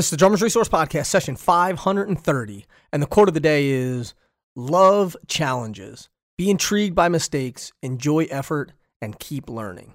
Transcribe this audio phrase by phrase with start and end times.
[0.00, 2.64] This is the Drummers Resource Podcast, session 530.
[2.90, 4.14] And the quote of the day is
[4.56, 9.92] Love challenges, be intrigued by mistakes, enjoy effort, and keep learning.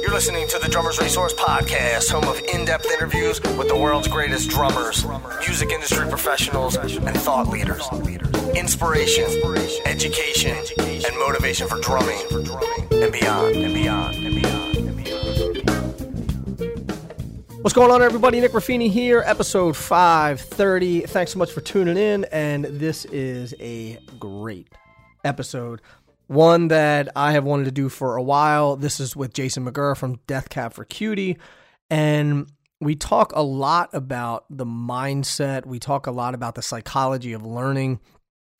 [0.00, 4.08] You're listening to the Drummers Resource Podcast, home of in depth interviews with the world's
[4.08, 5.04] greatest drummers,
[5.46, 7.86] music industry professionals, and thought leaders.
[8.56, 9.26] Inspiration,
[9.84, 12.22] education, and motivation for drumming
[12.90, 14.57] and beyond and beyond and beyond.
[17.60, 18.40] What's going on, everybody?
[18.40, 21.00] Nick Ruffini here, episode 530.
[21.02, 24.68] Thanks so much for tuning in, and this is a great
[25.24, 25.82] episode.
[26.28, 28.76] One that I have wanted to do for a while.
[28.76, 31.36] This is with Jason McGerr from Death Cab for Cutie,
[31.90, 32.48] and
[32.80, 35.66] we talk a lot about the mindset.
[35.66, 37.98] We talk a lot about the psychology of learning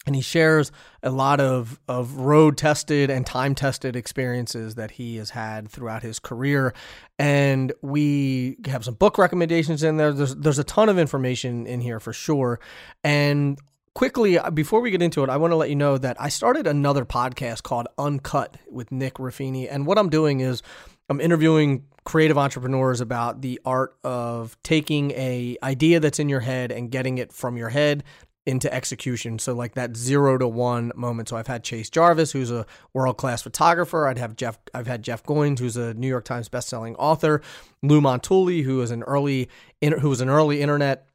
[0.09, 0.73] and he shares
[1.03, 6.03] a lot of of road tested and time tested experiences that he has had throughout
[6.03, 6.73] his career.
[7.19, 10.15] And we have some book recommendations in there.
[10.15, 12.59] There's there's a ton of information in here for sure.
[13.05, 13.59] And
[13.95, 16.29] quickly uh, before we get into it i want to let you know that i
[16.29, 19.67] started another podcast called uncut with nick ruffini.
[19.69, 20.63] And what i'm doing is
[21.09, 26.73] i'm interviewing creative entrepreneurs about the art of taking a idea that's in your head
[26.73, 28.05] and getting it from your head
[28.49, 29.39] into execution.
[29.39, 31.29] So like that zero to one moment.
[31.29, 34.09] So I've had Chase Jarvis, who's a world class photographer.
[34.09, 34.59] I'd have Jeff.
[34.73, 37.43] I've had Jeff Goins, who's a New York Times bestselling author.
[37.83, 39.51] Lou Montulli, who is an early
[39.83, 41.07] who was an early internet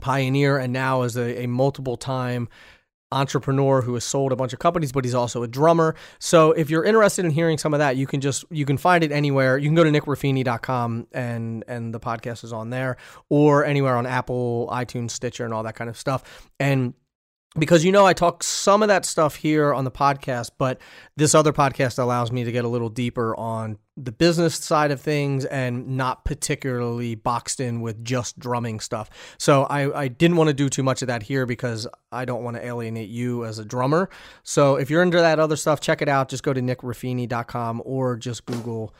[0.00, 2.48] pioneer and now is a, a multiple time
[3.12, 5.94] entrepreneur who has sold a bunch of companies, but he's also a drummer.
[6.18, 9.04] So if you're interested in hearing some of that, you can just you can find
[9.04, 9.58] it anywhere.
[9.58, 12.96] You can go to nickruffini.com and and the podcast is on there,
[13.28, 16.50] or anywhere on Apple, iTunes, Stitcher, and all that kind of stuff.
[16.58, 16.94] And
[17.58, 20.80] because you know I talk some of that stuff here on the podcast, but
[21.16, 25.02] this other podcast allows me to get a little deeper on the business side of
[25.02, 29.10] things and not particularly boxed in with just drumming stuff.
[29.36, 32.42] So I, I didn't want to do too much of that here because I don't
[32.42, 34.08] want to alienate you as a drummer.
[34.42, 36.30] So if you're into that other stuff, check it out.
[36.30, 38.94] Just go to nickruffini.com or just Google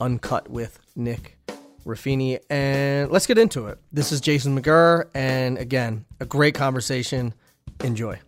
[0.00, 1.36] Uncut with Nick
[1.84, 3.78] Ruffini and let's get into it.
[3.92, 7.34] This is Jason McGerr and again, a great conversation.
[7.82, 8.18] Enjoy.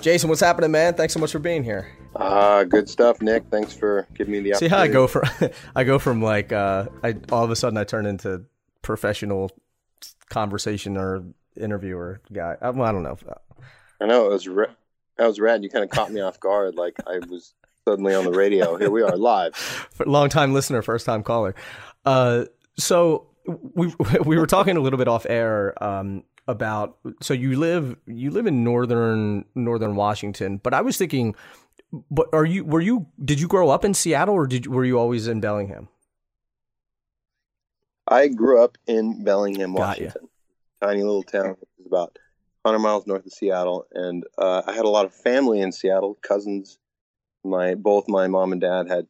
[0.00, 0.94] Jason, what's happening, man?
[0.94, 1.86] Thanks so much for being here.
[2.16, 3.44] Uh, good stuff, Nick.
[3.50, 5.22] Thanks for giving me the See how I go from
[5.76, 8.44] I go from like uh, I all of a sudden I turn into
[8.82, 9.52] professional
[10.28, 11.24] conversation or
[11.56, 12.56] interviewer guy.
[12.60, 13.16] I, well, I don't know.
[14.00, 14.66] I know it was re-
[15.16, 15.62] that was rad.
[15.62, 16.74] You kind of caught me off guard.
[16.74, 17.54] Like I was
[17.86, 18.76] suddenly on the radio.
[18.76, 19.90] Here we are live.
[20.06, 21.54] Long time listener, first time caller.
[22.04, 22.44] Uh,
[22.76, 23.92] so we
[24.24, 26.96] we were talking a little bit off air um, about.
[27.20, 31.34] So you live you live in northern northern Washington, but I was thinking,
[32.10, 34.98] but are you were you did you grow up in Seattle or did were you
[34.98, 35.88] always in Bellingham?
[38.06, 40.28] I grew up in Bellingham, Washington,
[40.80, 41.56] tiny little town.
[41.86, 42.18] About
[42.62, 46.16] 100 miles north of Seattle, and uh, I had a lot of family in Seattle,
[46.22, 46.78] cousins
[47.44, 49.06] my both my mom and dad had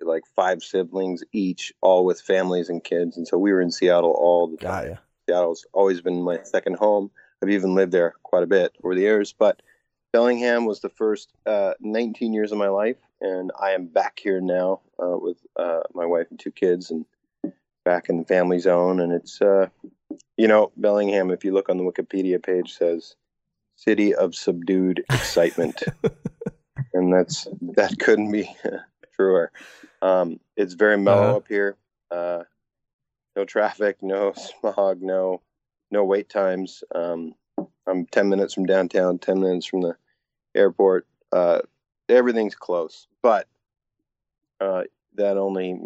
[0.00, 4.10] like five siblings each, all with families and kids, and so we were in Seattle
[4.10, 4.88] all the time.
[4.88, 7.10] Got Seattle's always been my second home.
[7.42, 9.62] I've even lived there quite a bit over the years, but
[10.12, 14.40] Bellingham was the first uh, 19 years of my life, and I am back here
[14.40, 17.04] now uh, with uh, my wife and two kids, and
[17.84, 19.00] back in the family zone.
[19.00, 19.68] And it's, uh,
[20.36, 21.30] you know, Bellingham.
[21.30, 23.16] If you look on the Wikipedia page, says
[23.76, 25.82] "city of subdued excitement."
[26.98, 28.54] and that's that couldn't be
[29.16, 29.50] truer.
[30.02, 31.36] Um, it's very mellow uh-huh.
[31.36, 31.76] up here.
[32.10, 32.44] Uh,
[33.36, 35.40] no traffic, no smog, no
[35.90, 36.82] no wait times.
[36.94, 37.34] Um,
[37.86, 39.96] I'm 10 minutes from downtown, 10 minutes from the
[40.54, 41.06] airport.
[41.32, 41.60] Uh,
[42.08, 43.46] everything's close, but
[44.60, 44.82] uh,
[45.14, 45.78] that only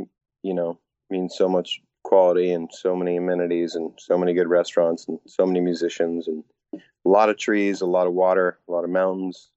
[0.42, 0.78] you know
[1.10, 5.46] means so much quality and so many amenities and so many good restaurants and so
[5.46, 6.42] many musicians and
[6.74, 9.51] a lot of trees, a lot of water, a lot of mountains,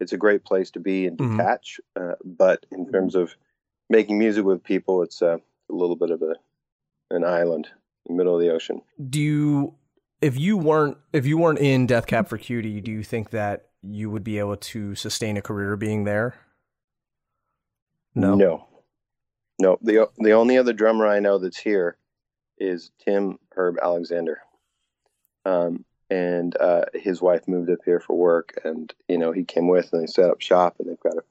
[0.00, 1.80] it's a great place to be and detach.
[1.96, 2.10] Mm-hmm.
[2.10, 3.34] Uh, but in terms of
[3.88, 5.38] making music with people, it's uh,
[5.70, 6.34] a little bit of a
[7.10, 7.68] an island
[8.06, 8.82] in the middle of the ocean.
[9.08, 9.74] Do you,
[10.20, 13.68] if you weren't if you weren't in Death Cab for Cutie, do you think that
[13.82, 16.34] you would be able to sustain a career being there?
[18.14, 18.68] No, no,
[19.58, 19.78] no.
[19.82, 21.96] the The only other drummer I know that's here
[22.58, 24.40] is Tim Herb Alexander.
[25.44, 29.66] Um, and uh, his wife moved up here for work, and you know he came
[29.66, 31.24] with, and they set up shop, and they've got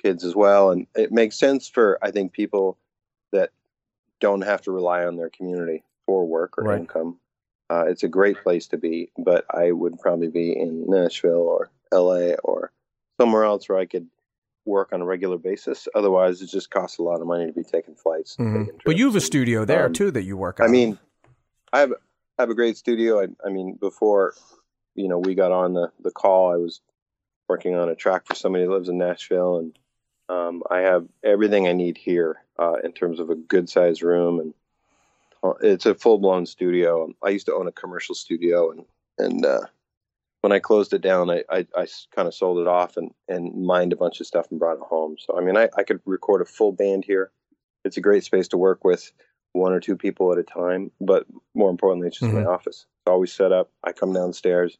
[0.00, 2.78] kids as well, and it makes sense for I think people
[3.32, 3.50] that
[4.20, 6.78] don't have to rely on their community for work or right.
[6.78, 7.18] income.
[7.68, 11.70] Uh, it's a great place to be, but I would probably be in Nashville or
[11.92, 12.70] LA or
[13.18, 14.06] somewhere else where I could
[14.64, 15.88] work on a regular basis.
[15.94, 18.36] Otherwise, it just costs a lot of money to be taking flights.
[18.36, 18.76] Mm-hmm.
[18.84, 20.60] But you have a studio there um, too that you work.
[20.60, 20.98] I mean,
[21.72, 21.94] I have I
[22.38, 23.20] have a great studio.
[23.20, 24.34] I, I mean, before
[24.94, 26.80] you know we got on the the call, I was
[27.48, 29.78] working on a track for somebody that lives in Nashville, and
[30.28, 34.40] um, I have everything I need here uh, in terms of a good sized room,
[34.40, 34.54] and
[35.42, 37.12] uh, it's a full blown studio.
[37.22, 38.84] I used to own a commercial studio, and
[39.18, 39.66] and uh,
[40.40, 43.64] when I closed it down, I, I, I kind of sold it off and, and
[43.64, 45.16] mined a bunch of stuff and brought it home.
[45.18, 47.30] So I mean, I, I could record a full band here.
[47.84, 49.10] It's a great space to work with
[49.54, 52.44] one or two people at a time, but more importantly, it's just mm-hmm.
[52.44, 52.86] my office.
[53.00, 53.70] It's always set up.
[53.84, 54.76] I come downstairs,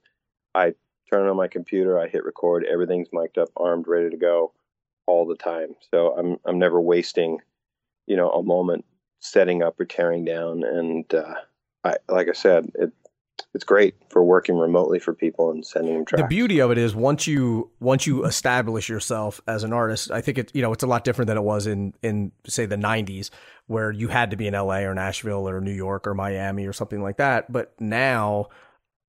[0.55, 0.75] I
[1.11, 4.53] turn on my computer, I hit record, everything's mic'd up, armed, ready to go
[5.06, 5.76] all the time.
[5.93, 7.38] So I'm I'm never wasting,
[8.06, 8.85] you know, a moment
[9.21, 10.65] setting up or tearing down.
[10.65, 11.35] And uh,
[11.85, 12.93] I like I said, it
[13.54, 16.22] it's great for working remotely for people and sending them tracks.
[16.22, 20.20] The beauty of it is once you once you establish yourself as an artist, I
[20.20, 22.76] think it you know it's a lot different than it was in in say the
[22.76, 23.31] '90s
[23.66, 26.72] where you had to be in LA or Nashville or New York or Miami or
[26.72, 27.50] something like that.
[27.50, 28.48] But now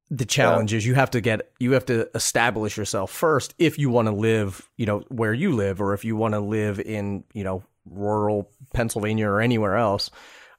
[0.09, 0.77] the challenge yeah.
[0.77, 4.13] is you have to get you have to establish yourself first if you want to
[4.13, 7.63] live you know where you live or if you want to live in you know
[7.85, 10.11] rural Pennsylvania or anywhere else.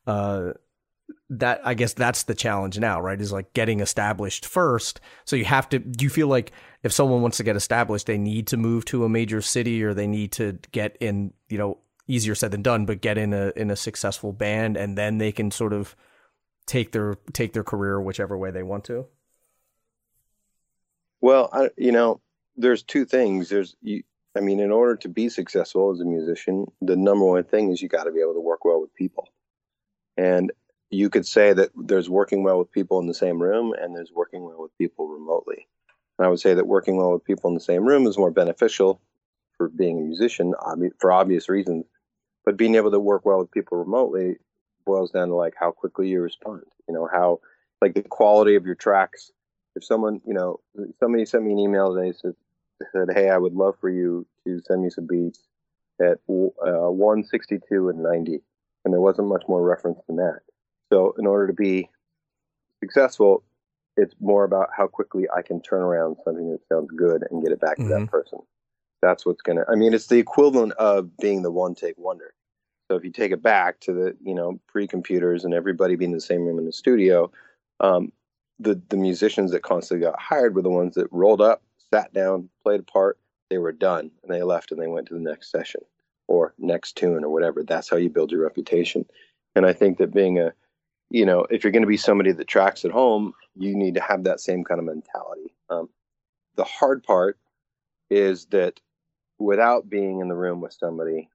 [0.06, 0.52] Uh,
[1.30, 3.20] that I guess that's the challenge now, right?
[3.20, 5.00] Is like getting established first.
[5.24, 5.78] So you have to.
[5.78, 6.52] Do you feel like
[6.82, 9.94] if someone wants to get established, they need to move to a major city, or
[9.94, 11.32] they need to get in?
[11.48, 14.96] You know, easier said than done, but get in a in a successful band, and
[14.96, 15.96] then they can sort of
[16.66, 19.06] take their take their career whichever way they want to.
[21.20, 22.20] Well, I, you know,
[22.56, 23.48] there's two things.
[23.48, 24.02] There's you.
[24.36, 27.80] I mean, in order to be successful as a musician, the number one thing is
[27.80, 29.30] you got to be able to work well with people.
[30.18, 30.52] And
[30.90, 34.12] you could say that there's working well with people in the same room and there's
[34.12, 35.66] working well with people remotely.
[36.18, 38.30] And I would say that working well with people in the same room is more
[38.30, 39.00] beneficial
[39.56, 40.54] for being a musician
[40.98, 41.86] for obvious reasons.
[42.44, 44.36] But being able to work well with people remotely
[44.84, 46.62] boils down to like how quickly you respond.
[46.88, 47.40] You know how
[47.82, 49.32] like the quality of your tracks.
[49.74, 50.60] If someone you know
[51.00, 52.34] somebody sent me an email today said
[52.92, 55.40] said hey I would love for you to send me some beats
[56.00, 58.40] at uh, 162 and 90
[58.84, 60.40] and there wasn't much more reference than that
[60.92, 61.88] so, in order to be
[62.82, 63.42] successful,
[63.96, 67.52] it's more about how quickly I can turn around something that sounds good and get
[67.52, 67.84] it back mm-hmm.
[67.84, 68.06] to that mm-hmm.
[68.06, 68.38] person.
[69.02, 72.34] That's what's going to, I mean, it's the equivalent of being the one take wonder.
[72.88, 76.12] So, if you take it back to the, you know, pre computers and everybody being
[76.12, 77.30] in the same room in the studio,
[77.80, 78.12] um,
[78.58, 81.62] the, the musicians that constantly got hired were the ones that rolled up,
[81.92, 83.18] sat down, played a part,
[83.50, 85.82] they were done, and they left and they went to the next session
[86.28, 87.62] or next tune or whatever.
[87.62, 89.04] That's how you build your reputation.
[89.54, 90.52] And I think that being a,
[91.10, 94.00] you know, if you're going to be somebody that tracks at home, you need to
[94.00, 95.54] have that same kind of mentality.
[95.70, 95.88] Um,
[96.56, 97.38] the hard part
[98.10, 98.80] is that
[99.38, 101.28] without being in the room with somebody,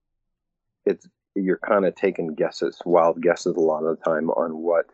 [0.86, 4.88] it's you're kind of taking guesses, wild guesses a lot of the time on what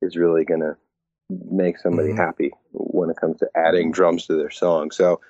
[0.00, 0.76] is really going to
[1.50, 2.18] make somebody mm-hmm.
[2.18, 4.90] happy when it comes to adding drums to their song.
[4.90, 5.20] So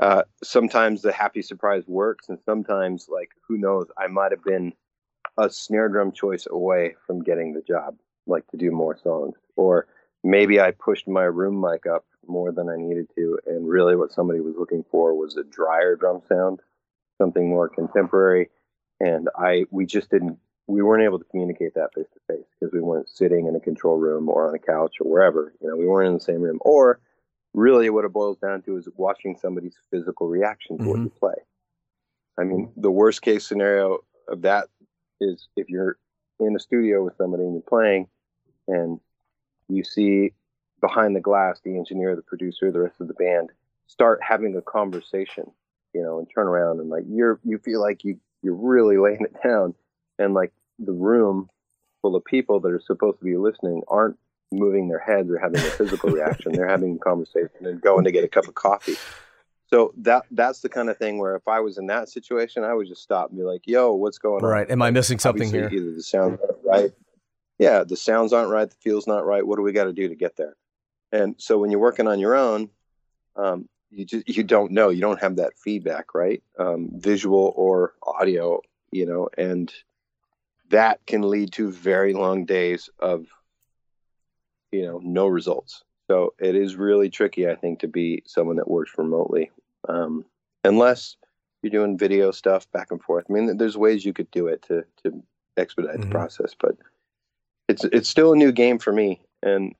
[0.00, 4.72] uh, sometimes the happy surprise works, and sometimes, like, who knows, I might have been
[5.36, 9.36] a snare drum choice away from getting the job like to do more songs.
[9.56, 9.86] Or
[10.24, 14.12] maybe I pushed my room mic up more than I needed to, and really what
[14.12, 16.60] somebody was looking for was a drier drum sound,
[17.18, 18.50] something more contemporary.
[19.00, 22.72] And I we just didn't we weren't able to communicate that face to face because
[22.72, 25.52] we weren't sitting in a control room or on a couch or wherever.
[25.60, 26.58] You know, we weren't in the same room.
[26.62, 26.98] Or
[27.54, 30.90] really what it boils down to is watching somebody's physical reaction to mm-hmm.
[30.90, 31.34] what you play.
[32.38, 34.66] I mean, the worst case scenario of that
[35.20, 35.96] is if you're
[36.40, 38.08] in a studio with somebody and you're playing
[38.68, 39.00] and
[39.68, 40.32] you see
[40.80, 43.50] behind the glass the engineer, the producer, the rest of the band
[43.86, 45.50] start having a conversation,
[45.94, 49.22] you know, and turn around and like you're you feel like you you're really laying
[49.22, 49.74] it down,
[50.18, 51.48] and like the room
[52.02, 54.18] full of people that are supposed to be listening aren't
[54.52, 56.52] moving their heads or having a physical reaction.
[56.52, 58.96] They're having a conversation and going to get a cup of coffee.
[59.68, 62.72] So that that's the kind of thing where if I was in that situation, I
[62.72, 64.70] would just stop and be like, "Yo, what's going on?" Right?
[64.70, 65.86] Am I missing something Obviously, here?
[65.86, 66.92] Either the sound right,
[67.58, 69.46] yeah, the sounds aren't right, the feel's not right.
[69.46, 70.56] What do we got to do to get there?
[71.12, 72.70] And so when you're working on your own,
[73.36, 76.42] um, you just you don't know, you don't have that feedback, right?
[76.58, 78.60] Um, visual or audio,
[78.90, 79.72] you know, and
[80.70, 83.26] that can lead to very long days of
[84.72, 85.82] you know no results.
[86.08, 89.50] So it is really tricky, I think, to be someone that works remotely,
[89.88, 90.24] um,
[90.64, 91.16] unless
[91.62, 93.24] you're doing video stuff back and forth.
[93.28, 95.22] I mean, there's ways you could do it to to
[95.56, 96.02] expedite mm-hmm.
[96.02, 96.76] the process, but
[97.68, 99.74] it's it's still a new game for me, and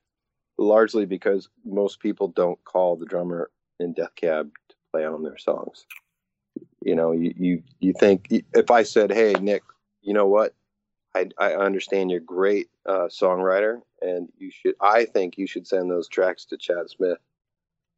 [0.58, 5.38] largely because most people don't call the drummer in Death Cab to play on their
[5.38, 5.86] songs.
[6.82, 9.62] You know, you you, you think if I said, "Hey, Nick,
[10.02, 10.54] you know what?
[11.14, 14.74] I I understand you're a great uh, songwriter, and you should.
[14.80, 17.18] I think you should send those tracks to Chad Smith."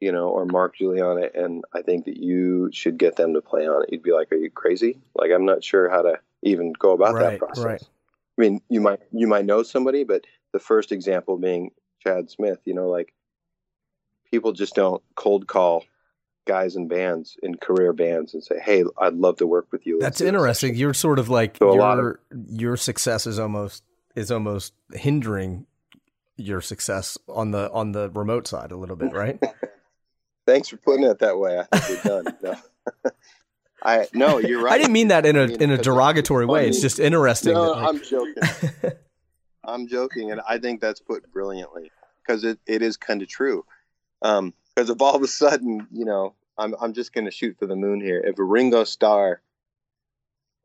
[0.00, 3.66] You know, or Mark Guiliana, and I think that you should get them to play
[3.66, 3.88] on it.
[3.90, 7.14] You'd be like, "Are you crazy?" Like, I'm not sure how to even go about
[7.14, 7.64] right, that process.
[7.64, 7.83] Right.
[8.38, 12.61] I mean, you might you might know somebody, but the first example being Chad Smith.
[12.64, 13.12] You know, like
[14.30, 15.85] people just don't cold call
[16.47, 19.99] guys in bands in career bands and say, "Hey, I'd love to work with you."
[20.00, 20.76] That's interesting.
[20.76, 22.16] You're sort of like so your of,
[22.49, 23.83] your success is almost
[24.14, 25.66] is almost hindering
[26.37, 29.42] your success on the on the remote side a little bit, right?
[30.47, 31.62] Thanks for putting it that way.
[31.71, 32.37] I think we're done.
[32.42, 32.57] No.
[33.83, 34.75] I no, you're right.
[34.75, 36.69] I didn't mean that in a I mean, in a derogatory way.
[36.69, 37.55] It's just interesting.
[37.55, 37.89] No, that, like...
[37.89, 38.93] I'm joking.
[39.65, 41.91] I'm joking, and I think that's put brilliantly
[42.27, 43.65] because it, it is kind of true.
[44.21, 47.57] Because um, if all of a sudden, you know, I'm I'm just going to shoot
[47.59, 48.21] for the moon here.
[48.25, 49.41] If a Ringo Starr,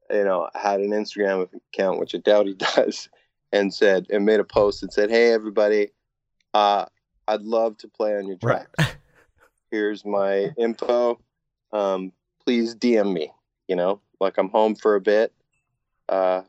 [0.10, 3.10] you know, had an Instagram account, which I doubt he does,
[3.52, 5.92] and said and made a post and said, "Hey, everybody,
[6.54, 6.86] uh,
[7.28, 8.68] I'd love to play on your track.
[8.78, 8.96] Right.
[9.72, 11.20] Here's my info.
[11.72, 12.12] Um,
[12.46, 13.32] please DM me.
[13.68, 15.34] You know, like I'm home for a bit.
[16.10, 16.42] Uh,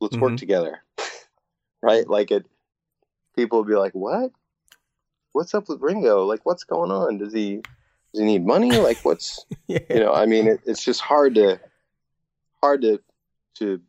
[0.00, 0.22] let's mm-hmm.
[0.22, 0.82] work together.
[1.82, 2.08] right?
[2.08, 2.46] Like it,
[3.36, 4.32] people would be like, what?
[5.32, 6.24] What's up with Ringo?
[6.24, 7.18] Like, what's going on?
[7.18, 7.56] Does he,
[8.12, 8.72] does he need money?
[8.72, 9.78] Like, what's, yeah.
[9.88, 11.60] you know, I mean, it, it's just hard to,
[12.62, 13.00] hard to,
[13.56, 13.80] to,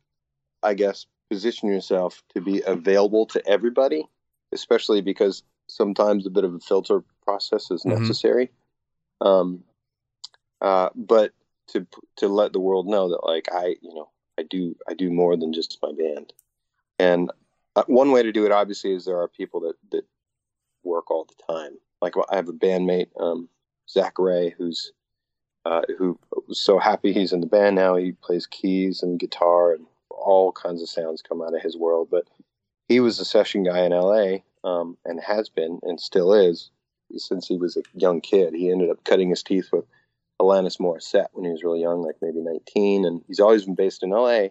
[0.62, 4.08] I guess, position yourself to be available to everybody,
[4.52, 8.02] especially because sometimes a bit of a filter process is mm-hmm.
[8.02, 8.52] necessary.
[9.22, 9.64] Um,
[10.62, 11.32] uh, but
[11.74, 15.12] to to let the world know that like I you know I do I do
[15.12, 16.34] more than just my band.
[16.98, 17.32] And
[17.76, 20.06] uh, one way to do it obviously is there are people that that
[20.84, 21.78] work all the time.
[22.02, 23.50] Like I have a bandmate um,
[23.90, 24.92] Zac Rae who's
[25.66, 27.96] uh, who was so happy he's in the band now.
[27.96, 32.08] He plays keys and guitar and all kinds of sounds come out of his world.
[32.10, 32.26] But
[32.88, 36.72] he was a session guy in LA um, and has been and still is
[37.18, 38.54] since he was a young kid.
[38.54, 39.86] He ended up cutting his teeth with
[40.42, 44.04] Alanis Morissette when he was really young, like maybe 19, and he's always been based
[44.04, 44.48] in LA.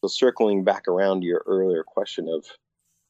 [0.00, 2.44] So circling back around to your earlier question of,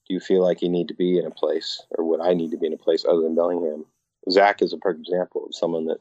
[0.06, 2.50] do you feel like you need to be in a place, or would I need
[2.50, 3.86] to be in a place other than Bellingham?
[4.30, 5.98] Zach is a perfect example of someone that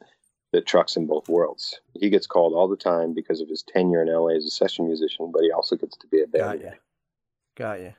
[0.53, 1.81] that trucks in both worlds.
[1.99, 4.85] He gets called all the time because of his tenure in LA as a session
[4.85, 6.61] musician, but he also gets to be a band.
[6.61, 6.71] Got you.
[7.55, 7.93] Got you.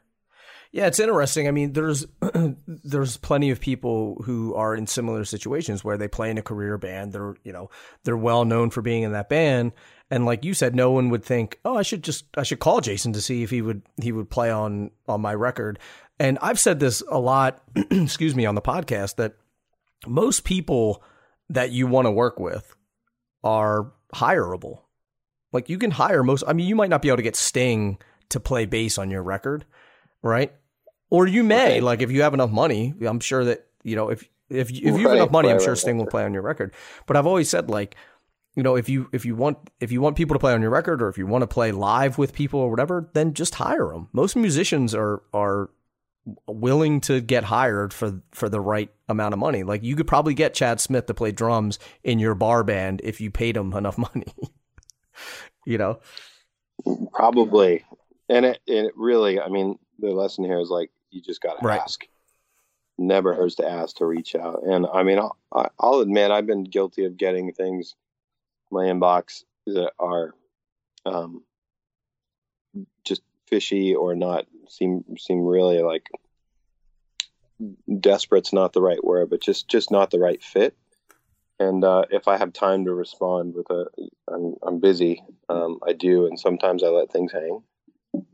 [0.75, 1.47] Yeah, it's interesting.
[1.47, 2.05] I mean, there's
[2.67, 6.77] there's plenty of people who are in similar situations where they play in a career
[6.79, 7.13] band.
[7.13, 7.71] They're you know
[8.03, 9.71] they're well known for being in that band,
[10.11, 12.81] and like you said, no one would think, oh, I should just I should call
[12.81, 15.79] Jason to see if he would he would play on on my record.
[16.19, 19.37] And I've said this a lot, excuse me, on the podcast that
[20.09, 21.05] most people
[21.51, 22.75] that you want to work with
[23.45, 24.81] are hireable.
[25.53, 26.43] Like you can hire most.
[26.49, 27.99] I mean, you might not be able to get Sting
[28.31, 29.65] to play bass on your record,
[30.21, 30.53] right?
[31.15, 34.29] Or you may, like, if you have enough money, I'm sure that you know if
[34.49, 36.75] if if you have enough money, I'm sure Sting will play on your record.
[37.07, 37.95] But I've always said like,
[38.57, 40.73] you know, if you if you want if you want people to play on your
[40.73, 43.91] record, or if you want to play live with people or whatever, then just hire
[43.93, 44.09] them.
[44.13, 45.71] Most musicians are are
[46.49, 49.63] willing to get hired for for the right amount of money.
[49.63, 53.21] Like you could probably get Chad Smith to play drums in your bar band if
[53.21, 54.35] you paid him enough money.
[55.65, 56.01] you know,
[57.13, 57.85] probably.
[58.29, 61.61] And it, and it really, I mean, the lesson here is like you just got
[61.61, 61.81] to right.
[61.81, 62.05] ask.
[62.99, 64.63] Never hurts to ask to reach out.
[64.65, 65.37] And I mean, I'll,
[65.79, 67.95] I'll admit I've been guilty of getting things
[68.71, 70.35] in my inbox that are
[71.07, 71.43] um,
[73.05, 76.09] just fishy or not seem seem really like
[78.01, 80.77] desperate's not the right word, but just just not the right fit.
[81.61, 83.87] And uh, if I have time to respond with a,
[84.29, 85.23] I'm, I'm busy.
[85.49, 87.63] Um, I do, and sometimes I let things hang.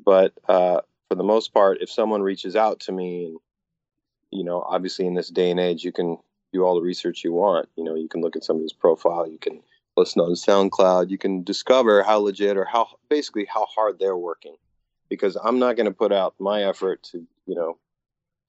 [0.05, 3.39] But uh, for the most part, if someone reaches out to me, and
[4.31, 6.17] you know, obviously in this day and age, you can
[6.53, 7.69] do all the research you want.
[7.77, 9.61] You know, you can look at somebody's profile, you can
[9.97, 14.55] listen on SoundCloud, you can discover how legit or how basically how hard they're working.
[15.09, 17.77] Because I'm not going to put out my effort to, you know,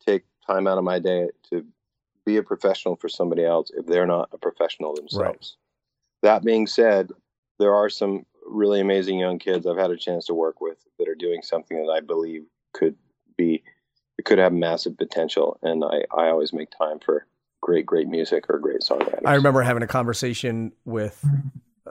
[0.05, 1.65] take time out of my day to
[2.25, 5.57] be a professional for somebody else if they're not a professional themselves.
[6.21, 6.29] Right.
[6.29, 7.09] That being said,
[7.57, 11.07] there are some really amazing young kids I've had a chance to work with that
[11.07, 12.43] are doing something that I believe
[12.73, 12.95] could
[13.37, 13.63] be
[14.17, 17.25] it could have massive potential and I, I always make time for
[17.61, 19.25] great great music or great songwriters.
[19.25, 21.23] I remember having a conversation with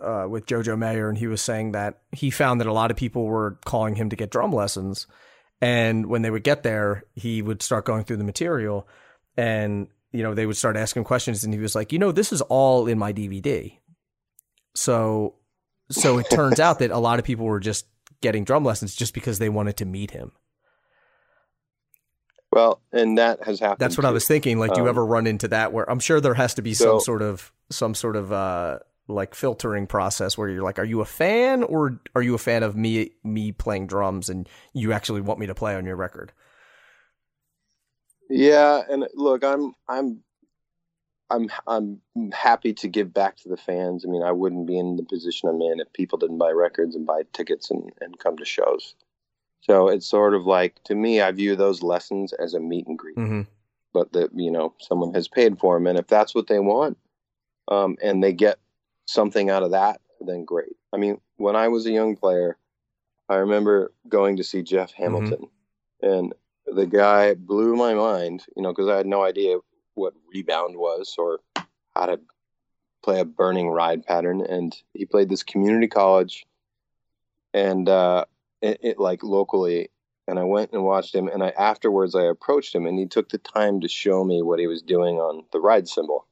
[0.01, 2.97] uh, with Jojo Mayer and he was saying that he found that a lot of
[2.97, 5.07] people were calling him to get drum lessons
[5.61, 8.89] and when they would get there he would start going through the material
[9.37, 12.33] and you know, they would start asking questions and he was like, you know, this
[12.33, 13.79] is all in my DVD.
[14.75, 15.35] So,
[15.91, 17.87] so it turns out that a lot of people were just
[18.21, 20.33] getting drum lessons just because they wanted to meet him.
[22.53, 23.79] Well, and that has happened.
[23.79, 24.09] That's what too.
[24.09, 24.59] I was thinking.
[24.59, 26.75] Like, do you Um, ever run into that where I'm sure there has to be
[26.75, 30.85] So- some sort of, some sort of, uh, like filtering process where you're like, are
[30.85, 34.93] you a fan or are you a fan of me, me playing drums and you
[34.93, 36.33] actually want me to play on your record?
[38.29, 40.23] Yeah, and look, I'm I'm
[41.31, 42.01] I'm I'm
[42.33, 44.05] happy to give back to the fans.
[44.05, 46.97] I mean, I wouldn't be in the position I'm in if people didn't buy records
[46.97, 48.95] and buy tickets and, and come to shows.
[49.63, 52.99] So it's sort of like to me, I view those lessons as a meet and
[52.99, 53.43] greet, Mm-hmm.
[53.93, 56.99] but that you know someone has paid for them, and if that's what they want,
[57.69, 58.59] um, and they get
[59.07, 60.77] something out of that, then great.
[60.93, 62.57] I mean, when I was a young player,
[63.29, 65.49] I remember going to see Jeff Hamilton,
[66.03, 66.33] and
[66.67, 69.59] the guy blew my mind, you know, because I had no idea
[69.95, 71.41] what rebound was or
[71.95, 72.21] how to
[73.03, 74.41] play a burning ride pattern.
[74.41, 76.47] And he played this community college
[77.53, 78.25] and uh,
[78.61, 79.91] it, it like locally.
[80.29, 81.29] And I went and watched him.
[81.29, 84.61] And I afterwards I approached him and he took the time to show me what
[84.61, 86.27] he was doing on the ride cymbal.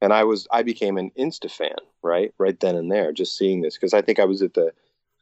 [0.00, 2.32] And I was I became an insta fan, right?
[2.38, 4.66] Right then and there, just seeing this because I think I was at the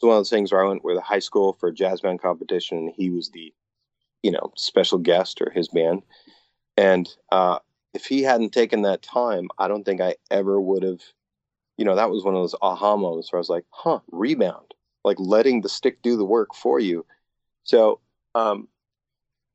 [0.03, 2.01] it's one of those things where I went with a high school for a jazz
[2.01, 3.53] band competition and he was the
[4.23, 6.03] you know special guest or his band
[6.77, 7.59] and uh
[7.95, 11.01] if he hadn't taken that time i don't think i ever would have
[11.77, 14.75] you know that was one of those aha moments where i was like huh rebound
[15.05, 17.05] like letting the stick do the work for you.
[17.65, 18.01] So
[18.35, 18.69] um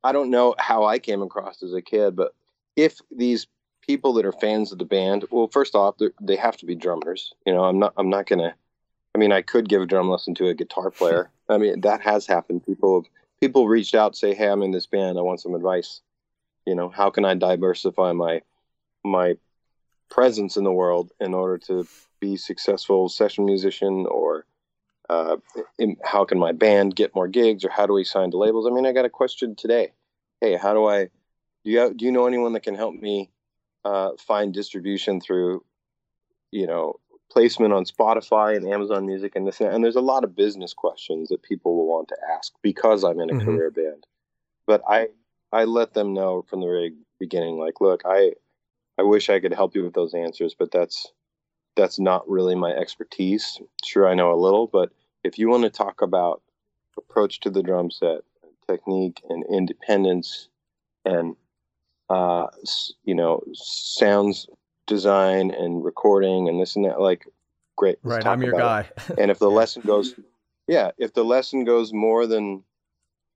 [0.03, 2.33] i don't know how i came across as a kid but
[2.75, 3.47] if these
[3.81, 7.33] people that are fans of the band well first off they're- have to be drummers
[7.45, 8.53] you know i'm not i'm not gonna
[9.15, 11.31] i mean i could give a drum lesson to a guitar player.
[11.49, 12.65] I mean that has happened.
[12.65, 15.17] People have people reached out say hey i'm in this band.
[15.17, 16.01] I want some advice
[16.67, 18.41] you know how can i diversify my
[19.03, 19.35] my
[20.09, 21.87] presence in the world in order to
[22.19, 24.45] be successful session musician or
[25.09, 25.37] uh,
[25.79, 28.67] in, how can my band get more gigs or how do we sign to labels
[28.67, 29.93] i mean i got a question today
[30.41, 31.05] hey how do i
[31.63, 33.29] do you do you know anyone that can help me
[33.85, 35.63] uh, find distribution through
[36.51, 40.23] you know placement on Spotify and Amazon Music and this and, and there's a lot
[40.23, 43.45] of business questions that people will want to ask because I'm in a Mhm.
[43.45, 44.05] career band.
[44.65, 45.09] But I
[45.51, 48.33] I let them know from the very beginning, like, look, I
[48.97, 51.11] I wish I could help you with those answers, but that's
[51.75, 53.59] that's not really my expertise.
[53.83, 54.91] Sure, I know a little, but
[55.23, 56.41] if you want to talk about
[56.97, 58.21] approach to the drum set,
[58.67, 60.49] technique, and independence,
[61.05, 61.35] and
[62.09, 62.47] uh,
[63.03, 64.47] you know, sounds
[64.87, 67.25] design and recording and this and that, like,
[67.75, 67.99] great.
[68.03, 68.25] Right.
[68.25, 68.89] I'm your guy.
[69.17, 70.15] And if the lesson goes,
[70.67, 72.63] yeah, if the lesson goes more than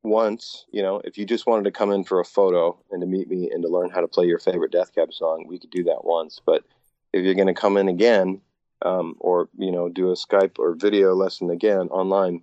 [0.03, 3.07] once, you know, if you just wanted to come in for a photo and to
[3.07, 5.69] meet me and to learn how to play your favorite Death Cab song, we could
[5.69, 6.39] do that once.
[6.45, 6.63] But
[7.13, 8.41] if you're going to come in again,
[8.83, 12.41] um, or you know, do a Skype or video lesson again online,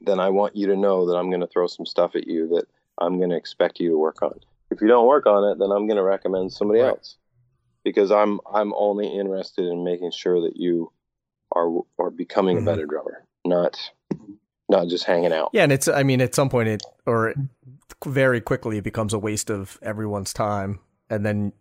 [0.00, 2.48] then I want you to know that I'm going to throw some stuff at you
[2.48, 2.66] that
[2.98, 4.38] I'm going to expect you to work on.
[4.70, 6.88] If you don't work on it, then I'm going to recommend somebody Right.
[6.88, 7.16] else
[7.84, 10.90] because I'm I'm only interested in making sure that you
[11.54, 12.62] are are becoming Mhm.
[12.62, 13.78] a better drummer, not
[14.68, 15.50] not just hanging out.
[15.52, 17.36] Yeah, and it's I mean at some point it or it,
[18.04, 21.52] very quickly it becomes a waste of everyone's time and then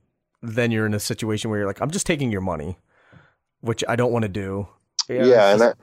[0.42, 2.78] then you're in a situation where you're like I'm just taking your money,
[3.62, 4.68] which I don't want to do.
[5.10, 5.78] Yeah, it's and just- that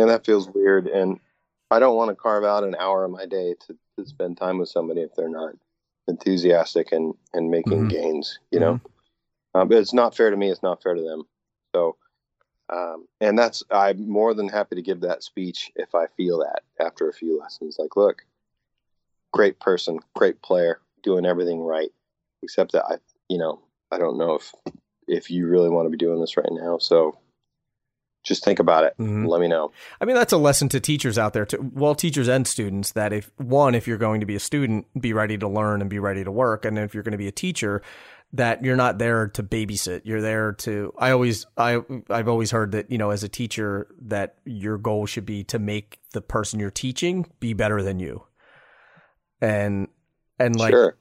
[0.00, 1.18] and that feels weird and
[1.70, 4.58] I don't want to carve out an hour of my day to, to spend time
[4.58, 5.54] with somebody if they're not
[6.08, 7.90] enthusiastic and and making Mhm.
[7.90, 8.80] gains, you know.
[9.54, 10.50] Uh, but it's not fair to me.
[10.50, 11.22] It's not fair to them.
[11.74, 11.96] So,
[12.68, 16.62] um, and that's I'm more than happy to give that speech if I feel that
[16.84, 17.76] after a few lessons.
[17.78, 18.24] Like, look,
[19.32, 21.92] great person, great player, doing everything right,
[22.42, 22.96] except that I,
[23.28, 24.52] you know, I don't know if
[25.06, 26.78] if you really want to be doing this right now.
[26.78, 27.18] So,
[28.24, 28.94] just think about it.
[28.98, 29.28] Mhm.
[29.28, 29.70] Let me know.
[30.00, 32.90] I mean, that's a lesson to teachers out there, to well, teachers and students.
[32.92, 35.88] That if one, if you're going to be a student, be ready to learn and
[35.88, 37.82] be ready to work, and if you're going to be a teacher,
[38.32, 40.02] that you're not there to babysit.
[40.04, 40.92] You're there to.
[40.98, 45.06] I always, I, I've always heard that you know, as a teacher, that your goal
[45.06, 48.24] should be to make the person you're teaching be better than you.
[49.40, 49.88] And
[50.38, 50.96] and like sure.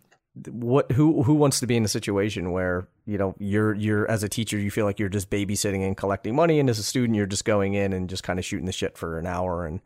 [0.49, 4.23] what who who wants to be in a situation where you know you're you're as
[4.23, 7.15] a teacher you feel like you're just babysitting and collecting money and as a student
[7.15, 9.81] you're just going in and just kind of shooting the shit for an hour and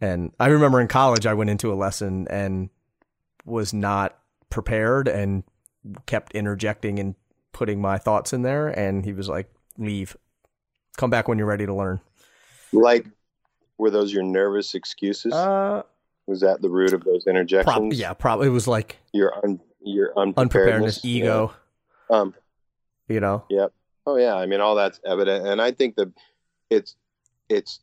[0.00, 2.70] and I remember in college I went into a lesson and
[3.44, 4.18] was not
[4.50, 5.44] prepared and
[6.06, 7.14] kept interjecting and
[7.52, 10.16] putting my thoughts in there and he was like leave
[10.96, 12.00] come back when you're ready to learn
[12.72, 13.06] Like,
[13.78, 15.32] were those your nervous excuses?
[15.32, 15.82] uh
[16.26, 17.64] Was that the root of those interjections?
[17.74, 21.52] prob- yeah probably it was like Your un, your unpreparedness unpreparedness, ego
[22.10, 22.34] Um,
[23.08, 23.44] you know.
[23.50, 23.72] Yep.
[24.06, 24.34] Oh yeah.
[24.34, 26.12] I mean, all that's evident, and I think that
[26.70, 26.94] it's
[27.48, 27.80] it's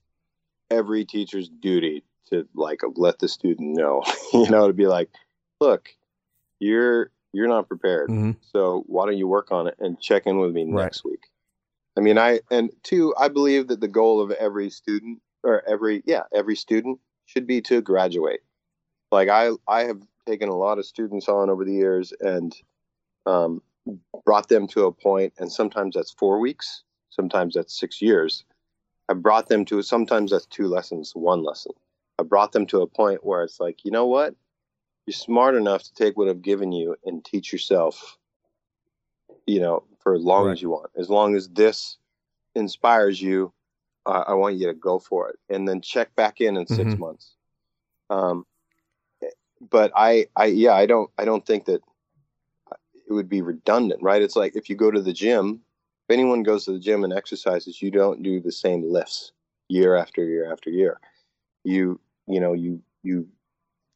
[0.71, 4.01] every teacher's duty to like let the student know,
[4.33, 5.09] you know, to be like,
[5.59, 5.89] look,
[6.59, 8.31] you're you're not prepared, mm-hmm.
[8.51, 10.83] so why don't you work on it and check in with me right.
[10.83, 11.27] next week?
[11.97, 16.03] I mean, I and two, I believe that the goal of every student or every
[16.05, 18.41] yeah every student should be to graduate.
[19.11, 22.55] Like I I have taken a lot of students on over the years and
[23.25, 23.61] um,
[24.25, 28.43] brought them to a point, and sometimes that's four weeks, sometimes that's six years.
[29.09, 31.73] I brought them to sometimes that's two lessons, one lesson.
[32.19, 34.35] I brought them to a point where it's like, you know what?
[35.05, 38.17] You're smart enough to take what I've given you and teach yourself,
[39.45, 40.53] you know, for as long right.
[40.53, 40.91] as you want.
[40.97, 41.97] As long as this
[42.55, 43.51] inspires you,
[44.05, 46.79] uh, I want you to go for it, and then check back in in 6
[46.79, 46.99] mm-hmm.
[46.99, 47.35] months.
[48.09, 48.45] Um,
[49.69, 51.81] but I, I, yeah, I don't, I don't think that
[53.07, 54.21] it would be redundant, right?
[54.21, 55.61] It's like if you go to the gym,
[56.07, 59.31] if anyone goes to the gym and exercises, you don't do the same lifts
[59.69, 60.99] year after year after year.
[61.63, 63.27] You, you know, you you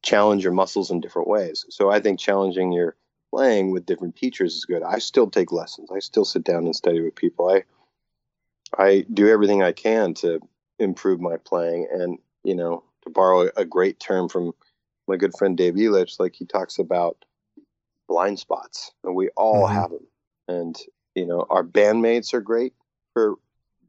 [0.08, 1.66] challenge your muscles in different ways.
[1.70, 2.96] So I think challenging your
[3.30, 4.82] playing with different teachers is good.
[4.82, 5.90] I still take lessons.
[5.94, 7.50] I still sit down and study with people.
[7.50, 7.64] I
[8.78, 10.40] I do everything I can to
[10.80, 14.54] improve my playing and, you know, to borrow a great term from
[15.10, 17.26] my good friend Dave Elitch, like he talks about
[18.08, 19.76] blind spots, and we all mm-hmm.
[19.76, 20.08] have them.
[20.48, 20.78] And
[21.16, 22.74] you know, our bandmates are great
[23.14, 23.36] for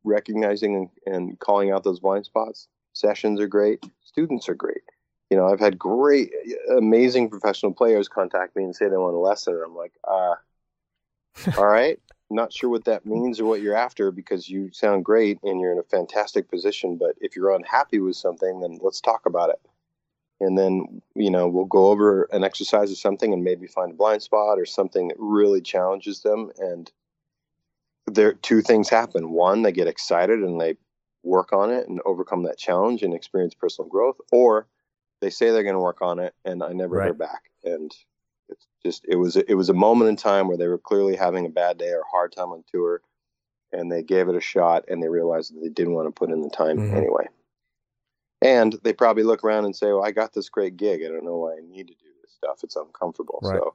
[0.03, 2.67] recognizing and, and calling out those blind spots.
[2.93, 3.85] Sessions are great.
[4.03, 4.83] Students are great.
[5.31, 6.33] You know, I've had great,
[6.77, 9.55] amazing professional players contact me and say they want a lesson.
[9.55, 10.35] And I'm like, uh,
[11.59, 15.39] all right, not sure what that means or what you're after because you sound great
[15.43, 16.97] and you're in a fantastic position.
[16.97, 19.61] But if you're unhappy with something, then let's talk about it
[20.41, 23.95] and then you know we'll go over an exercise or something and maybe find a
[23.95, 26.91] blind spot or something that really challenges them and
[28.07, 30.77] there two things happen one they get excited and they
[31.23, 34.67] work on it and overcome that challenge and experience personal growth or
[35.21, 37.07] they say they're going to work on it and i never right.
[37.07, 37.93] hear back and
[38.49, 41.47] it's just it was it was a moment in time where they were clearly having
[41.47, 43.01] a bad day or hard time on tour
[43.73, 46.31] and they gave it a shot and they realized that they didn't want to put
[46.31, 46.97] in the time mm-hmm.
[46.97, 47.27] anyway
[48.41, 51.03] and they probably look around and say, "Well, I got this great gig.
[51.05, 52.63] I don't know why I need to do this stuff.
[52.63, 53.59] It's uncomfortable." Right.
[53.59, 53.75] So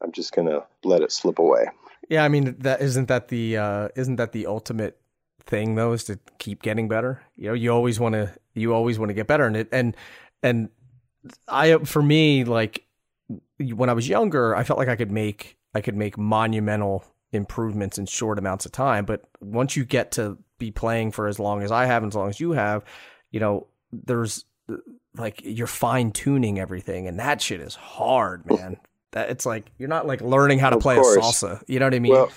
[0.00, 1.66] I'm just gonna let it slip away.
[2.08, 5.00] Yeah, I mean that isn't that the uh, isn't that the ultimate
[5.40, 7.22] thing though is to keep getting better.
[7.36, 9.96] You know, you always want to you always want to get better, and it and
[10.44, 10.68] and
[11.48, 12.84] I for me like
[13.58, 17.98] when I was younger, I felt like I could make I could make monumental improvements
[17.98, 19.06] in short amounts of time.
[19.06, 22.16] But once you get to be playing for as long as I have, and as
[22.16, 22.84] long as you have,
[23.30, 24.44] you know, there's
[25.16, 28.76] like you're fine tuning everything, and that shit is hard, man.
[29.12, 31.16] that it's like you're not like learning how to of play course.
[31.16, 31.62] a salsa.
[31.66, 32.12] You know what I mean?
[32.12, 32.30] Well,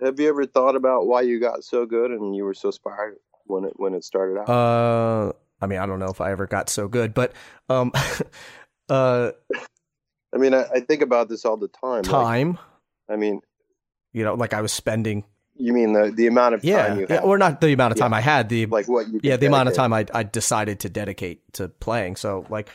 [0.00, 3.18] have you ever thought about why you got so good and you were so inspired
[3.44, 4.48] when it when it started out?
[4.48, 7.32] Uh, I mean, I don't know if I ever got so good, but
[7.68, 7.92] um,
[8.88, 9.32] uh,
[10.34, 12.02] I mean, I, I think about this all the time.
[12.02, 12.52] Time.
[12.52, 12.58] Like,
[13.08, 13.40] I mean,
[14.12, 15.24] you know, like I was spending
[15.56, 17.98] you mean the the amount of yeah, time you yeah, or not the amount of
[17.98, 18.18] time yeah.
[18.18, 20.88] I had the like what you yeah the amount of time I I decided to
[20.88, 22.16] dedicate to playing.
[22.16, 22.68] So like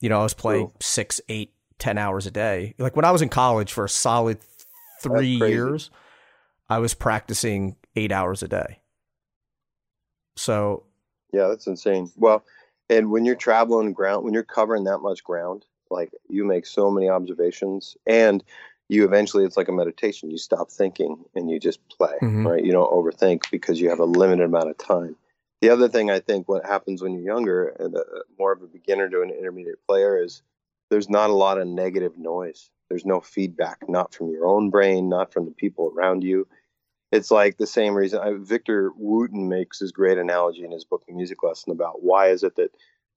[0.00, 0.72] you know I was playing Ooh.
[0.80, 2.74] six, eight, ten hours a day.
[2.78, 4.38] Like when I was in college for a solid
[5.00, 5.90] three years,
[6.68, 8.80] I was practicing eight hours a day.
[10.36, 10.84] So
[11.34, 12.10] yeah, that's insane.
[12.16, 12.44] Well,
[12.88, 16.90] and when you're traveling ground, when you're covering that much ground, like you make so
[16.90, 18.42] many observations and
[18.88, 20.30] you eventually it's like a meditation.
[20.30, 22.46] You stop thinking and you just play mm-hmm.
[22.46, 22.64] right?
[22.64, 25.16] You don't overthink because you have a limited amount of time.
[25.60, 28.02] The other thing i think what happens when you're younger and a,
[28.38, 30.42] more of a beginner to an intermediate player is
[30.90, 32.70] there's not a lot of negative noise.
[32.90, 36.46] There's no feedback not from your own brain not from the people around you
[37.14, 41.04] it's like the same reason I, victor wooten makes his great analogy in his book
[41.06, 42.74] the music lesson about why is it that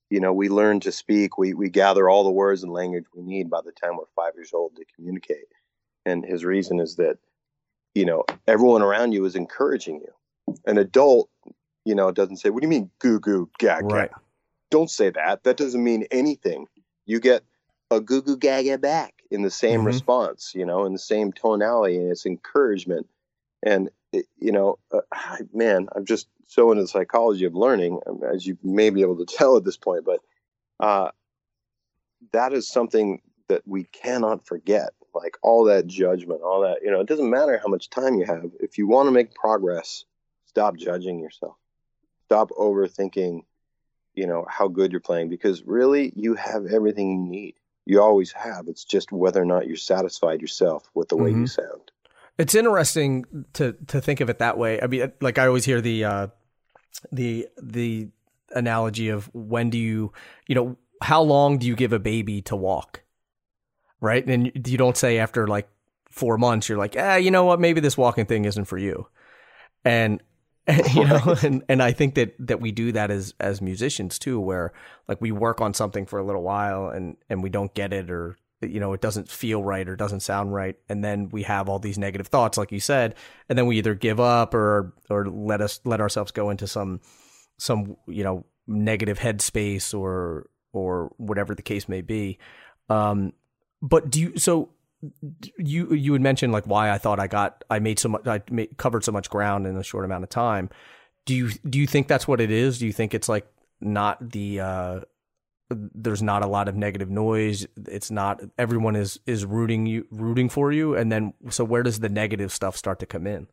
[0.10, 3.24] you know we learn to speak we, we gather all the words and language we
[3.24, 5.48] need by the time we're five years old to communicate.
[6.06, 7.18] And his reason is that
[7.96, 10.56] you know everyone around you is encouraging you.
[10.66, 11.30] An adult
[11.84, 14.12] you know doesn't say what do you mean goo goo gaga right.
[14.70, 15.44] don't say that.
[15.44, 16.68] That doesn't mean anything.
[17.06, 17.44] You get
[17.90, 19.88] a goo goo gaga back in the same mm-hmm.
[19.88, 23.08] response you know in the same tonality and it's encouragement
[23.64, 25.02] and it, you know uh,
[25.54, 29.18] man i'm just so into the psychology of learning um, as you may be able
[29.18, 30.20] to tell at this point but
[30.80, 31.10] uh,
[32.32, 37.00] that is something that we cannot forget like all that judgment, all that, you know,
[37.00, 38.52] it doesn't matter how much time you have.
[38.60, 40.06] If you want to make progress,
[40.46, 41.56] stop judging yourself.
[42.26, 43.44] Stop overthinking,
[44.14, 47.56] you know, how good you're playing because really you have everything you need.
[47.86, 48.68] You always have.
[48.68, 51.42] It's just whether or not you're satisfied yourself with the way mm-hmm.
[51.42, 51.92] you sound.
[52.38, 54.82] It's interesting to to think of it that way.
[54.82, 56.28] I mean, like I always hear the uh,
[57.12, 58.10] the the
[58.52, 60.14] analogy of when do you
[60.48, 63.02] you know how long do you give a baby to walk,
[64.02, 64.26] right?
[64.26, 65.68] And you don't say after like
[66.10, 69.08] four months you're like, ah, you know what, maybe this walking thing isn't for you,
[69.84, 70.22] and
[70.94, 74.38] you know and, and i think that that we do that as as musicians too
[74.38, 74.74] where
[75.08, 78.12] like we work on something for a little while and and we don't get it
[78.12, 81.70] or you know it doesn't feel right or doesn't sound right and then we have
[81.70, 83.16] all these negative thoughts like you said
[83.50, 87.00] and then we either give up or or let us let ourselves go into some
[87.60, 92.38] some you know negative headspace or or whatever the case may be
[92.90, 93.32] um
[93.82, 94.70] but do you so
[95.58, 98.42] you you had mentioned like why I thought I got I made so much I
[98.50, 100.70] made, covered so much ground in a short amount of time.
[101.26, 102.80] Do you do you think that's what it is?
[102.80, 103.48] Do you think it's like
[103.80, 105.00] not the uh,
[105.70, 107.68] there's not a lot of negative noise.
[107.88, 112.00] It's not everyone is is rooting you rooting for you, and then so where does
[112.00, 113.48] the negative stuff start to come in?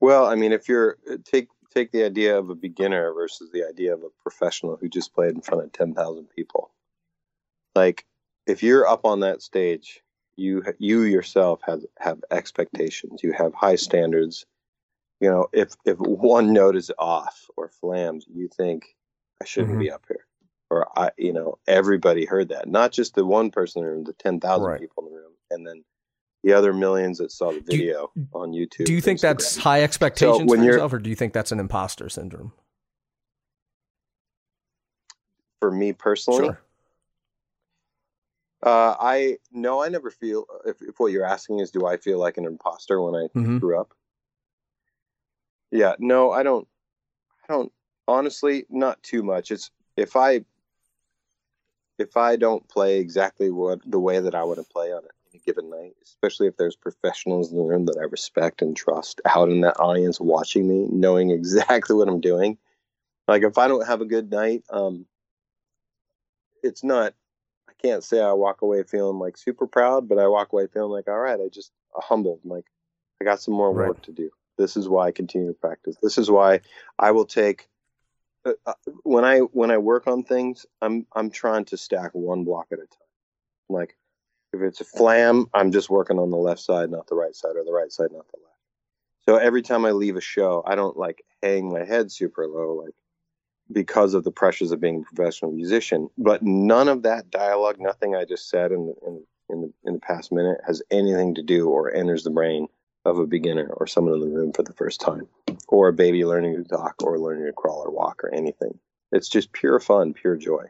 [0.00, 3.92] Well, I mean, if you're take take the idea of a beginner versus the idea
[3.92, 6.70] of a professional who just played in front of ten thousand people,
[7.74, 8.06] like
[8.46, 10.02] if you're up on that stage,
[10.36, 13.22] you you yourself have have expectations.
[13.22, 14.46] You have high standards.
[15.20, 18.94] You know, if if one note is off or flams, you think
[19.42, 19.80] I shouldn't mm-hmm.
[19.80, 20.26] be up here,
[20.70, 22.68] or I, you know, everybody heard that.
[22.68, 24.80] Not just the one person in the room, the ten thousand right.
[24.80, 25.84] people in the room, and then
[26.44, 28.84] the other millions that saw the video you, on YouTube.
[28.84, 29.22] Do you think Instagram.
[29.22, 32.52] that's high expectations so when for yourself, or do you think that's an imposter syndrome?
[35.60, 36.60] For me personally, sure.
[38.62, 40.44] Uh, I no, I never feel.
[40.66, 43.58] If, if what you're asking is, do I feel like an imposter when I mm-hmm.
[43.58, 43.94] grew up?
[45.70, 46.66] Yeah, no, I don't.
[47.48, 47.72] I don't.
[48.06, 49.50] Honestly, not too much.
[49.50, 50.44] It's if I
[51.98, 55.42] if I don't play exactly what the way that I want to play on any
[55.44, 59.48] given night, especially if there's professionals in the room that I respect and trust out
[59.48, 62.58] in that audience watching me, knowing exactly what I'm doing.
[63.26, 65.06] Like if I don't have a good night, um,
[66.62, 67.14] it's not
[67.68, 70.90] I can't say I walk away feeling like super proud, but I walk away feeling
[70.90, 72.40] like, all right, I just humbled.
[72.42, 72.64] I'm like,
[73.20, 73.88] I got some more right.
[73.88, 74.30] work to do.
[74.56, 75.96] This is why I continue to practice.
[76.02, 76.60] This is why
[76.98, 77.77] I will take uh, uh,
[78.44, 80.66] Uh, uh, when I when I work on things.
[80.80, 83.08] I'm I'm trying to stack one block at a time.
[83.68, 83.96] Like
[84.52, 87.56] if it's a flam, I'm just working on the left side, not the right side,
[87.56, 88.56] or the right side, not the left.
[89.26, 92.82] So every time I leave a show, I don't like hang my head super low.
[92.84, 92.94] Like
[93.70, 96.08] because of the pressures of being a professional musician.
[96.16, 99.94] But none of that dialogue, nothing I just said in the, in, in the in
[99.94, 102.68] the past minute, has anything to do or enters the brain
[103.08, 105.28] of a beginner or someone in the room for the first time,
[105.68, 108.78] or a baby learning to talk or learning to crawl or walk or anything.
[109.12, 110.64] It's just pure fun, pure joy.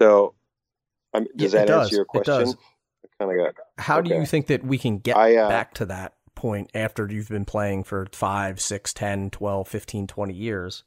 [0.00, 0.34] So,
[1.12, 2.54] um, does yeah, that answer your question?
[3.18, 3.54] kind of got.
[3.78, 4.08] How okay.
[4.08, 7.28] do you think that we can get I, uh, back to that point after you've
[7.28, 10.84] been playing for 5, 6, 10, 12, 15, 20 years?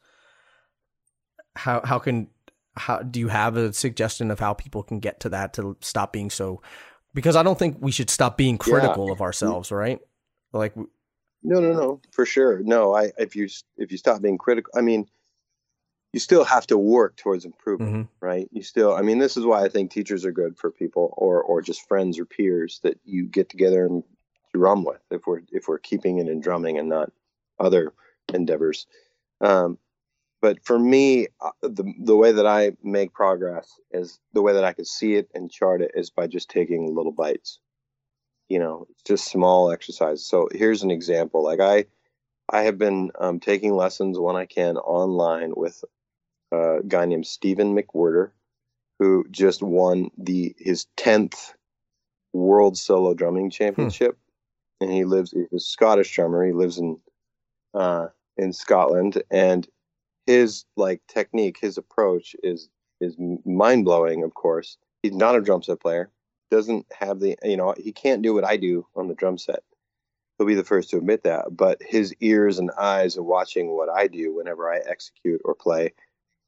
[1.57, 2.27] how how can
[2.75, 6.13] how do you have a suggestion of how people can get to that to stop
[6.13, 6.61] being so
[7.13, 9.13] because I don't think we should stop being critical yeah.
[9.13, 9.99] of ourselves, right?
[10.57, 12.59] Like No, no, no, for sure.
[12.59, 15.07] No, I if you if you stop being critical, I mean
[16.13, 18.25] you still have to work towards improvement, mm-hmm.
[18.25, 18.47] right?
[18.51, 21.41] You still I mean this is why I think teachers are good for people or
[21.41, 24.03] or just friends or peers that you get together and
[24.53, 27.11] drum with if we're if we're keeping it in drumming and not
[27.59, 27.93] other
[28.33, 28.87] endeavors.
[29.41, 29.77] Um,
[30.41, 34.63] but for me, uh, the the way that I make progress is the way that
[34.63, 37.59] I could see it and chart it is by just taking little bites.
[38.49, 40.25] You know, it's just small exercises.
[40.25, 41.43] So here's an example.
[41.43, 41.85] Like I,
[42.49, 45.83] I have been um, taking lessons when I can online with
[46.51, 48.31] a guy named Steven McWhirter,
[48.99, 51.53] who just won the his tenth
[52.33, 53.51] World Solo Drumming hmm.
[53.51, 54.17] Championship,
[54.79, 54.85] hmm.
[54.85, 55.31] and he lives.
[55.31, 56.45] He's a Scottish drummer.
[56.45, 56.99] He lives in
[57.73, 58.07] uh,
[58.37, 59.67] in Scotland, and
[60.25, 62.69] his like technique, his approach is
[63.01, 64.23] is mind blowing.
[64.23, 66.09] Of course, he's not a drum set player.
[66.49, 69.63] Doesn't have the you know he can't do what I do on the drum set.
[70.37, 71.45] He'll be the first to admit that.
[71.55, 75.93] But his ears and eyes are watching what I do whenever I execute or play.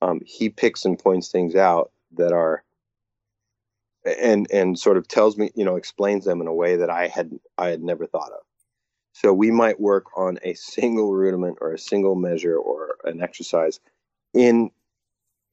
[0.02, 2.64] Um, he picks and points things out that are
[4.06, 7.08] and and sort of tells me you know explains them in a way that I
[7.08, 8.42] had I had never thought of.
[9.14, 13.80] So we might work on a single rudiment or a single measure or an exercise
[14.34, 14.72] in,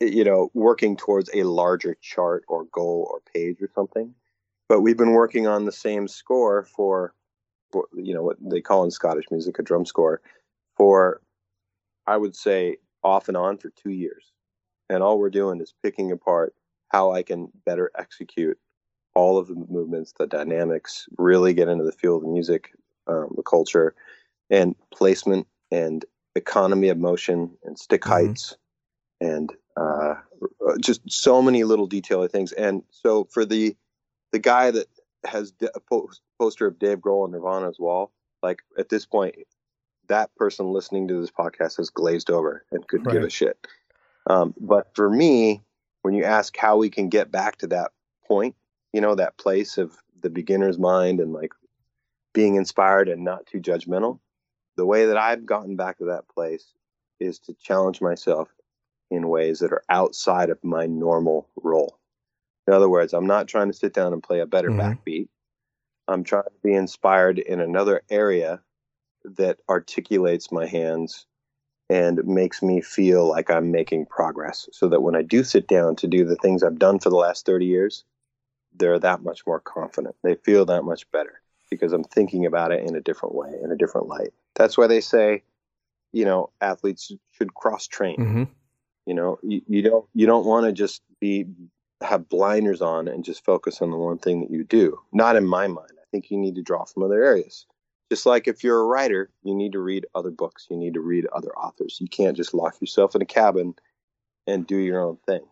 [0.01, 4.15] you know, working towards a larger chart or goal or page or something.
[4.69, 7.15] But we've been working on the same score for,
[7.71, 10.21] for you know, what they call in Scottish music a drum score
[10.77, 11.21] for,
[12.07, 14.33] I would say, off and on for two years.
[14.89, 16.55] And all we're doing is picking apart
[16.89, 18.59] how I can better execute
[19.15, 22.71] all of the movements, the dynamics, really get into the field of music,
[23.07, 23.95] um, the culture,
[24.51, 28.27] and placement and economy of motion and stick mm-hmm.
[28.27, 28.57] heights
[29.21, 30.15] and uh,
[30.81, 32.53] just so many little detailed things.
[32.53, 33.77] And so for the
[34.37, 34.87] the guy that
[35.25, 35.81] has a
[36.39, 39.35] poster of Dave Grohl on Nirvana's wall, like at this point,
[40.09, 43.15] that person listening to this podcast has glazed over and could right.
[43.15, 43.67] give a shit.
[44.29, 45.63] Um, but for me,
[46.03, 47.93] when you ask how we can get back to that
[48.27, 48.55] point,
[48.93, 51.55] you know, that place of the beginner's mind and like
[52.35, 54.19] being inspired and not too judgmental,
[54.77, 56.75] the way that I've gotten back to that place
[57.21, 58.51] is to challenge myself
[59.11, 61.99] in ways that are outside of my normal role.
[62.67, 64.81] In other words, I'm not trying to sit down and play a better mm-hmm.
[64.81, 65.29] backbeat.
[66.09, 68.61] I'm trying to be inspired in another area
[69.25, 71.27] that articulates my hands
[71.89, 75.97] and makes me feel like I'm making progress so that when I do sit down
[75.97, 78.05] to do the things I've done for the last 30 years,
[78.75, 80.17] they're that much more confident.
[80.23, 83.71] They feel that much better because I'm thinking about it in a different way, in
[83.71, 84.33] a different light.
[84.55, 85.43] That's why they say,
[86.13, 88.17] you know, athletes should cross train.
[88.17, 88.45] Mm-hmm.
[89.07, 91.47] You know, you, you don't you don't want to just be
[92.03, 95.01] have blinders on and just focus on the one thing that you do.
[95.13, 95.93] Not in my mind.
[95.93, 97.67] I think you need to draw from other areas.
[98.11, 100.67] Just like if you're a writer, you need to read other books.
[100.71, 101.99] You need to read other authors.
[102.01, 103.75] You can't just lock yourself in a cabin
[104.47, 105.43] and do your own thing.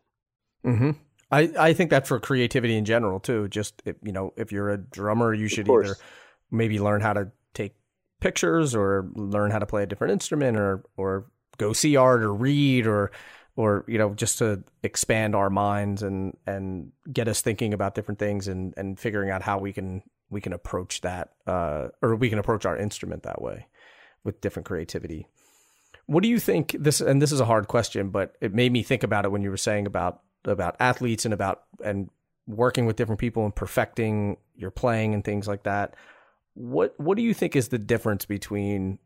[0.65, 0.91] Mm-hmm.
[1.31, 3.49] I, I think that for creativity in general too.
[3.49, 5.97] Just if, you know, if you're a drummer, you should either
[6.51, 7.75] maybe learn how to take
[8.21, 11.27] pictures or learn how to play a different instrument or or
[11.59, 13.11] go see art or read or
[13.57, 18.19] or you know just to expand our minds and and get us thinking about different
[18.19, 22.29] things and and figuring out how we can we can approach that uh, or we
[22.29, 23.67] can approach our instrument that way
[24.25, 25.29] with different creativity.
[26.07, 28.83] What do you think this and this is a hard question but it made me
[28.83, 32.11] think about it when you were saying about about athletes and about and
[32.47, 35.95] working with different people and perfecting your playing and things like that.
[36.55, 38.99] What what do you think is the difference between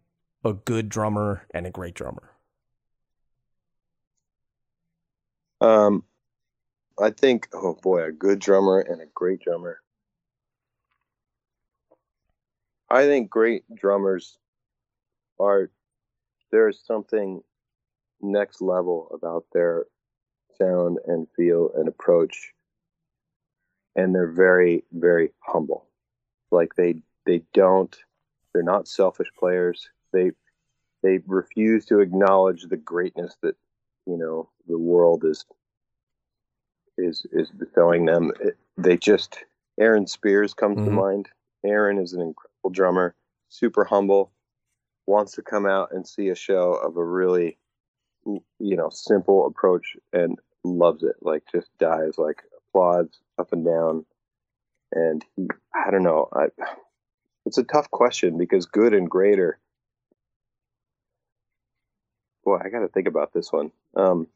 [0.44, 2.32] a good drummer and a great drummer
[5.60, 6.04] Um,
[7.00, 9.80] I think, oh boy, a good drummer and a great drummer.
[12.90, 14.38] I think great drummers
[15.38, 15.70] are
[16.50, 17.42] there's something
[18.20, 19.84] next level about their
[20.56, 22.52] sound and feel and approach.
[23.94, 25.86] And they're very very humble.
[26.50, 27.94] Like they they don't
[28.52, 29.88] they're not selfish players.
[30.12, 30.32] They
[31.02, 33.56] they refuse to acknowledge the greatness that
[34.08, 35.44] you know the world is
[36.96, 38.32] is is bestowing them.
[38.40, 39.44] It, they just
[39.78, 40.86] Aaron Spears comes mm-hmm.
[40.86, 41.28] to mind.
[41.64, 43.14] Aaron is an incredible drummer,
[43.48, 44.32] super humble,
[45.06, 47.58] wants to come out and see a show of a really
[48.24, 51.16] you know simple approach and loves it.
[51.20, 54.06] Like just dies like applauds up and down.
[54.90, 56.28] And he, I don't know.
[56.32, 56.46] I,
[57.44, 59.58] it's a tough question because good and greater.
[62.48, 63.70] Boy, I got to think about this one.
[63.94, 64.26] Um,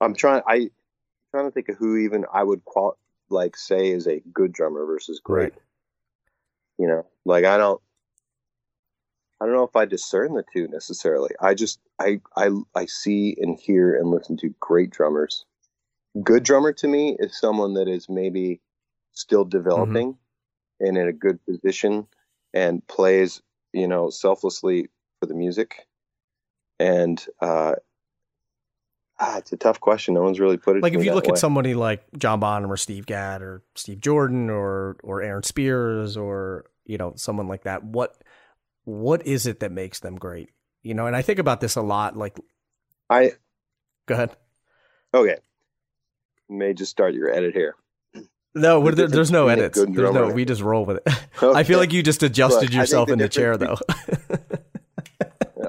[0.00, 0.40] I'm trying.
[0.48, 0.70] I
[1.32, 2.96] trying to think of who even I would qual
[3.28, 5.52] like say is a good drummer versus great.
[5.52, 5.62] Right.
[6.78, 7.78] You know, like I don't
[9.38, 11.28] I don't know if I discern the two necessarily.
[11.42, 15.44] I just I I I see and hear and listen to great drummers.
[16.22, 18.62] Good drummer to me is someone that is maybe
[19.12, 20.86] still developing mm-hmm.
[20.86, 22.06] and in a good position
[22.54, 23.42] and plays,
[23.74, 24.88] you know, selflessly
[25.20, 25.86] for the music
[26.82, 27.74] and uh,
[29.24, 30.14] Ah, it's a tough question.
[30.14, 30.82] No one's really put it.
[30.82, 31.32] Like if you look way.
[31.32, 36.16] at somebody like John Bonham or Steve Gadd or Steve Jordan or or Aaron Spears
[36.16, 38.20] or you know someone like that, what
[38.82, 40.50] what is it that makes them great?
[40.82, 42.16] You know, and I think about this a lot.
[42.16, 42.40] Like,
[43.08, 43.34] I
[44.06, 44.36] go ahead.
[45.14, 45.36] Okay,
[46.48, 47.76] you may just start your edit here.
[48.56, 49.78] No, there, there's no edits.
[49.78, 50.30] There's no.
[50.30, 51.14] We just roll with it.
[51.42, 51.58] Okay.
[51.58, 53.76] I feel like you just adjusted Look, yourself the in the chair, though.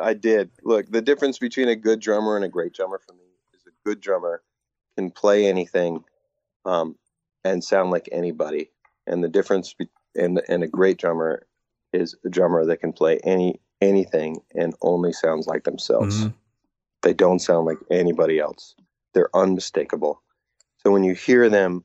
[0.04, 0.52] I did.
[0.64, 3.90] Look, the difference between a good drummer and a great drummer for me is a
[3.90, 4.42] good drummer
[4.98, 6.04] can play anything
[6.66, 6.96] um,
[7.44, 8.70] and sound like anybody.
[9.08, 11.46] And the difference be- and and a great drummer
[11.92, 16.22] is a drummer that can play any anything and only sounds like themselves.
[16.22, 16.30] Mm-hmm.
[17.02, 18.76] They don't sound like anybody else.
[19.14, 20.22] They're unmistakable.
[20.78, 21.84] So when you hear them,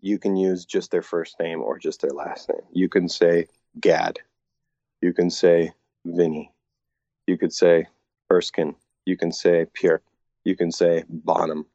[0.00, 2.62] you can use just their first name or just their last name.
[2.72, 3.46] You can say
[3.80, 4.18] Gadd.
[5.00, 5.72] You can say
[6.04, 6.52] Vinny.
[7.26, 7.86] You could say
[8.30, 8.74] Erskine.
[9.06, 10.02] You can say Pierre
[10.44, 11.66] you can say Bonham.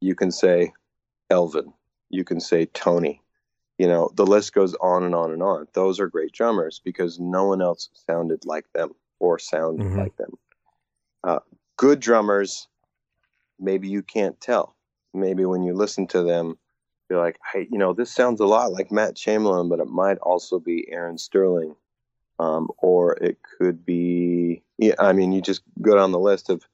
[0.00, 0.72] You can say
[1.30, 1.72] Elvin.
[2.10, 3.20] You can say Tony.
[3.78, 5.66] You know, the list goes on and on and on.
[5.74, 9.98] Those are great drummers because no one else sounded like them or sounded mm-hmm.
[9.98, 10.38] like them.
[11.24, 11.40] Uh,
[11.76, 12.68] good drummers,
[13.58, 14.76] maybe you can't tell.
[15.12, 16.56] Maybe when you listen to them,
[17.10, 20.18] you're like, hey, you know, this sounds a lot like Matt Chamberlain, but it might
[20.18, 21.74] also be Aaron Sterling,
[22.38, 24.62] um, or it could be.
[24.78, 26.66] Yeah, I mean, you just go down the list of.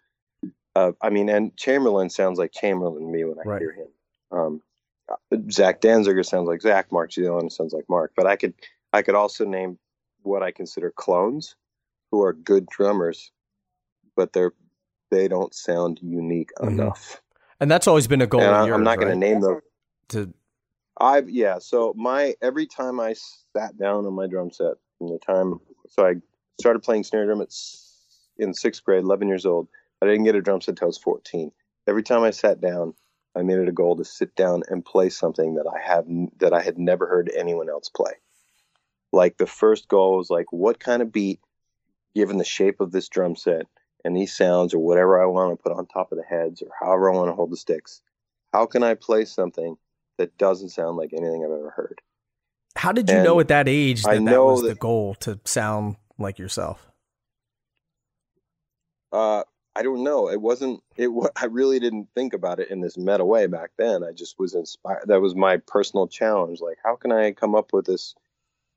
[0.76, 3.60] Uh, I mean, and Chamberlain sounds like Chamberlain to me when I right.
[3.60, 3.88] hear him.
[4.30, 4.62] Um,
[5.50, 6.92] Zach Danziger sounds like Zach.
[6.92, 8.12] Mark Zealand sounds like Mark.
[8.16, 8.54] But I could
[8.92, 9.78] I could also name
[10.22, 11.56] what I consider clones,
[12.10, 13.32] who are good drummers,
[14.16, 14.52] but they're
[15.10, 16.80] they don't sound unique mm-hmm.
[16.80, 17.20] enough.
[17.58, 18.40] And that's always been a goal.
[18.40, 19.60] I, am not going to name them.
[20.10, 20.32] To
[20.98, 21.58] I've yeah.
[21.58, 23.14] So my every time I
[23.56, 26.16] sat down on my drum set from the time so I
[26.60, 27.52] started playing snare drum at
[28.38, 29.68] in sixth grade, 11 years old.
[30.00, 31.50] I didn't get a drum set until I was 14.
[31.86, 32.94] Every time I sat down,
[33.36, 36.06] I made it a goal to sit down and play something that I have
[36.38, 38.12] that I had never heard anyone else play.
[39.12, 41.40] Like the first goal was like, what kind of beat,
[42.14, 43.66] given the shape of this drum set
[44.04, 46.68] and these sounds or whatever I want to put on top of the heads or
[46.78, 48.00] however I want to hold the sticks,
[48.52, 49.76] how can I play something
[50.18, 52.00] that doesn't sound like anything I've ever heard?
[52.76, 55.40] How did you and know at that age that, that was that, the goal to
[55.44, 56.86] sound like yourself?
[59.12, 59.42] Uh,
[59.74, 60.28] I don't know.
[60.28, 60.82] It wasn't.
[60.96, 61.10] It.
[61.36, 64.04] I really didn't think about it in this meta way back then.
[64.04, 65.04] I just was inspired.
[65.06, 66.60] That was my personal challenge.
[66.60, 68.14] Like, how can I come up with this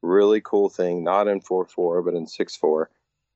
[0.01, 2.89] really cool thing, not in four four, but in six four,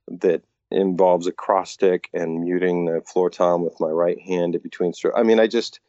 [0.08, 4.62] that involves a cross stick and muting the floor tom with my right hand in
[4.62, 5.18] between strokes.
[5.18, 5.80] I mean, I just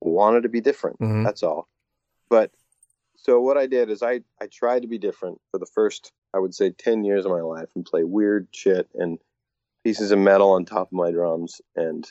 [0.00, 1.00] wanted to be different.
[1.00, 1.24] Mm-hmm.
[1.24, 1.68] That's all.
[2.28, 2.50] But
[3.26, 6.38] so what I did is I I tried to be different for the first I
[6.38, 9.18] would say ten years of my life and play weird shit and
[9.82, 11.60] pieces of metal on top of my drums.
[11.74, 12.04] And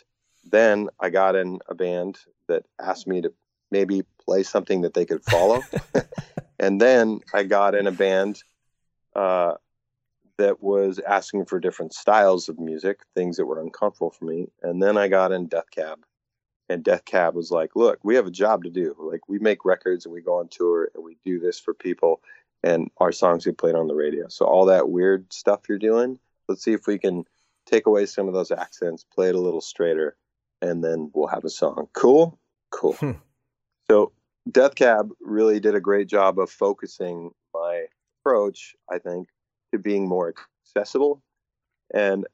[0.52, 3.34] then I got in a band that asked me to
[3.72, 5.62] maybe play something that they could follow.
[6.60, 8.44] and then I got in a band
[9.16, 9.54] uh,
[10.38, 14.48] that was asking for different styles of music, things that were uncomfortable for me.
[14.64, 16.00] And then I got in Death Cab.
[16.68, 18.96] And Death Cab was like, look, we have a job to do.
[19.00, 22.22] Like, we make records and we go on tour and we do this for people.
[22.64, 24.28] And our songs get played on the radio.
[24.30, 27.26] So, all that weird stuff you're doing, let's see if we can
[27.66, 30.16] take away some of those accents, play it a little straighter,
[30.62, 31.88] and then we'll have a song.
[31.94, 32.40] Cool?
[32.72, 32.94] Cool.
[32.94, 33.12] Hmm.
[33.90, 34.12] So
[34.52, 37.86] Death Cab really did a great job of focusing my
[38.20, 39.30] approach, I think,
[39.72, 40.34] to being more
[40.66, 41.22] accessible.
[41.94, 42.26] And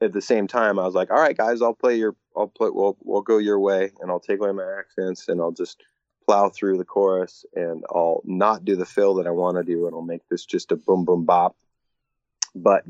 [0.00, 2.70] at the same time, I was like, all right, guys, I'll play your, I'll play,
[2.72, 5.82] we'll, we'll go your way and I'll take away my accents and I'll just
[6.26, 9.86] plow through the chorus and I'll not do the fill that I want to do
[9.86, 11.56] and I'll make this just a boom, boom, bop.
[12.54, 12.84] But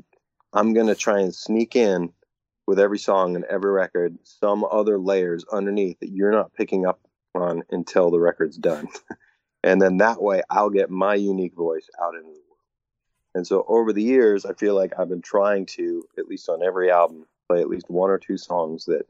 [0.52, 2.12] I'm to try and sneak in
[2.66, 7.00] with every song and every record some other layers underneath that you're not picking up
[7.34, 8.88] on until the record's done.
[9.64, 12.42] and then that way I'll get my unique voice out into the world.
[13.34, 16.62] And so over the years, I feel like I've been trying to, at least on
[16.62, 19.06] every album, play at least one or two songs that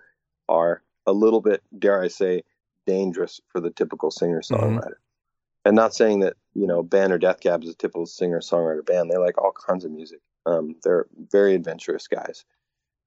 [0.52, 2.42] are a little bit, dare I say,
[2.86, 4.78] dangerous for the typical singer songwriter.
[4.78, 5.64] Mm-hmm.
[5.64, 8.84] And not saying that, you know, Band or Death Cab is a typical singer songwriter
[8.84, 9.10] band.
[9.10, 10.20] They like all kinds of music.
[10.44, 12.44] Um, they're very adventurous guys.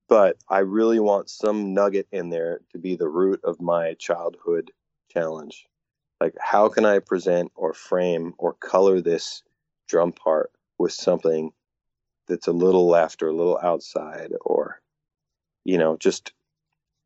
[0.07, 4.71] But I really want some nugget in there to be the root of my childhood
[5.09, 5.67] challenge.
[6.21, 9.43] Like, how can I present or frame or color this
[9.87, 11.51] drum part with something
[12.27, 14.79] that's a little left or a little outside or,
[15.65, 16.31] you know, just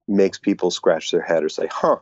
[0.10, 1.98] makes people scratch their head or say, huh.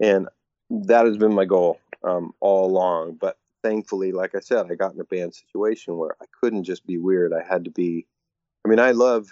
[0.00, 0.28] And
[0.70, 3.18] that has been my goal um, all along.
[3.20, 6.86] But thankfully, like I said, I got in a band situation where I couldn't just
[6.86, 7.32] be weird.
[7.32, 8.06] I had to be.
[8.64, 9.28] I mean, I love,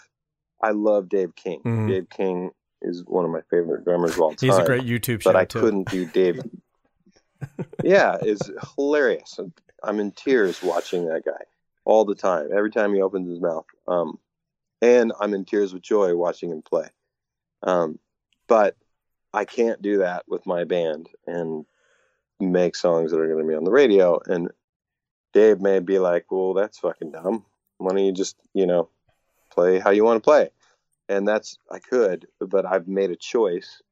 [0.62, 1.60] I love Dave King.
[1.60, 1.88] Mm-hmm.
[1.88, 2.50] Dave King
[2.82, 4.48] is one of my favorite drummers of all time.
[4.48, 5.60] He's a great YouTube But I too.
[5.60, 6.42] couldn't do Dave.
[7.82, 9.40] yeah, is hilarious.
[9.82, 11.44] I'm in tears watching that guy
[11.84, 12.50] all the time.
[12.54, 14.18] Every time he opens his mouth, um,
[14.80, 16.88] and I'm in tears with joy watching him play.
[17.62, 17.98] Um,
[18.48, 18.76] but
[19.32, 21.64] I can't do that with my band, and
[22.40, 24.20] make songs that are going to be on the radio.
[24.26, 24.50] And
[25.32, 27.44] Dave may be like, well, that's fucking dumb.
[27.78, 28.88] Why don't you just, you know,
[29.50, 30.50] play how you want to play?
[31.08, 33.82] And that's, I could, but I've made a choice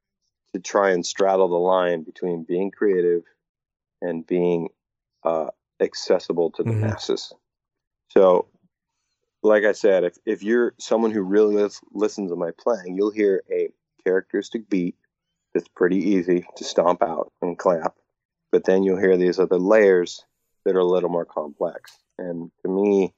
[0.53, 3.23] to try and straddle the line between being creative
[4.03, 4.69] and being
[5.25, 5.49] uh,
[5.81, 6.89] accessible to the mm-hmm.
[6.89, 7.33] masses.
[8.09, 8.47] So,
[9.43, 13.13] like I said, if, if you're someone who really lis- listens to my playing, you'll
[13.13, 13.60] hear a
[14.05, 14.97] characteristic beat
[15.55, 17.95] that's pretty easy to stomp out and clap
[18.53, 20.25] but then you'll hear these other layers
[20.65, 21.99] that are a little more complex.
[22.19, 23.15] And to me,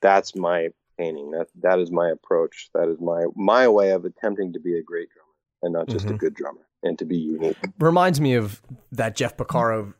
[0.00, 1.32] that's my painting.
[1.32, 2.70] That that is my approach.
[2.74, 5.28] That is my my way of attempting to be a great drummer
[5.62, 6.14] and not just mm-hmm.
[6.14, 7.56] a good drummer and to be unique.
[7.78, 9.94] Reminds me of that Jeff Porcaro.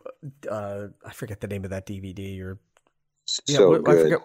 [0.48, 2.58] Uh, I forget the name of that DVD or
[3.26, 3.88] so yeah, good.
[3.88, 4.18] I forget.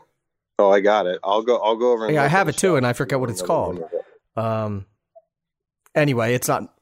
[0.60, 1.20] Oh, I got it.
[1.24, 1.58] I'll go.
[1.58, 2.12] I'll go over.
[2.12, 3.84] yeah, I have it too, and I forget what it's called.
[4.36, 4.86] Um.
[5.98, 6.74] Anyway, it's not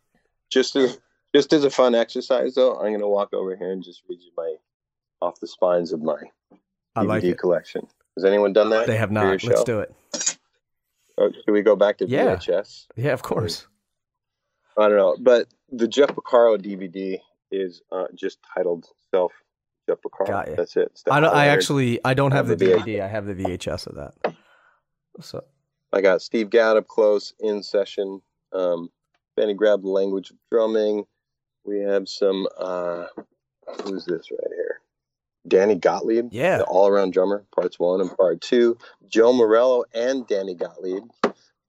[0.51, 0.99] just as
[1.33, 4.19] Just as a fun exercise, though, I'm going to walk over here and just read
[4.21, 4.55] you my
[5.21, 6.17] off the spines of my
[6.95, 7.37] I DVD like it.
[7.39, 7.87] collection.
[8.15, 8.87] Has anyone done that?
[8.87, 9.43] They have not.
[9.43, 9.93] Let's do it.
[11.17, 12.35] Oh, should we go back to Yeah.
[12.35, 12.87] VHS?
[12.95, 13.67] Yeah, of course.
[14.77, 17.19] I don't know, but the Jeff Porcaro DVD
[17.51, 19.31] is uh, just titled "Self
[19.87, 20.55] Jeff Porcaro." Got ya.
[20.57, 21.01] That's it.
[21.09, 21.33] I don't.
[21.33, 21.99] I actually.
[22.03, 23.01] I don't have the have the DVD.
[23.01, 24.35] I have the VHS of that.
[25.21, 25.43] So
[25.93, 28.21] I got Steve Gadd up close in session.
[28.51, 28.89] Um,
[29.35, 31.05] Benny Greb the language of drumming.
[31.65, 32.47] We have some.
[32.57, 33.05] Uh,
[33.83, 34.81] who's this right here?
[35.47, 36.57] Danny Gottlieb, Yeah.
[36.59, 38.77] the all-around drummer, parts one and part two.
[39.07, 41.03] Joe Morello and Danny Gottlieb.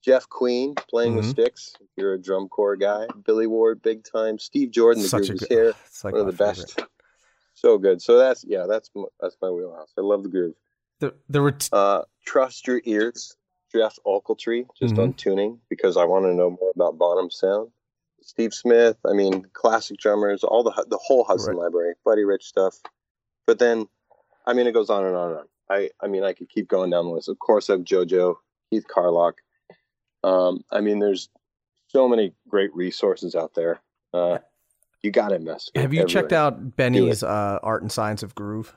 [0.03, 1.31] Jeff Queen playing with Mhm.
[1.31, 1.73] sticks.
[1.81, 3.07] If you're a drum corps guy.
[3.25, 4.39] Billy Ward, big time.
[4.39, 5.49] Steve Jordan, the such groove good.
[5.51, 5.75] here.
[5.87, 6.75] It's like one of the favorite.
[6.77, 6.81] best.
[7.55, 8.01] So good.
[8.01, 8.89] So that's yeah, that's
[9.21, 9.93] that's my wheelhouse.
[9.99, 10.55] I love the groove.
[11.01, 11.53] There, there were.
[11.53, 13.37] T- Uh, trust your ears.
[13.73, 15.03] Jeff Ocheltree, just Mm-hmm.
[15.03, 17.71] on tuning because I want to know more about Bonham sound.
[18.23, 21.65] Steve Smith, I mean, classic drummers, all the the whole Hudson Right.
[21.65, 22.81] library, Buddy Rich stuff.
[23.47, 23.89] But then,
[24.47, 25.47] I mean, it goes on and on and on.
[25.71, 27.29] I I mean, I could keep going down the list.
[27.29, 28.37] Of course, I have JoJo,
[28.71, 29.37] Keith Carlock.
[30.25, 31.29] Um, I mean, there's
[31.89, 33.81] so many great resources out there.
[34.13, 34.39] Uh,
[35.03, 35.71] you got to invest.
[35.77, 38.77] have you checked out Benny's uh, Art and Science of Groove?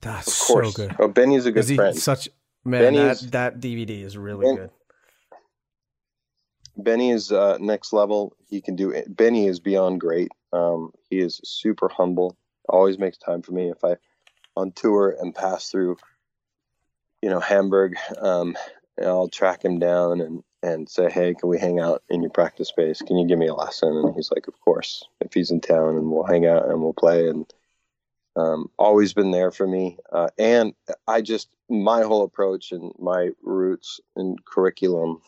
[0.00, 0.74] That's Of course.
[0.74, 0.96] so good.
[0.98, 1.96] Oh, Benny's a good Is he friend.
[1.96, 2.28] such
[2.64, 2.94] man?
[2.94, 4.70] That that DVD is really Ben- good.
[6.76, 8.34] Benny is uh, next level.
[8.48, 9.14] He can do it.
[9.14, 10.30] Benny is beyond great.
[10.52, 12.36] Um, he is super humble.
[12.68, 13.70] Always makes time for me.
[13.70, 13.96] If I
[14.56, 15.96] on tour and pass through,
[17.20, 18.56] you know, Hamburg, um,
[19.02, 22.68] I'll track him down and and say, hey, can we hang out in your practice
[22.68, 23.02] space?
[23.02, 23.96] Can you give me a lesson?
[23.96, 25.04] And he's like, of course.
[25.20, 27.28] If he's in town, and we'll hang out and we'll play.
[27.28, 27.52] And
[28.36, 29.98] um, always been there for me.
[30.10, 30.74] Uh, and
[31.06, 35.20] I just my whole approach and my roots and curriculum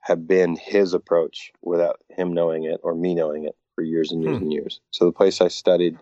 [0.00, 4.22] have been his approach without him knowing it or me knowing it for years and
[4.22, 4.42] years Hmm.
[4.44, 4.80] and years.
[4.90, 5.96] So the place I studied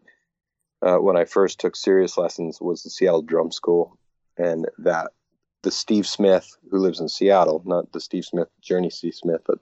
[0.83, 3.99] uh, when I first took serious lessons was the Seattle Drum School,
[4.39, 5.13] and that
[5.63, 9.11] the Steve Smith who lives in Seattle, not the Steve Smith Journey C.
[9.11, 9.59] Smith, but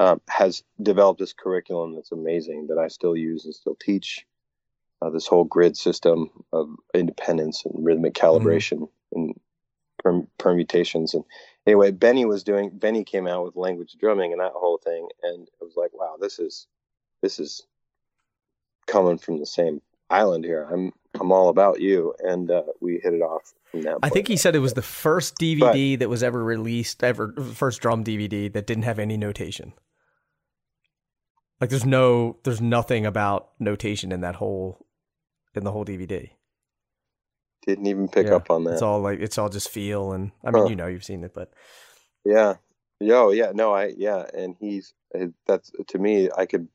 [0.00, 4.24] um, has developed this curriculum that's amazing that I still use and still teach.
[5.00, 9.38] Uh, this whole grid system of independence and rhythmic calibration and
[10.02, 11.24] perm- permutations and
[11.68, 12.70] anyway, Benny was doing.
[12.70, 16.16] Benny came out with language drumming and that whole thing, and it was like, wow,
[16.20, 16.66] this is
[17.22, 17.66] this is
[18.86, 19.80] coming from the same
[20.10, 20.66] island here.
[20.72, 23.96] I'm I'm all about you, and uh, we hit it off from that.
[23.96, 24.14] I point.
[24.14, 28.02] think he said it was the first DVD that was ever released, ever first drum
[28.02, 29.74] DVD that didn't have any notation.
[31.60, 34.86] Like there's no, there's nothing about notation in that whole,
[35.54, 36.30] in the whole DVD.
[37.66, 38.74] didn't even pick Yeah, up on that.
[38.74, 40.66] It's all like it's all just feel, and I mean, Huh.
[40.66, 41.52] you know, you've seen it, but
[42.24, 42.56] Yeah.
[43.00, 46.68] Yo, yeah, no, I yeah, and he's eh, that's to me I could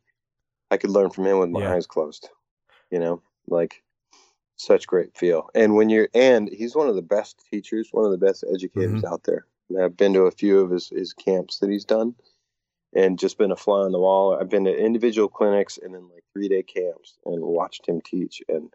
[0.71, 1.76] I could learn from him with my Yeah.
[1.76, 2.30] eyes closed.
[2.91, 3.84] You know, like
[4.57, 5.49] such great feel.
[5.55, 9.03] And when you're and he's one of the best teachers, one of the best educators
[9.03, 9.05] Mm-hmm.
[9.05, 9.47] out there.
[9.69, 12.15] And I've been to a few of his his camps that he's done
[12.95, 14.37] and just been a fly on the wall.
[14.39, 18.71] I've been to individual clinics and then like 3-day camps and watched him teach and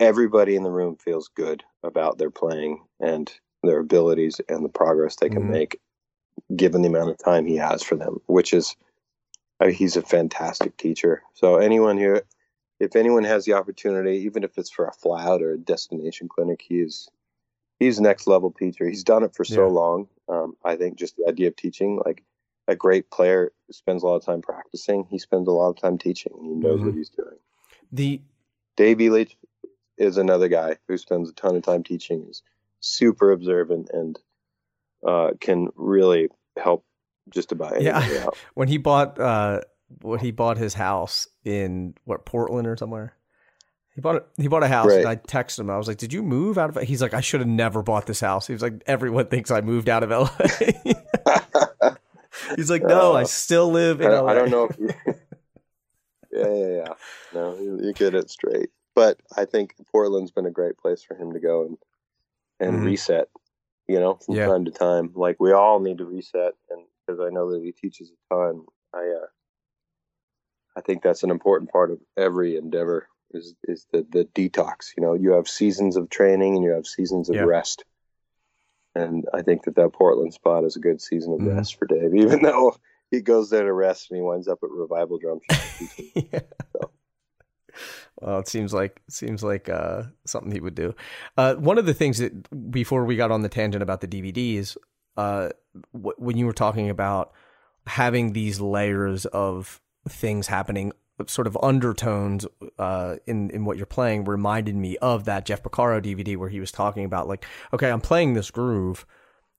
[0.00, 5.16] everybody in the room feels good about their playing and their abilities and the progress
[5.16, 5.50] they can Mhm.
[5.50, 5.80] make
[6.56, 8.74] given the amount of time he has for them which is
[9.60, 12.22] I mean, he's a fantastic teacher so anyone here
[12.80, 16.62] if anyone has the opportunity even if it's for a flat or a destination clinic
[16.66, 17.08] he is
[17.78, 19.72] he's next level teacher he's done it for so Yeah.
[19.72, 22.24] long um, i think just the idea of teaching like
[22.68, 25.98] a great player spends a lot of time practicing he spends a lot of time
[25.98, 26.96] teaching he knows what Mhm.
[26.96, 27.36] he's doing
[27.90, 28.20] the
[28.76, 29.34] Dave Elitch
[29.98, 32.42] is another guy who spends a ton of time teaching, He's
[32.80, 34.18] super observant, and
[35.06, 36.84] uh, can really help
[37.28, 37.98] just about Yeah.
[38.24, 38.36] out.
[38.54, 39.60] when he bought uh
[40.00, 43.14] when he bought his house in what Portland or somewhere.
[43.94, 45.68] He bought a, he bought a house and I texted him.
[45.70, 47.82] I was like, "Did you move out of it?" He's like, "I should have never
[47.82, 50.30] bought this house." He was like, "Everyone thinks I moved out of LA."
[52.56, 54.88] He's like, "No, I Uh, still live in I, LA." I don't know if you,
[56.32, 56.94] yeah, yeah, yeah.
[57.32, 58.70] No, you, you get it straight.
[58.94, 61.78] But I think Portland's been a great place for him to go and
[62.60, 62.84] and Mhm.
[62.84, 63.28] reset.
[63.88, 64.46] You know, from Yeah.
[64.46, 67.72] time to time, like we all need to reset, and because I know that he
[67.72, 68.64] teaches a ton,
[68.94, 69.26] I uh,
[70.76, 74.90] I think that's an important part of every endeavor is is the the detox.
[74.96, 77.44] You know, you have seasons of training and you have seasons of Yeah.
[77.44, 77.84] rest,
[78.94, 81.56] and I think that that Portland spot is a good season of Mhm.
[81.56, 82.76] rest for Dave, even though
[83.10, 85.62] he goes there to rest and he winds up at Revival Drum Shop.
[86.14, 86.40] yeah.
[88.20, 90.94] Well, it seems like seems like uh, something he would do.
[91.36, 94.76] Uh, one of the things that before we got on the tangent about the DVDs,
[95.16, 95.48] uh,
[95.94, 97.32] w- when you were talking about
[97.86, 100.92] having these layers of things happening
[101.26, 102.46] sort of undertones
[102.78, 106.60] uh, in in what you're playing reminded me of that Jeff Porcaro DVD where he
[106.60, 109.06] was talking about like, okay, I'm playing this groove,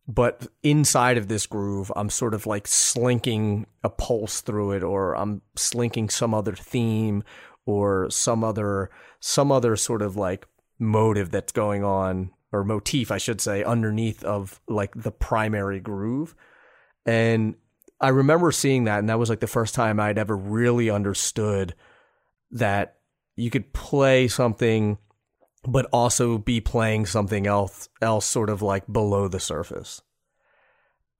[0.07, 5.15] but inside of this groove, I'm sort of like slinking a pulse through it, or
[5.15, 7.23] I'm slinking some other theme,
[7.65, 8.89] or some other
[9.19, 10.45] some other sort of like
[10.79, 16.35] motive that's going on or motif, I should say, underneath of like the primary groove,
[17.05, 17.55] and
[18.03, 21.73] I remember seeing that, and that was like the first time I'd ever really understood
[22.51, 22.97] that
[23.37, 24.97] you could play something,
[25.63, 30.01] but also be playing something else, else sort of like below the surface.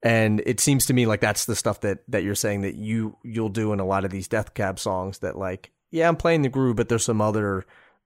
[0.02, 3.16] And it seems to me like that's the stuff that that you're saying that you
[3.24, 5.20] you'll do in a lot of these Death Cab songs.
[5.20, 7.64] That like, yeah, I'm playing the groove, but there's some other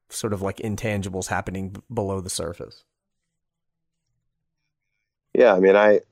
[0.08, 2.84] sort of like intangibles happening below the surface.
[5.34, 6.02] Yeah, I mean, I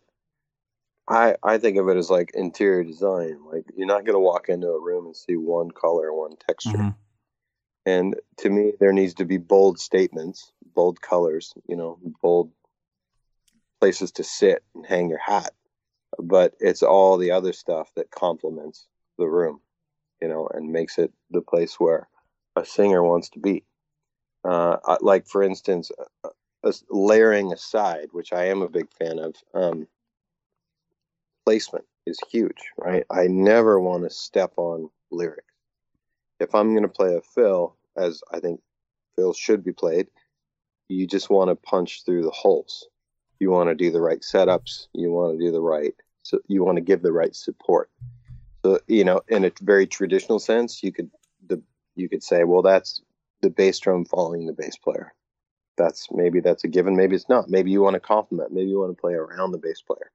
[1.08, 3.38] I I think of it as like interior design.
[3.50, 6.70] Like you're not going to walk into a room and see one color, one texture.
[6.70, 6.88] Mm-hmm.
[7.86, 11.54] And to me, there needs to be bold statements, bold colors.
[11.68, 12.50] You know, bold
[13.80, 15.52] places to sit and hang your hat.
[16.18, 18.86] But it's all the other stuff that complements
[19.18, 19.60] the room,
[20.20, 22.08] you know, and makes it the place where
[22.56, 23.64] a singer wants to be.
[24.44, 25.90] Uh, like for instance,
[26.24, 29.34] uh, layering aside, which I am a big fan of.
[29.54, 29.86] Um,
[31.46, 33.04] placement is huge, right?
[33.08, 35.46] I never want to step on lyrics.
[36.40, 38.60] If I'm going to play a fill, as I think
[39.14, 40.08] fills should be played,
[40.88, 42.88] you just want to punch through the holes.
[43.38, 44.88] You want to do the right setups.
[44.92, 47.90] You want to do the right, so you want to give the right support.
[48.64, 51.10] So you know, in a very traditional sense, you could
[51.46, 51.62] the
[51.94, 53.02] you could say, well, that's
[53.42, 55.14] the bass drum following the bass player.
[55.76, 56.96] That's maybe that's a given.
[56.96, 57.48] Maybe it's not.
[57.48, 58.52] Maybe you want to compliment.
[58.52, 60.10] Maybe you want to play around the bass player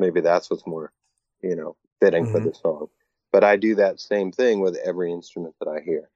[0.00, 0.92] maybe that's what's more,
[1.42, 2.32] you know, fitting mm-hmm.
[2.32, 2.88] for the song.
[3.32, 6.10] But I do that same thing with every instrument that I hear.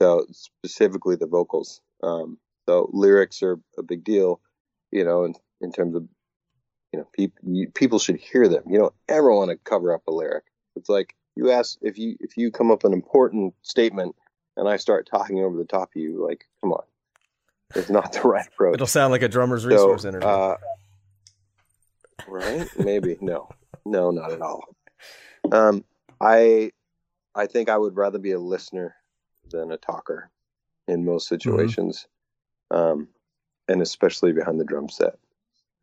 [0.00, 1.80] So specifically the vocals.
[2.02, 4.40] Um, so lyrics are a big deal,
[4.90, 6.06] you know, in, in terms of,
[6.92, 7.38] you know, people
[7.74, 8.64] people should hear them.
[8.68, 10.44] You don't ever want to cover up a lyric.
[10.76, 14.14] It's like you ask if you if you come up an important statement
[14.56, 16.82] and I start talking over the top of you, like, come on,
[17.74, 18.74] it's not the right approach.
[18.74, 20.28] It'll sound like a drummer's resource so, interview.
[20.28, 20.56] Uh,
[22.28, 22.68] right?
[22.78, 23.48] Maybe no,
[23.84, 24.64] no, not at all.
[25.50, 25.84] Um,
[26.20, 26.72] I,
[27.34, 28.94] I think I would rather be a listener
[29.50, 30.30] than a talker
[30.88, 31.34] in most mm-hmm.
[31.34, 32.06] situations,
[32.72, 32.92] mm-hmm.
[33.00, 33.08] um,
[33.68, 35.18] and especially behind the drum set.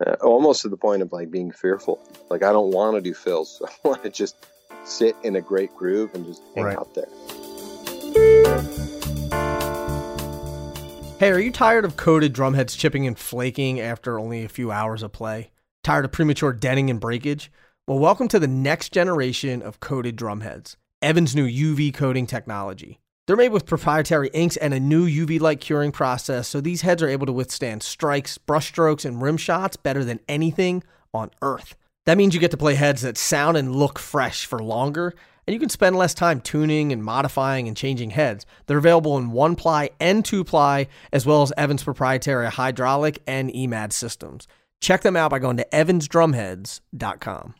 [0.05, 1.99] Uh, almost to the point of like being fearful.
[2.29, 3.61] Like I don't want to do fills.
[3.67, 4.47] I want to just
[4.85, 6.77] sit in a great groove and just hang right.
[6.77, 7.09] out there.
[11.19, 15.03] Hey, are you tired of coated drumheads chipping and flaking after only a few hours
[15.03, 15.51] of play?
[15.89, 17.51] Tired of premature denting and breakage?
[17.87, 22.99] Well, welcome to the next generation of coated drumheads, Evans' new UV coating technology.
[23.25, 27.01] They're made with proprietary inks and a new UV light curing process, so these heads
[27.01, 31.75] are able to withstand strikes, brushstrokes, and rim shots better than anything on Earth.
[32.05, 35.15] That means you get to play heads that sound and look fresh for longer,
[35.47, 38.45] and you can spend less time tuning and modifying and changing heads.
[38.67, 43.49] They're available in one ply and two ply, as well as Evans' proprietary hydraulic and
[43.49, 44.47] EMAD systems.
[44.81, 47.55] Check them out by going to evansdrumheads.com.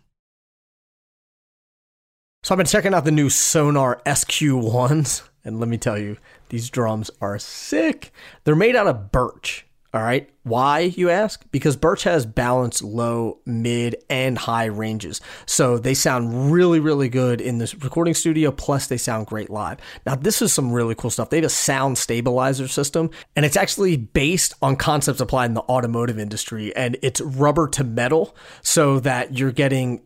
[2.44, 6.18] So I've been checking out the new Sonor SQ1s, and let me tell you,
[6.48, 8.14] these drums are sick.
[8.44, 10.30] They're made out of birch, all right.
[10.44, 11.44] Why, you ask?
[11.52, 15.20] Because Birch has balanced low, mid, and high ranges.
[15.48, 19.80] So they sound really, really good in this recording studio, plus they sound great live.
[20.06, 21.32] Now, this is some really cool stuff.
[21.32, 25.62] They have a sound stabilizer system, and it's actually based on concepts applied in the
[25.62, 30.02] automotive industry, and it's rubber to metal so that you're getting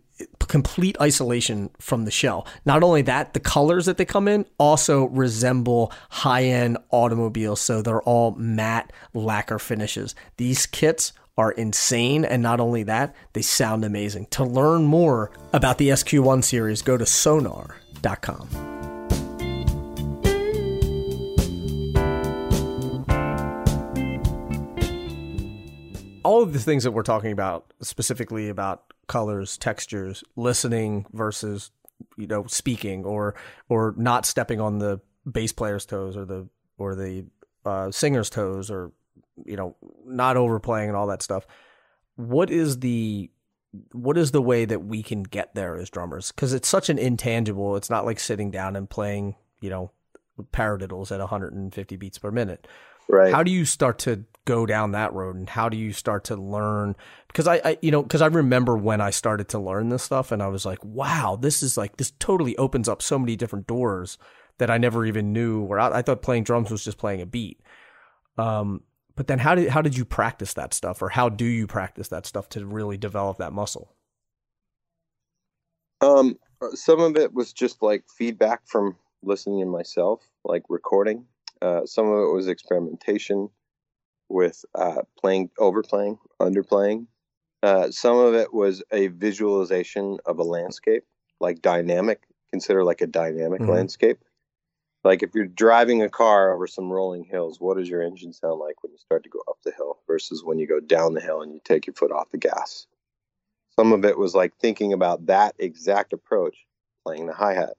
[0.47, 2.47] complete isolation from the shell.
[2.65, 7.61] Not only that, the colors that they come in also resemble high end automobiles.
[7.61, 10.15] So they're all matte lacquer finishes.
[10.37, 12.25] These kits are insane.
[12.25, 14.27] And not only that, they sound amazing.
[14.31, 18.82] To learn more about the SQ1 series, go to sonor.com.
[26.23, 31.71] all of the things that we're talking about, specifically about colors, textures, listening versus
[32.17, 33.35] you know speaking or
[33.69, 34.99] or not stepping on the
[35.29, 36.47] bass player's toes or the
[36.77, 37.25] or the
[37.65, 38.91] uh, singer's toes or
[39.45, 41.45] you know not overplaying and all that stuff.
[42.15, 43.29] What is the
[43.91, 46.31] what is the way that we can get there as drummers?
[46.31, 47.75] Because it's such an intangible.
[47.75, 49.91] It's not like sitting down and playing you know
[50.51, 52.67] paradiddles at 150 beats per minute.
[53.07, 53.33] Right.
[53.33, 56.35] How do you start to go down that road and how do you start to
[56.35, 56.95] learn?
[57.27, 60.31] Because I, I you know because i remember when i started to learn this stuff
[60.31, 63.65] and i was like wow this is like this totally opens up so many different
[63.65, 64.19] doors
[64.59, 67.25] that i never even knew where i, I thought playing drums was just playing a
[67.25, 67.59] beat.
[68.37, 68.81] Um
[69.15, 72.09] but then how did how did you practice that stuff or how do you practice
[72.09, 73.95] that stuff to really develop that muscle?
[76.01, 76.37] Um
[76.73, 81.25] some of it was just like feedback from listening to myself like recording.
[81.61, 83.49] Uh, some of it was experimentation
[84.33, 87.05] with uh, playing, overplaying, underplaying.
[87.61, 91.05] Uh, some of it was a visualization of a landscape,
[91.39, 92.23] like dynamic.
[92.51, 93.71] Consider like a dynamic mm-hmm.
[93.71, 94.19] landscape.
[95.03, 98.59] Like if you're driving a car over some rolling hills, what does your engine sound
[98.59, 101.21] like when you start to go up the hill versus when you go down the
[101.21, 102.87] hill and you take your foot off the gas?
[103.75, 106.57] Some of it was like thinking about that exact approach,
[107.05, 107.73] playing the hi hat.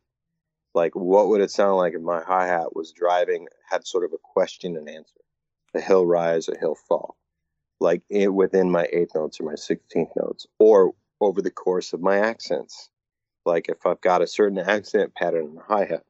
[0.75, 4.13] Like, what would it sound like if my hi hat was driving, had sort of
[4.13, 5.21] a question and answer?
[5.75, 7.17] A hill rise, a hill fall,
[7.81, 12.01] like it, within my eighth notes or my 16th notes, or over the course of
[12.01, 12.91] my accents.
[13.45, 16.05] Like if I've got a certain accent pattern in the hi hat,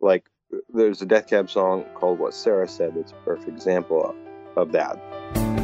[0.00, 0.28] like
[0.68, 4.16] there's a Death Cab song called What Sarah Said that's a perfect example of,
[4.56, 5.57] of that.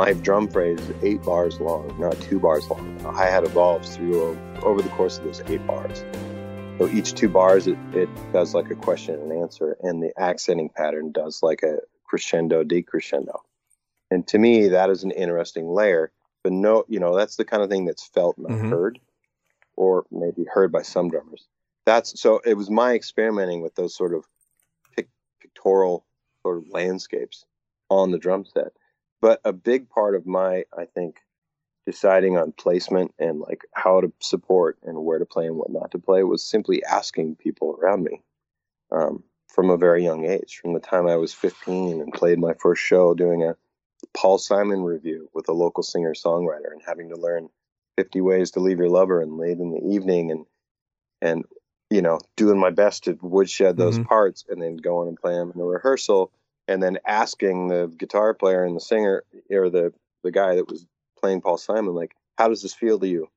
[0.00, 2.98] My drum phrase is eight bars long, not two bars long.
[3.00, 6.02] Hi hat evolves through over the course of those eight bars.
[6.78, 10.70] So each two bars, it, it does like a question and answer, and the accenting
[10.70, 13.40] pattern does like a crescendo, decrescendo.
[14.10, 16.10] And to me, that is an interesting layer.
[16.42, 18.70] But no, you know, that's the kind of thing that's felt, not mm-hmm.
[18.70, 18.98] heard,
[19.76, 21.46] or maybe heard by some drummers.
[21.84, 22.40] That's so.
[22.42, 24.24] It was my experimenting with those sort of
[25.42, 26.06] pictorial
[26.40, 27.44] sort of landscapes
[27.90, 28.72] on the drum set
[29.20, 31.16] but a big part of my, I think,
[31.86, 35.90] deciding on placement and like how to support and where to play and what not
[35.92, 38.22] to play was simply asking people around me
[38.92, 40.60] um, from a very young age.
[40.62, 43.56] From the time I was 15 and played my first show doing a
[44.16, 47.48] Paul Simon review with a local singer songwriter and having to learn
[47.96, 50.46] 50 ways to leave your lover and late in the evening and
[51.20, 51.44] and
[51.90, 54.08] you know doing my best to woodshed those mm-hmm.
[54.08, 56.32] parts and then going and play them in a rehearsal
[56.70, 59.92] and then asking the guitar player and the singer or the
[60.22, 60.86] the guy that was
[61.18, 63.28] playing Paul Simon, like, how does this feel to you?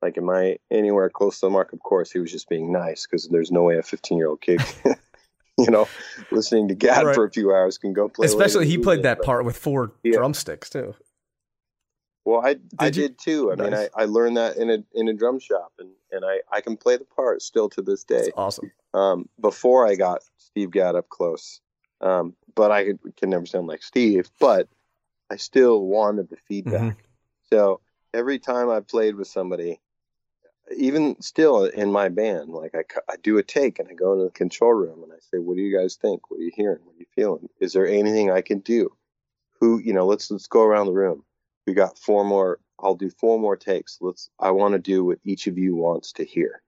[0.00, 1.72] Like, am I anywhere close to the mark?
[1.72, 4.40] Of course, he was just being nice because there's no way a 15 year old
[4.40, 4.62] kid,
[5.58, 5.86] you know,
[6.30, 7.14] listening to Gadd right.
[7.14, 8.24] for a few hours can go play.
[8.24, 10.16] Especially he played that part with four yeah.
[10.16, 10.94] drumsticks too.
[12.24, 12.92] Well, I did I you?
[12.92, 13.52] did too.
[13.52, 13.70] I nice.
[13.70, 16.62] mean, I, I learned that in a in a drum shop, and and I I
[16.62, 18.16] can play the part still to this day.
[18.16, 18.72] That's awesome.
[18.94, 21.60] Um, before I got Steve Gadd up close,
[22.00, 24.30] um, but I can never sound like Steve.
[24.40, 24.68] But
[25.30, 26.80] I still wanted the feedback.
[26.80, 27.00] Mm-hmm.
[27.52, 27.80] So
[28.14, 29.80] every time I played with somebody,
[30.76, 34.24] even still in my band, like I, I do a take and I go into
[34.24, 36.30] the control room and I say, "What do you guys think?
[36.30, 36.80] What are you hearing?
[36.84, 37.48] What are you feeling?
[37.60, 38.90] Is there anything I can do?
[39.60, 41.24] Who, you know, let's let's go around the room.
[41.66, 42.60] We got four more.
[42.80, 43.98] I'll do four more takes.
[44.00, 44.30] Let's.
[44.38, 46.62] I want to do what each of you wants to hear."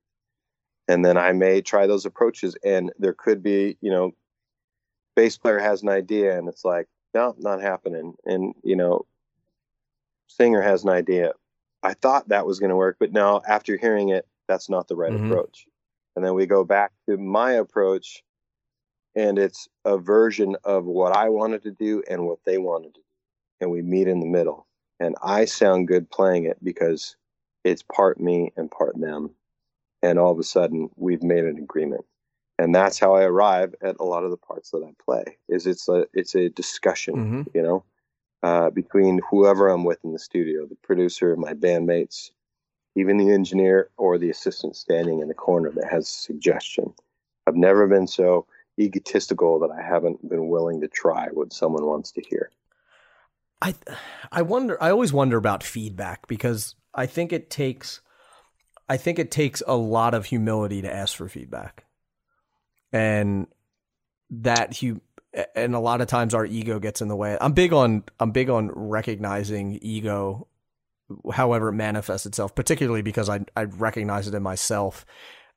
[0.89, 4.13] And then I may try those approaches, and there could be, you know,
[5.21, 8.15] bass player has an idea and it's like, no, not happening.
[8.25, 9.05] And, you know,
[10.29, 11.33] singer has an idea.
[11.83, 14.97] I thought that was going to work, but now after hearing it, that's not the
[14.97, 15.31] right mm-hmm.
[15.31, 15.67] approach.
[16.17, 18.23] And then we go back to my approach,
[19.15, 23.01] and it's a version of what I wanted to do and what they wanted to
[23.01, 23.07] do.
[23.61, 24.67] And we meet in the middle.
[25.01, 27.15] And I sound good playing it because
[27.63, 29.33] it's part me and part them.
[30.03, 32.07] And all of a sudden, we've made an agreement
[32.61, 35.39] and that's how I arrive at a lot of the parts that I play.
[35.49, 37.43] Is it's a it's a discussion, mm-hmm.
[37.55, 37.85] you know,
[38.43, 42.33] uh, between whoever I'm with in the studio, the producer, my bandmates,
[42.97, 46.93] even the engineer or the assistant standing in the corner that has a suggestion.
[47.47, 48.47] I've never been so
[48.79, 52.51] egotistical that I haven't been willing to try what someone wants to hear.
[53.63, 53.75] I
[54.31, 58.03] I wonder I always wonder about feedback because I think it takes
[58.87, 61.87] I think it takes a lot of humility to ask for feedback
[62.93, 63.47] and
[64.31, 65.01] that you
[65.55, 67.37] and a lot of times our ego gets in the way.
[67.41, 70.49] I'm big on I'm big on recognizing ego
[71.33, 75.07] however it manifests itself, particularly because I I recognize it in myself.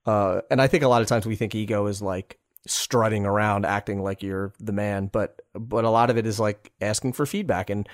[0.06, 3.66] Uh, and I think a lot of times we think ego is like strutting around
[3.66, 7.26] acting like you're the man, but but a lot of it is like asking for
[7.26, 7.88] feedback and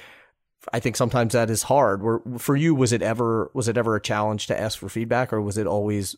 [0.73, 2.01] I think sometimes that is hard.
[2.01, 5.31] Were, for you was it ever was it ever a challenge to ask for feedback
[5.31, 6.15] or was it always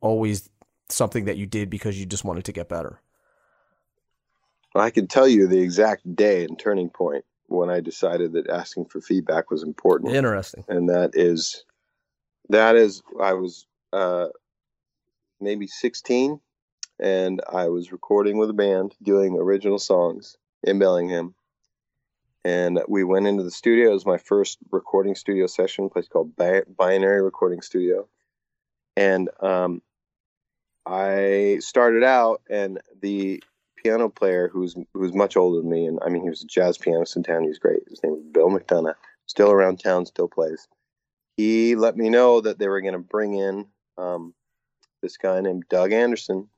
[0.00, 0.50] always
[0.90, 3.00] something that you did because you just wanted to get better?
[4.74, 8.86] I can tell you the exact day and turning point when I decided that asking
[8.86, 10.14] for feedback was important.
[10.14, 10.64] Interesting.
[10.68, 11.64] And that is,
[12.50, 14.26] that is, I was uh,
[15.40, 16.40] maybe 16
[17.00, 21.34] and I was recording with a band doing original songs in Bellingham.
[22.44, 23.90] And we went into the studio.
[23.90, 28.08] It was my first recording studio session, a place called Binary Recording Studio.
[28.96, 29.82] And um,
[30.88, 33.42] I started out, and the
[33.76, 36.78] piano player who's who's much older than me, and I mean he was a jazz
[36.78, 37.42] pianist in town.
[37.42, 37.80] He was great.
[37.88, 38.94] His name was Bill McDonough.
[39.26, 40.66] Still around town, still plays.
[41.36, 43.66] He let me know that they were going to bring in
[43.98, 44.32] um,
[45.02, 46.48] this guy named Doug Anderson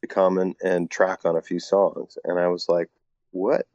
[0.00, 2.88] to come and, and track on a few songs, and I was like,
[3.32, 3.66] "What?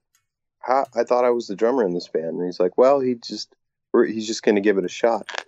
[0.59, 0.85] How?
[0.95, 3.53] I thought I was the drummer in this band." And he's like, "Well, he just
[3.93, 5.43] he's just going to give it a shot."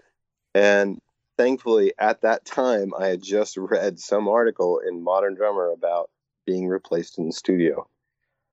[0.54, 1.00] And
[1.40, 6.10] thankfully, at that time, I had just read some article in Modern Drummer about
[6.46, 7.88] being replaced in the studio.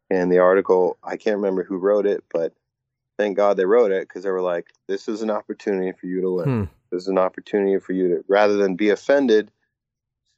[0.09, 2.53] And the article, I can't remember who wrote it, but
[3.19, 6.21] thank God they wrote it because they were like, this is an opportunity for you
[6.21, 6.67] to learn.
[6.67, 6.73] Hmm.
[6.93, 9.51] This is an opportunity for you to, rather than be offended,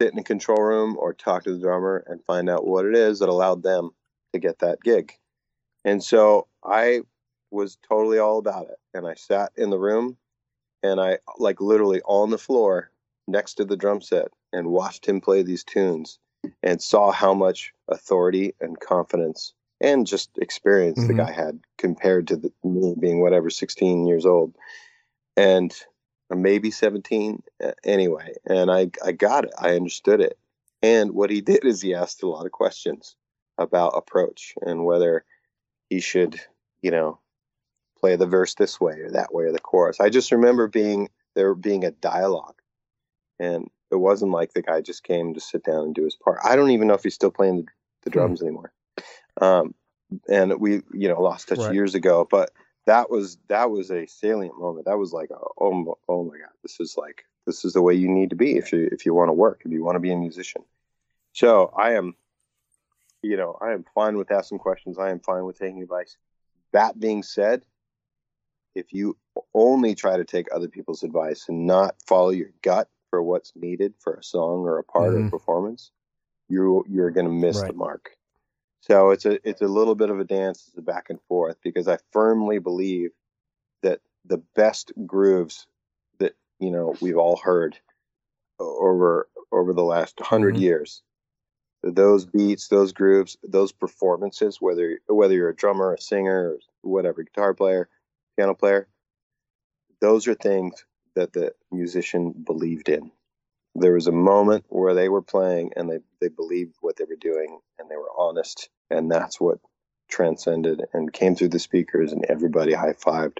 [0.00, 2.94] sit in a control room or talk to the drummer and find out what it
[2.94, 3.90] is that allowed them
[4.32, 5.12] to get that gig.
[5.84, 7.02] And so I
[7.50, 8.78] was totally all about it.
[8.94, 10.16] And I sat in the room
[10.82, 12.90] and I, like, literally on the floor
[13.26, 16.18] next to the drum set and watched him play these tunes
[16.62, 21.08] and saw how much authority and confidence and just experience mm-hmm.
[21.16, 24.54] the guy had compared to the, me being whatever 16 years old
[25.36, 25.74] and
[26.30, 27.42] maybe 17
[27.84, 30.38] anyway and I, I got it i understood it
[30.82, 33.16] and what he did is he asked a lot of questions
[33.56, 35.24] about approach and whether
[35.90, 36.40] he should
[36.82, 37.18] you know
[38.00, 41.08] play the verse this way or that way or the chorus i just remember being
[41.34, 42.54] there being a dialogue
[43.38, 46.38] and it wasn't like the guy just came to sit down and do his part.
[46.44, 47.62] I don't even know if he's still playing the,
[48.02, 48.12] the hmm.
[48.12, 48.46] drums hmm.
[48.46, 48.72] anymore.
[49.40, 49.74] Um,
[50.28, 51.74] and we, you know, lost touch right.
[51.74, 52.26] years ago.
[52.30, 52.50] But
[52.86, 54.86] that was that was a salient moment.
[54.86, 58.08] That was like, oh, oh my god, this is like this is the way you
[58.08, 60.12] need to be if you if you want to work, if you want to be
[60.12, 60.62] a musician.
[61.34, 62.16] So I am,
[63.22, 64.98] you know, I am fine with asking questions.
[64.98, 66.16] I am fine with taking advice.
[66.72, 67.62] That being said,
[68.74, 69.16] if you
[69.54, 73.94] only try to take other people's advice and not follow your gut for what's needed
[73.98, 75.22] for a song or a part mm-hmm.
[75.22, 75.90] of a performance,
[76.48, 77.68] you you're going to miss right.
[77.68, 78.10] the mark.
[78.80, 81.56] So it's a it's a little bit of a dance, it's a back and forth
[81.62, 83.10] because I firmly believe
[83.82, 85.66] that the best grooves
[86.18, 87.78] that you know we've all heard
[88.60, 90.62] over over the last 100 mm-hmm.
[90.62, 91.02] years
[91.82, 97.22] those beats those grooves those performances whether whether you're a drummer a singer or whatever
[97.22, 97.88] guitar player
[98.38, 98.88] piano player
[100.00, 100.84] those are things
[101.14, 103.10] that the musician believed in.
[103.74, 107.16] There was a moment where they were playing and they, they believed what they were
[107.16, 108.68] doing and they were honest.
[108.90, 109.58] And that's what
[110.08, 113.38] transcended and came through the speakers and everybody high fived.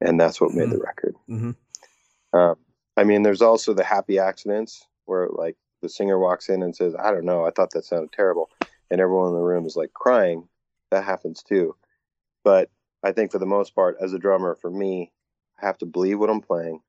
[0.00, 0.82] And that's what made the hmm.
[0.82, 1.14] record.
[1.28, 2.38] Mm-hmm.
[2.38, 2.56] Um,
[2.96, 6.94] I mean, there's also the happy accidents where like the singer walks in and says,
[6.94, 8.50] I don't know, I thought that sounded terrible.
[8.90, 10.48] And everyone in the room is like crying.
[10.90, 11.74] That happens too.
[12.44, 12.70] But
[13.02, 15.12] I think for the most part, as a drummer, for me,
[15.60, 16.80] I have to believe what I'm playing.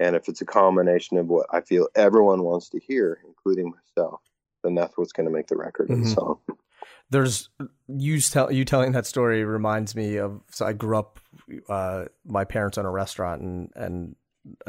[0.00, 4.20] And if it's a combination of what I feel everyone wants to hear, including myself,
[4.62, 6.02] then that's what's going to make the record mm-hmm.
[6.02, 6.38] and song.
[7.10, 7.48] There's
[7.88, 11.18] you tell you telling that story reminds me of so I grew up
[11.68, 14.16] uh, my parents own a restaurant and and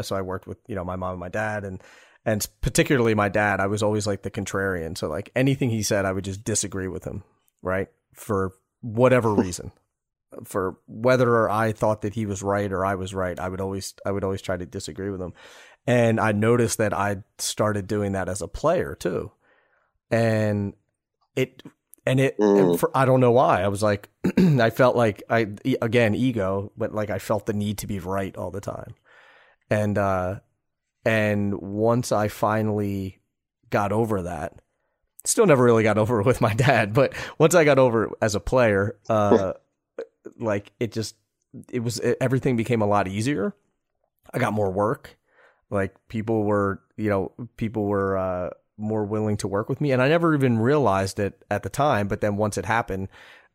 [0.02, 1.84] so I worked with you know my mom and my dad and
[2.26, 6.06] and particularly my dad I was always like the contrarian so like anything he said
[6.06, 7.24] I would just disagree with him
[7.62, 9.74] right for whatever reason
[10.46, 13.94] for whether I thought that he was right or I was right, I would always
[14.06, 15.34] I would always try to disagree with him.
[15.88, 19.32] And I noticed that I started doing that as a player too.
[20.12, 20.74] And
[21.36, 21.64] it
[22.06, 22.60] and it mm.
[22.72, 23.62] and for, I don't know why.
[23.62, 25.48] I was like I felt like I
[25.82, 28.96] again ego, but like I felt the need to be right all the time.
[29.70, 30.40] And uh
[31.06, 33.20] and once I finally
[33.70, 34.62] got over that,
[35.26, 38.12] still never really got over it with my dad, but once I got over it
[38.22, 39.54] as a player, uh
[40.38, 41.16] like it just
[41.72, 43.56] it was it, everything became a lot easier.
[44.34, 45.18] I got more work.
[45.70, 50.02] Like people were, you know, people were uh, more willing to work with me, and
[50.02, 52.08] I never even realized it at the time.
[52.08, 53.08] But then once it happened,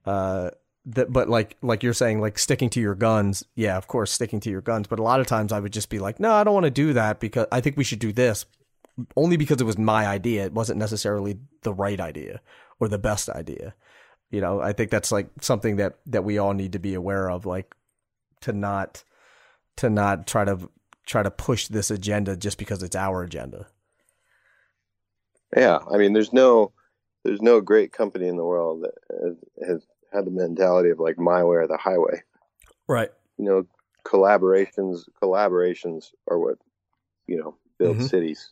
[0.06, 0.50] uh,
[0.86, 3.44] that but like like you're saying, like sticking to your guns.
[3.54, 4.86] Yeah, of course, sticking to your guns.
[4.86, 6.70] But a lot of times I would just be like, no, I don't want to
[6.70, 8.46] do that because I think we should do this.
[9.16, 10.44] Only because it was my idea.
[10.44, 12.40] It wasn't necessarily the right idea
[12.78, 13.74] or the best idea
[14.34, 17.30] you know i think that's like something that that we all need to be aware
[17.30, 17.74] of like
[18.40, 19.04] to not
[19.76, 20.68] to not try to
[21.06, 23.66] try to push this agenda just because it's our agenda
[25.56, 26.72] yeah i mean there's no
[27.24, 29.36] there's no great company in the world that has,
[29.68, 32.22] has had the mentality of like my way or the highway
[32.86, 33.10] Right.
[33.38, 33.66] You know,
[34.04, 36.58] collaborations collaborations are what
[37.26, 38.06] you know build mm-hmm.
[38.06, 38.50] cities.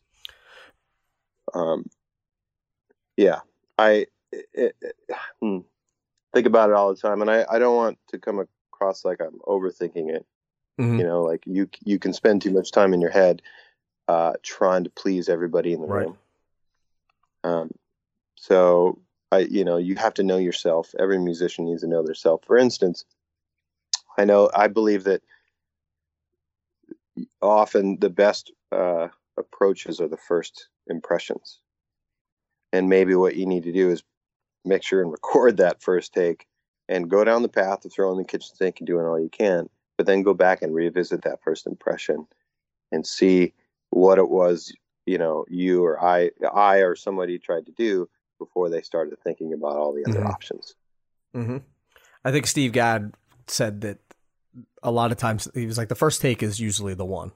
[1.55, 1.87] Um.
[3.17, 3.41] Yeah,
[3.79, 4.97] I it, it,
[5.41, 5.59] hmm,
[6.33, 9.21] think about it all the time, and I I don't want to come across like
[9.21, 10.27] I'm overthinking it.
[10.81, 10.99] Mm-hmm.
[10.99, 13.43] You know, like you you can spend too much time in your head
[14.09, 16.07] uh, trying to please everybody in the right.
[16.07, 16.19] room.
[17.45, 17.71] Um,
[18.37, 18.99] so
[19.31, 20.95] I, you know, you have to know yourself.
[20.99, 22.45] Every musician needs to know their self.
[22.45, 23.05] For instance,
[24.19, 25.23] I know I believe that
[27.41, 31.59] often the best uh, approaches are the first impressions,
[32.73, 34.03] and maybe what you need to do is
[34.65, 36.47] make sure and record that first take
[36.89, 39.69] and go down the path of throwing the kitchen sink and doing all you can,
[39.97, 42.27] but then go back and revisit that first impression
[42.91, 43.53] and see
[43.91, 44.73] what it was
[45.07, 48.09] you know you or I I or somebody tried to do
[48.39, 50.29] before they started thinking about all the other mm-hmm.
[50.29, 50.75] options.
[51.35, 51.59] Mm-hmm.
[52.25, 53.15] I think Steve Gadd
[53.47, 53.99] said that
[54.83, 57.33] a lot of times he was like the first take is usually the one,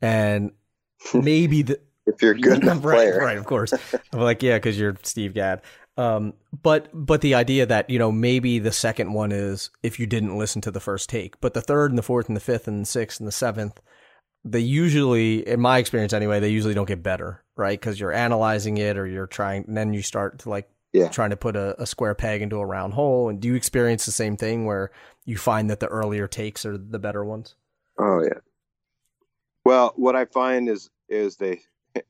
[0.00, 0.52] and
[1.14, 3.38] maybe the if you're a good enough right, player, right?
[3.38, 3.72] Of course,
[4.12, 5.62] I'm like yeah, because you're Steve Gadd.
[5.96, 10.06] Um, but but the idea that you know maybe the second one is if you
[10.06, 12.66] didn't listen to the first take, but the third and the fourth and the fifth
[12.66, 13.80] and the sixth and the seventh
[14.44, 17.78] they usually, in my experience anyway, they usually don't get better, right?
[17.78, 21.08] Because you're analyzing it or you're trying, and then you start to like yeah.
[21.08, 23.28] trying to put a, a, square peg into a round hole.
[23.28, 24.90] And do you experience the same thing where
[25.24, 27.54] you find that the earlier takes are the better ones?
[27.98, 28.40] Oh yeah.
[29.64, 31.60] Well, what I find is is they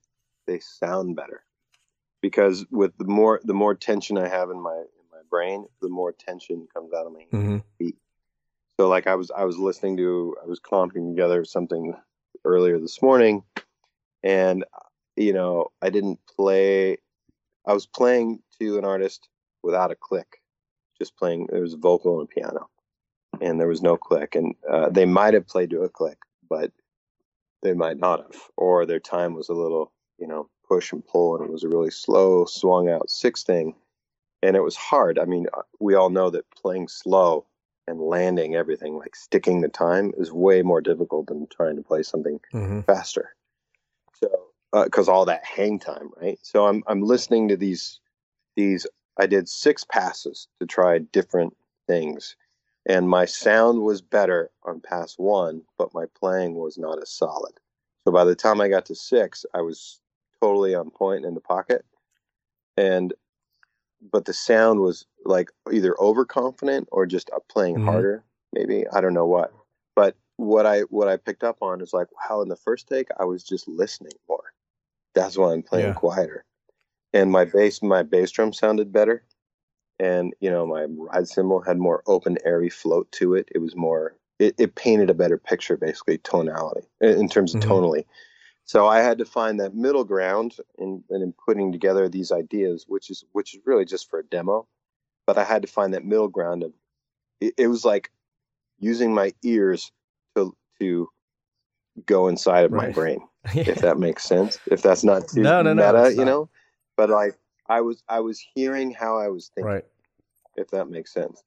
[0.46, 1.44] they sound better
[2.22, 5.88] because with the more the more tension I have in my in my brain, the
[5.88, 7.58] more tension comes out of my mm-hmm.
[7.78, 7.96] feet.
[8.80, 11.94] So like I was I was listening to I was comping together something
[12.44, 13.42] earlier this morning,
[14.22, 14.64] and
[15.16, 16.96] you know I didn't play.
[17.66, 19.28] I was playing to an artist
[19.62, 20.40] without a click,
[20.98, 21.48] just playing.
[21.50, 22.68] There was a vocal and a piano,
[23.40, 24.34] and there was no click.
[24.34, 26.18] And uh, they might have played to a click,
[26.48, 26.72] but
[27.62, 31.36] they might not have, or their time was a little, you know, push and pull,
[31.36, 33.74] and it was a really slow, swung out six thing,
[34.42, 35.18] and it was hard.
[35.18, 37.44] I mean, uh, we all know that playing slow
[37.86, 42.02] and landing everything, like sticking the time, is way more difficult than trying to play
[42.02, 42.80] something mm-hmm.
[42.80, 43.34] faster.
[44.14, 44.28] So,
[44.84, 46.38] because uh, all that hang time, right?
[46.42, 48.00] So I'm I'm listening to these
[48.56, 48.86] these.
[49.20, 51.54] I did six passes to try different
[51.86, 52.34] things,
[52.86, 57.52] and my sound was better on pass one, but my playing was not as solid.
[58.06, 60.00] So by the time I got to six, I was
[60.42, 61.84] totally on point in the pocket,
[62.76, 63.14] and
[64.10, 67.88] but the sound was like either overconfident or just playing mm-hmm.
[67.88, 68.24] harder.
[68.52, 69.52] Maybe I don't know what,
[69.94, 72.42] but what I what I picked up on is like wow.
[72.42, 74.52] In the first take, I was just listening more.
[75.14, 75.94] That's why I'm playing yeah.
[75.94, 76.44] quieter,
[77.12, 79.24] and my bass my bass drum sounded better,
[80.00, 83.48] and you know my ride cymbal had more open airy float to it.
[83.54, 87.70] It was more it, it painted a better picture basically tonality in terms of mm-hmm.
[87.70, 88.04] tonally
[88.64, 93.10] so I had to find that middle ground in, in putting together these ideas, which
[93.10, 94.66] is which is really just for a demo.
[95.26, 96.72] But I had to find that middle ground of
[97.40, 98.10] it, it was like
[98.78, 99.90] using my ears
[100.36, 101.08] to to
[102.06, 102.88] go inside of right.
[102.88, 103.20] my brain,
[103.54, 103.64] yeah.
[103.66, 104.58] if that makes sense.
[104.66, 106.48] If that's not too no, no, meta, no, you know.
[106.96, 107.36] But like
[107.68, 109.84] I was I was hearing how I was thinking, right.
[110.56, 111.42] if that makes sense.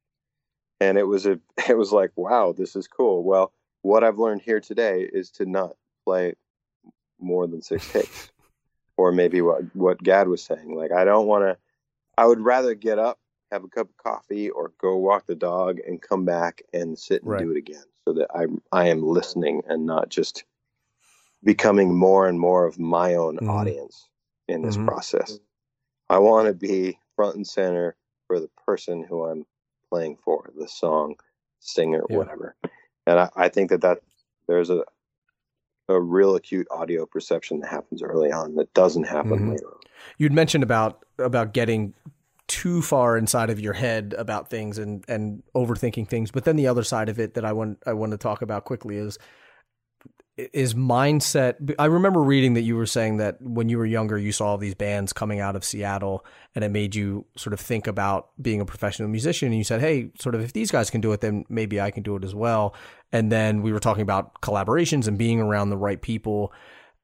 [0.82, 1.40] And it was a
[1.70, 3.24] it was like, wow, this is cool.
[3.24, 6.34] Well, what I've learned here today is to not play
[7.20, 8.32] more than six takes.
[8.98, 10.76] or maybe what what Gadd was saying.
[10.76, 11.58] Like I don't want to.
[12.18, 13.20] I would rather get up,
[13.52, 17.22] have a cup of coffee, or go walk the dog and come back and sit
[17.24, 17.42] and right.
[17.42, 20.44] do it again, so that I I am listening and not just
[21.44, 23.50] becoming more and more of my own mm-hmm.
[23.50, 24.08] audience
[24.48, 24.88] in this mm-hmm.
[24.88, 25.40] process.
[26.10, 27.96] I want to be front and center
[28.28, 29.46] for the person who I'm
[29.90, 31.16] playing for, the song,
[31.60, 32.18] singer, yeah.
[32.18, 32.56] whatever.
[33.08, 34.00] And I, I think that that
[34.48, 34.84] there's a
[35.88, 39.52] a real acute audio perception that happens early on that doesn't happen mm-hmm.
[39.52, 39.80] later on.
[40.18, 41.94] You'd mentioned about about getting
[42.48, 46.68] too far inside of your head about things and and overthinking things, but then the
[46.68, 49.18] other side of it that I want I want to talk about quickly is
[50.38, 51.74] is mindset.
[51.80, 54.58] I remember reading that you were saying that when you were younger, you saw all
[54.58, 58.60] these bands coming out of Seattle and it made you sort of think about being
[58.60, 59.48] a professional musician.
[59.48, 61.90] And you said, Hey, sort of, if these guys can do it, then maybe I
[61.90, 62.76] can do it as well.
[63.14, 66.52] And then we were talking about collaborations and being around the right people.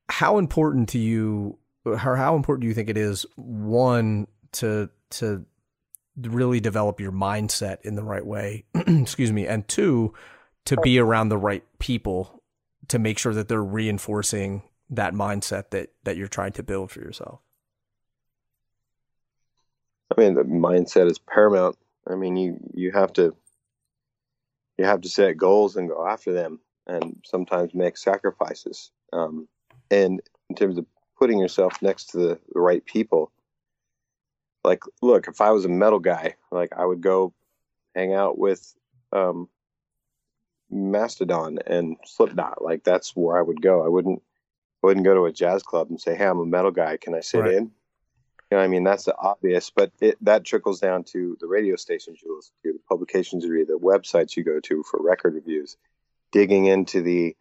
[0.09, 5.45] How important to you, or how important do you think it is, one, to, to
[6.17, 8.65] really develop your mindset in the right way?
[8.75, 9.47] Excuse me.
[9.47, 10.13] And two,
[10.65, 12.40] to be around the right people
[12.88, 16.99] to make sure that they're reinforcing that mindset that that you're trying to build for
[16.99, 17.39] yourself?
[20.15, 21.77] I mean, the mindset is paramount.
[22.07, 23.36] I mean, you you have to
[24.77, 28.91] you have to set goals and go after them, and sometimes make sacrifices.
[29.13, 29.47] Um,
[29.89, 30.86] and in terms of
[31.17, 33.32] putting yourself next to the, the right people,
[34.63, 37.34] like, look, if I was a metal guy, like I would go
[37.95, 38.73] hang out with
[39.11, 39.49] um,
[40.72, 42.63] Mastodon and Slipknot.
[42.63, 43.86] Like that's where I would go.
[43.86, 44.22] I wouldn't
[44.84, 46.97] I wouldn't go to a jazz club and say, "Hey, I'm a metal guy.
[46.97, 47.53] Can I sit right.
[47.53, 47.72] in?"
[48.49, 51.78] You know, I mean, that's the obvious, but it, that trickles down to the radio
[51.78, 55.36] stations you listen to, the publications you read, the websites you go to for record
[55.36, 55.78] reviews,
[56.34, 57.36] digging into the,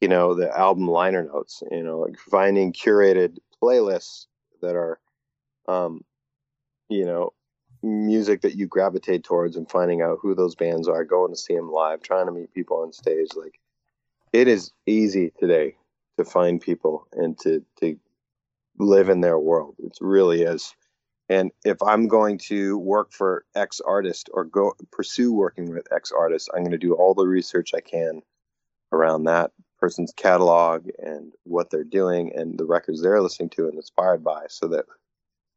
[0.00, 1.62] you know, the album liner notes.
[1.70, 4.26] You know, like finding curated playlists
[4.60, 5.00] that are,
[5.66, 6.04] um,
[6.88, 7.32] you know,
[7.82, 11.54] music that you gravitate towards and finding out who those bands are, going to see
[11.54, 13.30] them live, trying to meet people on stage.
[13.34, 13.58] Like
[14.32, 15.76] it is easy today
[16.18, 17.98] to find people and to, to
[18.78, 19.76] live in their world.
[19.78, 20.74] It really is.
[21.28, 26.12] And if I'm going to work for X artist or go pursue working with X
[26.12, 28.22] artist, I'm going to do all the research I can
[28.92, 33.74] around that person's catalog and what they're doing and the records they're listening to and
[33.74, 34.84] inspired by so that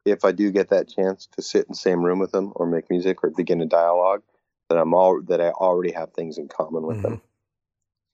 [0.06, 2.68] if I do get that chance to sit in the same room with them or
[2.68, 4.22] make music or begin a dialogue,
[4.70, 7.10] that I'm all that I already have things in common with mm-hmm.
[7.10, 7.22] them.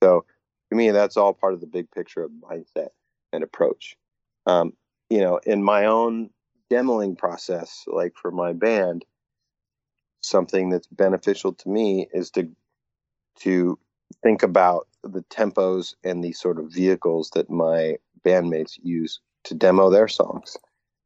[0.01, 0.25] So
[0.69, 2.89] to me, that's all part of the big picture of mindset
[3.31, 3.97] and approach.
[4.45, 4.73] Um,
[5.09, 6.29] you know, in my own
[6.71, 9.05] demoing process, like for my band,
[10.21, 12.49] something that's beneficial to me is to
[13.39, 13.77] to
[14.23, 19.89] think about the tempos and the sort of vehicles that my bandmates use to demo
[19.89, 20.57] their songs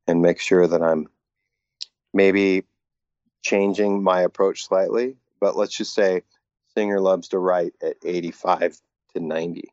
[0.07, 1.07] and make sure that I'm
[2.13, 2.63] maybe
[3.41, 5.17] changing my approach slightly.
[5.39, 6.23] But let's just say
[6.75, 8.77] singer loves to write at 85
[9.13, 9.69] to 90.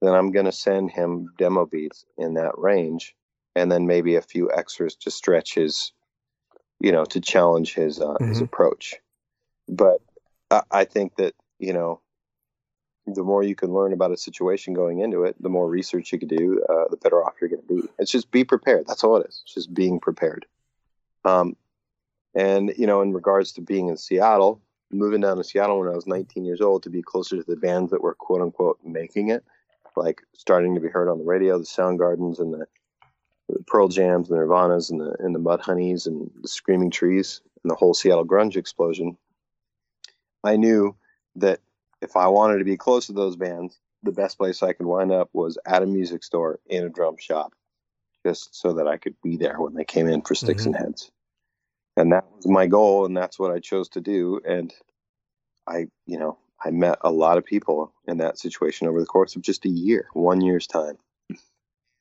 [0.00, 3.14] Then I'm going to send him demo beats in that range
[3.54, 5.92] and then maybe a few extras to stretch his,
[6.80, 8.28] you know, to challenge his, uh, mm-hmm.
[8.28, 8.94] his approach.
[9.68, 10.00] But
[10.50, 12.00] I, I think that, you know,
[13.06, 16.18] the more you can learn about a situation going into it, the more research you
[16.18, 17.88] can do, uh, the better off you're going to be.
[17.98, 18.86] It's just be prepared.
[18.86, 19.42] That's all it is.
[19.44, 20.46] It's just being prepared.
[21.24, 21.56] Um,
[22.34, 25.94] and you know, in regards to being in Seattle, moving down to Seattle when I
[25.94, 29.30] was 19 years old to be closer to the bands that were quote unquote making
[29.30, 29.44] it,
[29.96, 32.66] like starting to be heard on the radio, the Soundgardens and the,
[33.48, 37.42] the Pearl Jams, and the Nirvanas, and the and the Mudhoneys and the Screaming Trees
[37.62, 39.16] and the whole Seattle grunge explosion.
[40.42, 40.96] I knew
[41.36, 41.60] that
[42.04, 45.10] if I wanted to be close to those bands, the best place I could wind
[45.10, 47.54] up was at a music store in a drum shop,
[48.24, 50.74] just so that I could be there when they came in for sticks mm-hmm.
[50.74, 51.10] and heads.
[51.96, 54.40] And that was my goal, and that's what I chose to do.
[54.46, 54.72] And
[55.66, 59.36] I, you know, I met a lot of people in that situation over the course
[59.36, 60.98] of just a year, one year's time.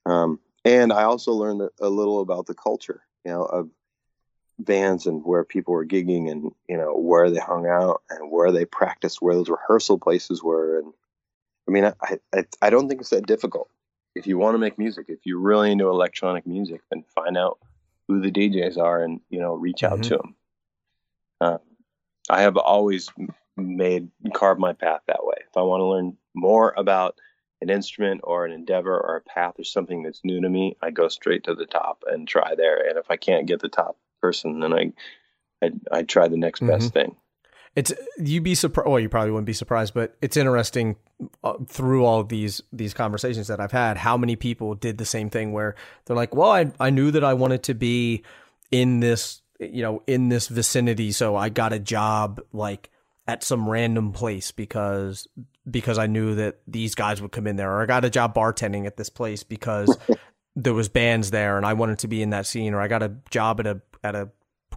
[0.05, 3.69] Um, and I also learned a little about the culture, you know, of
[4.65, 8.51] bands and where people were gigging and you know where they hung out and where
[8.51, 10.79] they practiced where those rehearsal places were.
[10.79, 10.93] And
[11.67, 13.69] i mean i i, I don't think it's that difficult.
[14.15, 17.59] If you want to make music if you're really into electronic music then find out
[18.07, 20.01] who the djs are and you know reach out mm-hmm.
[20.01, 20.35] to them
[21.41, 21.57] uh,
[22.29, 23.09] i have always
[23.57, 25.37] made carved my path that way.
[25.49, 27.17] If i want to learn more about
[27.61, 30.91] an instrument or an endeavor or a path or something that's new to me i
[30.91, 32.87] go straight to the top and try there.
[32.87, 34.93] And if i can't get the top person, and I
[35.61, 36.71] I I try the next mm-hmm.
[36.71, 37.15] best thing.
[37.75, 38.89] It's you'd be surprised.
[38.89, 40.95] Well, you probably wouldn't be surprised, but it's interesting
[41.43, 43.97] uh, through all these these conversations that I've had.
[43.97, 47.23] How many people did the same thing where they're like, "Well, I I knew that
[47.23, 48.23] I wanted to be
[48.71, 52.89] in this, you know, in this vicinity, so I got a job like
[53.27, 55.27] at some random place because
[55.69, 58.35] because I knew that these guys would come in there, or I got a job
[58.35, 59.97] bartending at this place because
[60.55, 63.01] there was bands there and I wanted to be in that scene, or I got
[63.01, 64.29] a job at a at a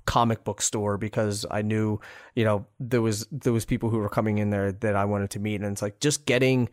[0.04, 2.00] comic book store because I knew,
[2.34, 5.30] you know, there was there was people who were coming in there that I wanted
[5.30, 6.68] to meet and it's like just getting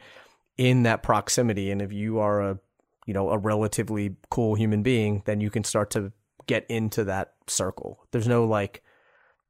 [0.57, 2.59] in that proximity and if you are a
[3.05, 6.11] you know, a relatively cool human being, then you can start to
[6.47, 8.05] get into that circle.
[8.11, 8.83] There's no like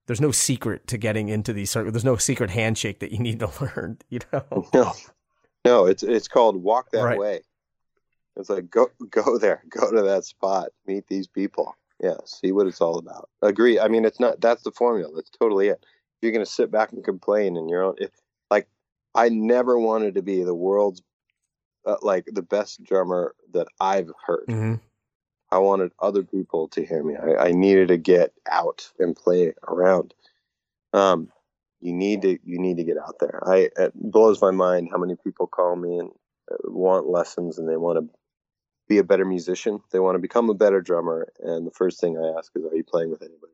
[0.08, 1.94] there's no secret to getting into these circles.
[1.94, 4.68] There's no secret handshake that you need to learn, you know.
[4.74, 4.94] No.
[5.66, 7.18] No, it's it's called walk that right.
[7.18, 7.42] way.
[8.36, 12.68] It's like go go there, go to that spot, meet these people yeah see what
[12.68, 13.30] it's all about.
[13.42, 15.84] Agree i mean it's not that's the formula that's totally it.
[16.22, 18.12] You're going to sit back and complain and you're if,
[18.52, 18.68] like
[19.16, 21.02] i never wanted to be the world's
[21.86, 24.46] uh, like the best drummer that i've heard.
[24.48, 24.76] Mm-hmm.
[25.52, 27.16] i wanted other people to hear me.
[27.16, 30.14] I, I, needed to get out and play around.
[30.92, 31.30] Um
[31.82, 33.42] you need to you need to get out there.
[33.46, 36.10] I it blows my mind how many people call me and
[36.52, 38.18] uh, want lessons and they want to
[38.88, 39.80] be a better musician.
[39.92, 41.32] They want to become a better drummer.
[41.40, 43.54] And the first thing I ask is, are you playing with anybody?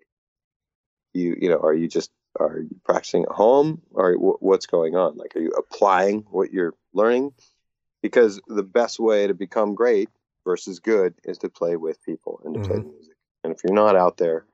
[1.14, 5.18] You, you know, are you just, are you practicing at home or what's going on
[5.18, 7.32] like are you applying what you're learning
[8.02, 10.10] because the best way to become great
[10.46, 12.72] versus good is to play with people and to mm-hmm.
[12.72, 14.46] play music and if you're not out there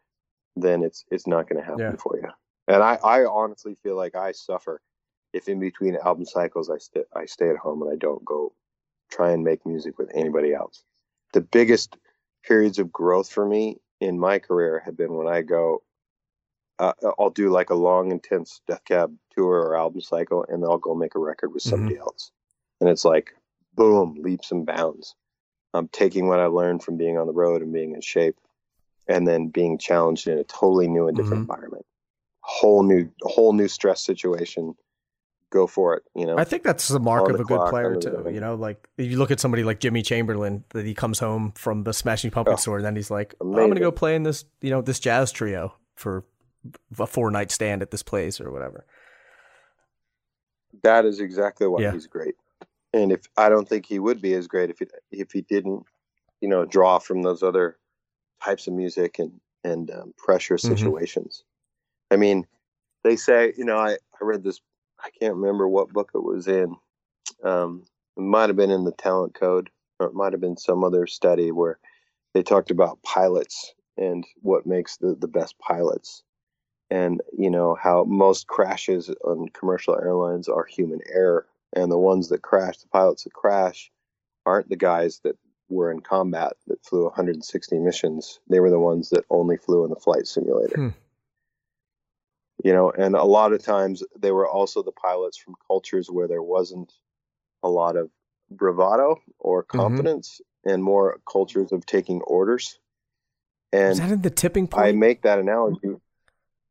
[0.55, 1.95] then it's it's not going to happen yeah.
[1.97, 2.29] for you
[2.67, 4.81] and I, I honestly feel like i suffer
[5.33, 8.53] if in between album cycles i stay i stay at home and i don't go
[9.11, 10.83] try and make music with anybody else
[11.33, 11.97] the biggest
[12.45, 15.81] periods of growth for me in my career have been when i go
[16.79, 20.69] uh, I'll do like a long, intense Death Cab tour or album cycle, and then
[20.69, 22.01] I'll go make a record with somebody mm-hmm.
[22.01, 22.31] else.
[22.81, 23.31] And it's like,
[23.75, 25.15] boom, leaps and bounds.
[25.73, 28.37] I'm taking what I learned from being on the road and being in shape,
[29.07, 31.51] and then being challenged in a totally new and different mm-hmm.
[31.51, 31.85] environment,
[32.41, 34.75] whole new, whole new stress situation.
[35.51, 36.03] Go for it.
[36.15, 38.29] You know, I think that's the mark of a good player too.
[38.31, 41.53] You know, like if you look at somebody like Jimmy Chamberlin, that he comes home
[41.55, 43.91] from the Smashing Pumpkins oh, tour, and then he's like, oh, "I'm going to go
[43.91, 46.25] play in this, you know, this jazz trio for
[46.97, 48.85] a four night stand at this place or whatever.
[50.83, 51.91] That is exactly why yeah.
[51.91, 52.35] he's great.
[52.93, 55.83] And if I don't think he would be as great if he if he didn't,
[56.41, 57.77] you know, draw from those other
[58.43, 60.75] types of music and and um, pressure mm-hmm.
[60.75, 61.43] situations.
[61.43, 62.13] Mm-hmm.
[62.13, 62.47] I mean,
[63.03, 64.61] they say, you know, I I read this.
[65.03, 66.75] I can't remember what book it was in.
[67.43, 67.83] Um,
[68.17, 69.69] it might have been in the Talent Code,
[69.99, 71.79] or it might have been some other study where
[72.33, 76.23] they talked about pilots and what makes the the best pilots
[76.89, 82.29] and you know how most crashes on commercial airlines are human error and the ones
[82.29, 83.91] that crash the pilots that crash
[84.45, 85.37] aren't the guys that
[85.69, 89.89] were in combat that flew 160 missions they were the ones that only flew in
[89.89, 90.89] the flight simulator hmm.
[92.65, 96.27] You know and a lot of times they were also the pilots from cultures where
[96.27, 96.91] there wasn't
[97.63, 98.09] a lot of
[98.49, 99.79] bravado or mm-hmm.
[99.79, 100.73] confidence mm-hmm.
[100.73, 102.79] and more cultures of taking orders
[103.71, 105.95] and is that in the tipping point i make that analogy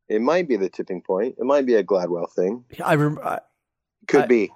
[0.08, 1.36] it might be the tipping point.
[1.38, 2.64] It might be a Gladwell thing.
[2.84, 3.40] I remember.
[4.06, 4.52] Could I, be.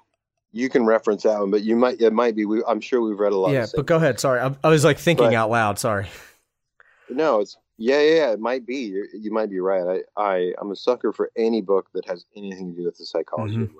[0.52, 2.00] You can reference that one, but you might.
[2.00, 2.44] It might be.
[2.44, 3.52] We, I'm sure we've read a lot.
[3.52, 4.20] Yeah, but go ahead.
[4.20, 5.78] Sorry, I, I was like thinking but, out loud.
[5.78, 6.08] Sorry.
[7.10, 8.14] No, it's yeah, yeah.
[8.14, 8.76] yeah it might be.
[8.76, 10.02] You're, you might be right.
[10.16, 13.06] I, I, I'm a sucker for any book that has anything to do with the
[13.06, 13.56] psychology.
[13.56, 13.78] Mm-hmm.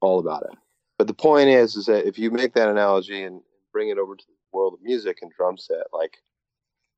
[0.00, 0.56] All about it.
[0.98, 3.40] But the point is, is that if you make that analogy and
[3.72, 6.18] bring it over to the world of music and drum set, like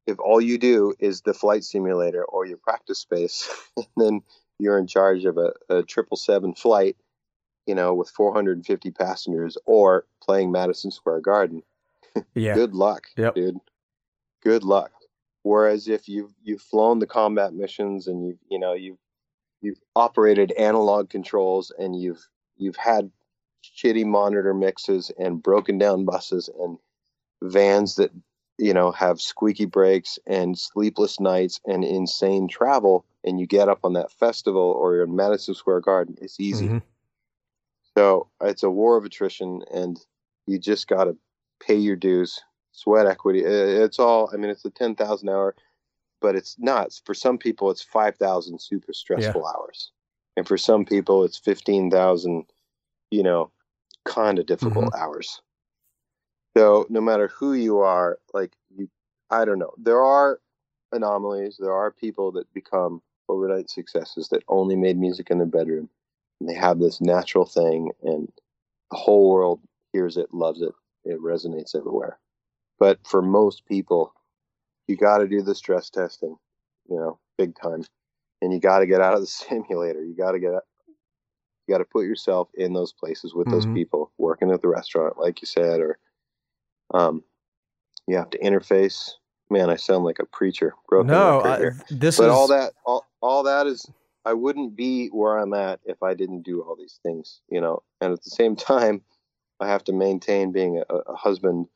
[0.06, 4.22] if all you do is the flight simulator or your practice space, and then
[4.59, 5.38] you're in charge of
[5.68, 6.96] a triple seven flight,
[7.66, 11.62] you know, with 450 passengers, or playing Madison Square Garden,
[12.34, 13.34] yeah, good luck, yep.
[13.34, 13.59] dude.
[14.42, 14.90] Good luck.
[15.43, 18.98] Whereas if you've you've flown the combat missions and you you know you've
[19.60, 23.10] you've operated analog controls and you've you've had
[23.65, 26.78] shitty monitor mixes and broken down buses and
[27.43, 28.10] vans that
[28.59, 33.78] you know, have squeaky brakes and sleepless nights and insane travel, and you get up
[33.85, 36.66] on that festival or you're in Madison Square Garden, it's easy.
[36.66, 36.78] Mm-hmm.
[37.97, 39.98] So it's a war of attrition, and
[40.47, 41.16] you just got to
[41.65, 42.40] pay your dues,
[42.78, 43.40] sweat equity.
[43.40, 45.56] It's all, I mean, it's a 10,000 hour,
[46.20, 46.92] but it's not.
[47.05, 49.59] For some people, it's 5,000 super stressful yeah.
[49.59, 49.90] hours.
[50.36, 52.44] And for some people, it's 15,000,
[53.10, 53.50] you know,
[54.05, 55.02] kind of difficult mm-hmm.
[55.02, 55.42] hours.
[56.56, 58.88] So no matter who you are, like you,
[59.30, 59.74] I don't know.
[59.76, 60.40] There are
[60.92, 61.56] anomalies.
[61.59, 65.90] There are people that become overnight successes that only made music in their bedroom,
[66.40, 68.32] and they have this natural thing, and
[68.90, 69.60] the whole world
[69.92, 70.72] hears it, loves it.
[71.05, 72.18] It resonates everywhere.
[72.78, 74.12] But for most people,
[74.86, 76.36] you got to do the stress testing,
[76.88, 77.84] you know, big time,
[78.40, 80.05] and you got to get out of the simulator.
[80.05, 80.52] You got to get
[81.66, 83.55] you got to put yourself in those places with mm-hmm.
[83.55, 85.98] those people working at the restaurant like you said or
[86.94, 87.22] um,
[88.06, 89.12] you have to interface.
[89.50, 90.74] Man, I sound like a preacher.
[90.90, 92.72] no, I, this but is all that.
[92.84, 93.88] All, all that is.
[94.24, 97.40] I wouldn't be where I'm at if I didn't do all these things.
[97.50, 99.02] You know, and at the same time,
[99.60, 101.66] I have to maintain being a, a husband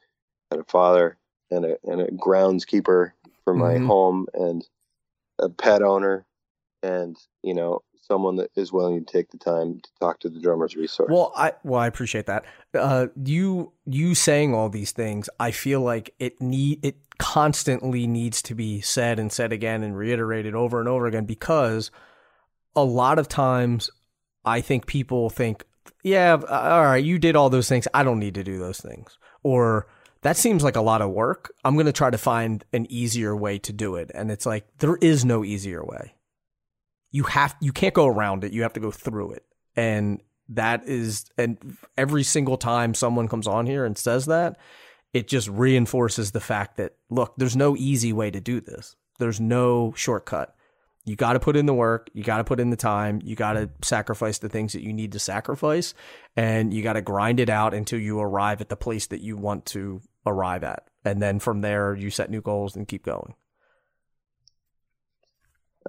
[0.52, 1.16] and a father
[1.50, 3.12] and a and a groundskeeper
[3.44, 3.86] for my mm-hmm.
[3.86, 4.66] home and
[5.38, 6.24] a pet owner
[6.82, 10.40] and you know someone that is willing to take the time to talk to the
[10.40, 11.08] drummers resource.
[11.10, 12.44] Well, I well I appreciate that.
[12.74, 18.42] Uh, you you saying all these things, I feel like it need it constantly needs
[18.42, 21.90] to be said and said again and reiterated over and over again because
[22.74, 23.90] a lot of times
[24.44, 25.64] I think people think,
[26.02, 27.86] yeah, all right, you did all those things.
[27.94, 29.16] I don't need to do those things.
[29.42, 29.86] Or
[30.22, 31.52] that seems like a lot of work.
[31.64, 34.10] I'm going to try to find an easier way to do it.
[34.14, 36.14] And it's like, there is no easier way
[37.12, 38.52] you have you can't go around it.
[38.52, 39.44] You have to go through it.
[39.76, 44.58] And that is and every single time someone comes on here and says that,
[45.12, 48.96] it just reinforces the fact that look, there's no easy way to do this.
[49.18, 50.56] There's no shortcut.
[51.04, 52.10] You got to put in the work.
[52.14, 53.20] You got to put in the time.
[53.24, 55.94] You got to sacrifice the things that you need to sacrifice,
[56.36, 59.36] and you got to grind it out until you arrive at the place that you
[59.36, 60.86] want to arrive at.
[61.04, 63.34] And then from there, you set new goals and keep going.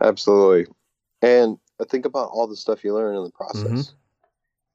[0.01, 0.73] Absolutely.
[1.21, 1.57] And
[1.89, 3.65] think about all the stuff you learn in the process.
[3.65, 3.95] Mm-hmm.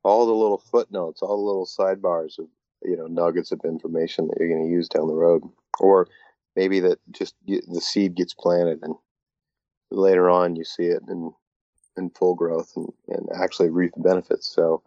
[0.04, 2.46] All the little footnotes, all the little sidebars of
[2.84, 5.42] you know nuggets of information that you're going to use down the road,
[5.80, 6.08] or
[6.54, 8.94] maybe that just the seed gets planted and
[9.90, 11.32] later on you see it in
[11.96, 14.46] in full growth and, and actually reap the benefits.
[14.46, 14.82] So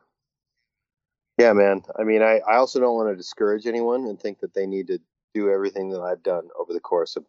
[1.38, 1.82] yeah, man.
[1.98, 4.88] I mean, I, I also don't want to discourage anyone and think that they need
[4.88, 5.00] to
[5.34, 7.26] do everything that I've done over the course of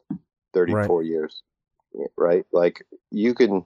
[0.55, 1.07] 34 right.
[1.07, 1.43] years.
[2.17, 2.45] Right?
[2.53, 3.65] Like you can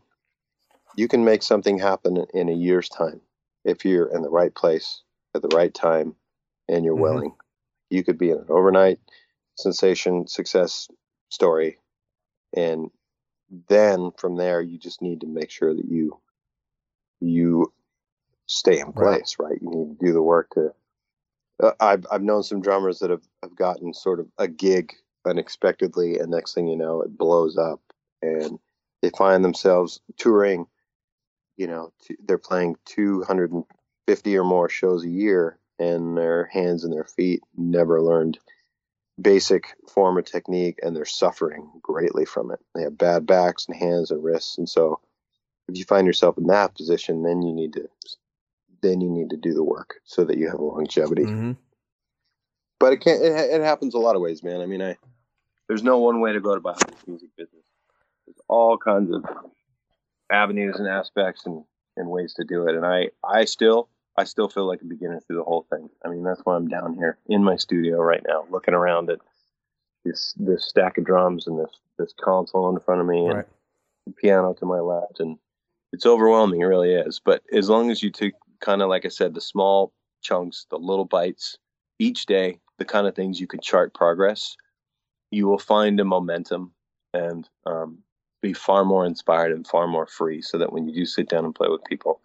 [0.96, 3.20] you can make something happen in a year's time
[3.64, 5.02] if you're in the right place
[5.34, 6.14] at the right time
[6.68, 7.02] and you're mm-hmm.
[7.02, 7.34] willing.
[7.90, 8.98] You could be an overnight
[9.56, 10.88] sensation success
[11.28, 11.78] story
[12.56, 12.90] and
[13.68, 16.18] then from there you just need to make sure that you
[17.20, 17.73] you
[18.47, 19.62] stay in place right, right?
[19.62, 20.73] you need to do the work to
[21.62, 24.93] uh, I've, I've known some drummers that have, have gotten sort of a gig
[25.27, 27.81] unexpectedly and next thing you know it blows up
[28.23, 28.59] and
[29.02, 30.66] they find themselves touring
[31.56, 31.93] you know
[32.27, 38.01] they're playing 250 or more shows a year and their hands and their feet never
[38.01, 38.39] learned
[39.20, 42.60] basic form of technique and they're suffering greatly from it.
[42.74, 44.59] They have bad backs and hands and wrists.
[44.59, 45.01] And so
[45.68, 47.88] if you find yourself in that position, then you need to
[48.82, 51.24] then you need to do the work so that you have longevity.
[51.24, 51.52] Mm-hmm.
[52.78, 54.60] But it can it, it, happens a lot of ways, man.
[54.60, 54.97] I mean, I
[55.66, 57.64] there's no one way to go about this music business.
[58.26, 59.24] There's all kinds of
[60.30, 61.64] avenues and aspects and,
[61.97, 62.76] and ways to do it.
[62.76, 63.88] And I I still
[64.18, 65.90] I still feel like a beginner through the whole thing.
[66.05, 69.18] I mean, that's why I'm down here in my studio right now, looking around at
[70.05, 73.44] this this stack of drums and this this console in front of me and
[74.06, 75.38] the piano to my left, and
[75.93, 76.60] it's overwhelming.
[76.60, 77.20] It really is.
[77.22, 80.78] But as long as you take kind of like I said, the small chunks, the
[80.78, 81.59] little bites
[81.98, 84.56] each day, the kind of things you can chart progress,
[85.30, 86.72] you will find a momentum
[87.12, 87.98] and um,
[88.43, 90.40] be far more inspired and far more free.
[90.40, 92.20] So that when you do sit down and play with people,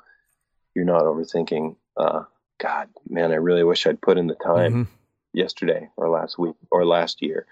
[0.76, 2.24] you're not overthinking uh,
[2.60, 4.92] God, man, I really wish I'd put in the time mm-hmm.
[5.34, 7.46] yesterday or last week or last year.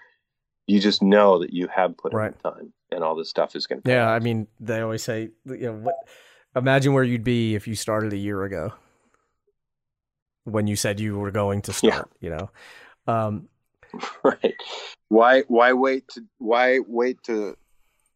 [0.66, 2.28] You just know that you have put right.
[2.28, 3.90] in the time, and all this stuff is going to.
[3.90, 4.14] Yeah, out.
[4.14, 5.96] I mean, they always say, you know, what,
[6.54, 8.72] imagine where you'd be if you started a year ago
[10.44, 12.10] when you said you were going to start.
[12.20, 12.28] Yeah.
[12.28, 12.50] You know,
[13.12, 13.48] um,
[14.22, 14.54] right?
[15.08, 15.42] Why?
[15.48, 16.22] Why wait to?
[16.38, 17.56] Why wait to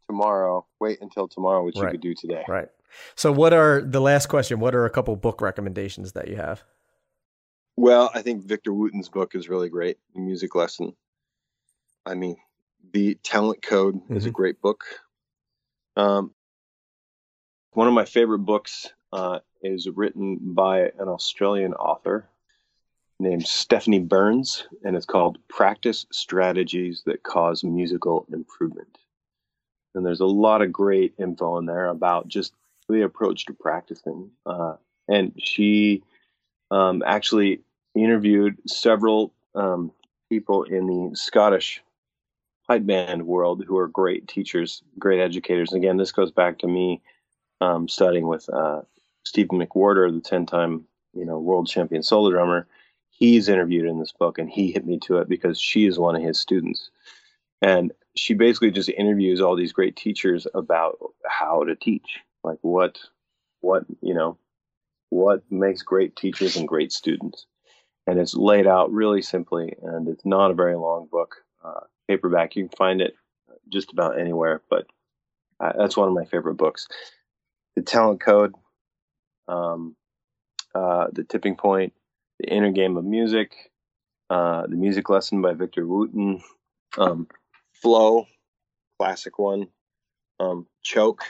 [0.08, 0.66] tomorrow?
[0.80, 1.86] Wait until tomorrow, which right.
[1.86, 2.44] you could do today.
[2.46, 2.68] Right.
[3.16, 4.60] So, what are the last question?
[4.60, 6.62] What are a couple book recommendations that you have?
[7.76, 9.98] Well, I think Victor Wooten's book is really great.
[10.14, 10.94] The music lesson.
[12.06, 12.36] I mean,
[12.92, 14.16] the Talent Code mm-hmm.
[14.16, 14.34] is a mm-hmm.
[14.34, 14.84] great book.
[15.96, 16.32] Um,
[17.72, 22.28] one of my favorite books uh, is written by an Australian author
[23.18, 28.98] named Stephanie Burns, and it's called Practice Strategies That Cause Musical Improvement.
[29.94, 32.52] And there's a lot of great info in there about just
[32.88, 34.30] the approach to practicing.
[34.46, 34.74] Uh,
[35.08, 36.02] and she
[36.70, 37.60] um, actually
[37.94, 39.92] interviewed several um,
[40.28, 41.82] people in the Scottish
[42.66, 45.72] pipe band world who are great teachers, great educators.
[45.72, 47.02] And again, this goes back to me
[47.60, 48.82] um, studying with uh,
[49.24, 50.84] Steven McWhirter, the ten-time
[51.14, 52.66] you know world champion solo drummer.
[53.10, 56.16] He's interviewed in this book, and he hit me to it because she is one
[56.16, 56.90] of his students.
[57.62, 62.98] And she basically just interviews all these great teachers about how to teach like what
[63.60, 64.38] what you know
[65.10, 67.46] what makes great teachers and great students?
[68.06, 71.36] And it's laid out really simply and it's not a very long book.
[71.64, 73.14] Uh, paperback you can find it
[73.70, 74.86] just about anywhere but
[75.58, 76.86] that's one of my favorite books.
[77.76, 78.54] The talent code
[79.48, 79.96] um,
[80.74, 81.92] uh, the tipping point
[82.38, 83.54] the inner game of music
[84.30, 86.42] uh, the music lesson by victor wooten
[86.98, 87.26] um,
[87.72, 88.26] flow
[88.98, 89.68] classic one
[90.40, 91.22] um, choke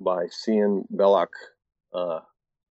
[0.00, 1.28] by Sian Beilock.
[1.92, 2.20] Uh,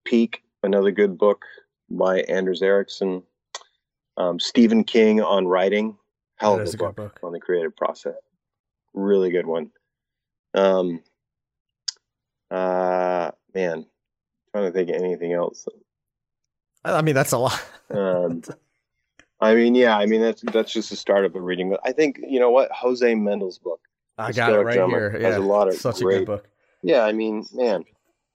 [0.05, 1.45] Peak, another good book
[1.89, 3.23] by Anders Ericsson.
[4.17, 5.97] Um, Stephen King on writing,
[6.37, 8.15] hell of a book, book, on the creative process.
[8.93, 9.71] Really good one.
[10.53, 11.01] Um,
[12.49, 13.85] uh, man,
[14.51, 15.67] trying to think of anything else.
[16.85, 17.61] I mean, that's a lot.
[17.89, 18.41] um,
[19.41, 21.75] I mean, yeah, I mean that's that's just the start of a reading.
[21.83, 23.81] I think you know what Jose Mendel's book.
[24.17, 25.17] I got it right here.
[25.19, 26.49] Yeah, has a lot of such great, a good book.
[26.85, 27.83] Yeah, I mean, man,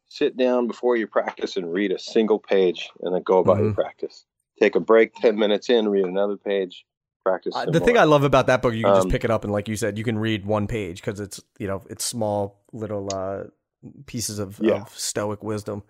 [0.08, 3.66] sit down before you practice and read a single page and then go about mm-hmm.
[3.66, 4.24] your practice.
[4.58, 6.84] Take a break 10 minutes in, read another page.
[7.24, 7.54] practice.
[7.54, 9.44] Uh, the thing I love about that book, you can um, just pick it up
[9.44, 12.60] and, like you said, you can read one page because it's you know it's small
[12.72, 13.44] little uh,
[14.06, 14.82] pieces of, yeah.
[14.82, 15.84] of stoic wisdom.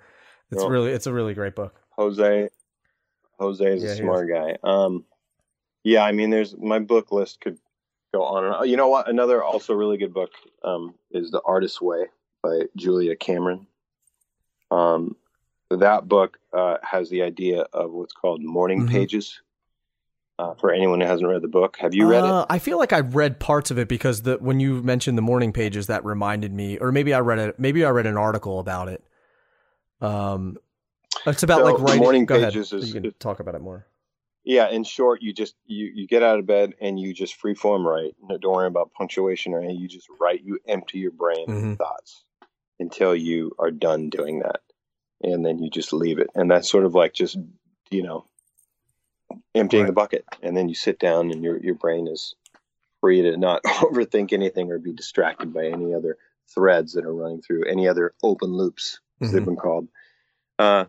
[0.51, 1.81] It's well, really it's a really great book.
[1.97, 2.51] Jose,
[3.39, 4.35] Jose is yeah, a smart is.
[4.35, 4.57] guy.
[4.63, 5.07] Um,
[5.83, 7.57] yeah, I mean, there's my book list could
[8.13, 8.69] go on and on.
[8.69, 9.09] You know what?
[9.09, 10.33] Another also really good book
[10.63, 12.05] um, is The Artist's Way
[12.43, 13.67] by Julia Cameron.
[14.71, 15.17] Um,
[15.71, 18.93] that book uh, has the idea of what's called morning mm-hmm.
[18.93, 19.41] pages.
[20.39, 22.55] Uh, for anyone who hasn't read the book, have you read uh, it?
[22.55, 25.53] I feel like I've read parts of it because the when you mentioned the morning
[25.53, 27.59] pages, that reminded me, or maybe I read it.
[27.59, 29.05] Maybe I read an article about it.
[30.01, 30.57] Um,
[31.27, 32.03] it's about so like writing.
[32.03, 32.85] Morning Go pages ahead.
[32.85, 33.87] is you can talk about it more.
[34.43, 37.55] Yeah, in short, you just you you get out of bed and you just free
[37.55, 38.15] form write.
[38.27, 39.77] Don't worry about punctuation or anything.
[39.77, 40.43] You just write.
[40.43, 41.75] You empty your brain mm-hmm.
[41.75, 42.25] thoughts
[42.81, 44.61] until you are done doing that,
[45.23, 46.31] and then you just leave it.
[46.35, 47.39] And that's sort of like just
[47.91, 48.27] you know
[49.55, 49.89] emptying right.
[49.89, 52.35] the bucket, and then you sit down and your your brain is
[53.01, 56.17] free to not overthink anything or be distracted by any other
[56.53, 59.37] threads that are running through any other open loops, as mm-hmm.
[59.37, 59.89] they've been called.
[60.59, 60.87] Uh,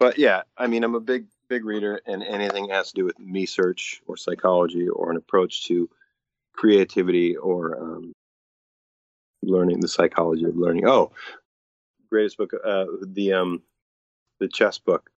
[0.00, 3.18] but yeah, I mean, I'm a big big reader, and anything has to do with
[3.18, 5.88] me search or psychology or an approach to
[6.54, 8.14] creativity or um,
[9.42, 10.86] learning the psychology of learning.
[10.86, 11.12] Oh,
[12.08, 13.62] greatest book, uh, the um,
[14.40, 15.10] the chess book,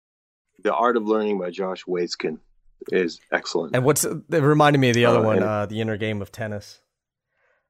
[0.64, 2.40] The Art of Learning by Josh Waitzkin
[2.92, 3.76] is excellent.
[3.76, 6.32] And what's it reminded me of the other uh, one, uh, The Inner Game of
[6.32, 6.82] Tennis.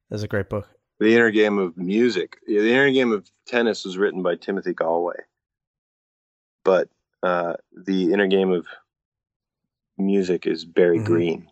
[0.09, 0.69] That's a great book.
[0.99, 2.37] The Inner Game of Music.
[2.47, 5.19] The Inner Game of Tennis was written by Timothy Gallwey.
[6.63, 6.89] But
[7.23, 8.67] uh, the inner game of
[9.97, 11.05] music is Barry mm-hmm.
[11.05, 11.51] Green,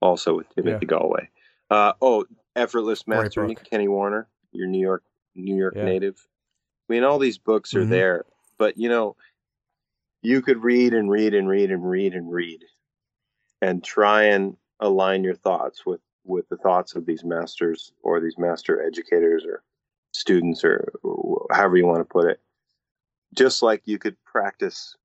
[0.00, 0.96] also with Timothy yeah.
[0.96, 1.28] Gallwey.
[1.68, 2.24] Uh, oh,
[2.56, 5.04] Effortless Mastery, Kenny Werner, your New York
[5.34, 5.84] New York yeah.
[5.84, 6.26] native.
[6.88, 7.90] I mean, all these books are mm-hmm.
[7.90, 8.24] there,
[8.58, 9.16] but you know,
[10.22, 12.64] you could read and read and read and read and read,
[13.60, 18.36] and try and align your thoughts with with the thoughts of these masters or these
[18.36, 19.62] master educators or
[20.12, 20.90] students or
[21.52, 22.40] however you want to put it
[23.36, 24.96] just like you could practice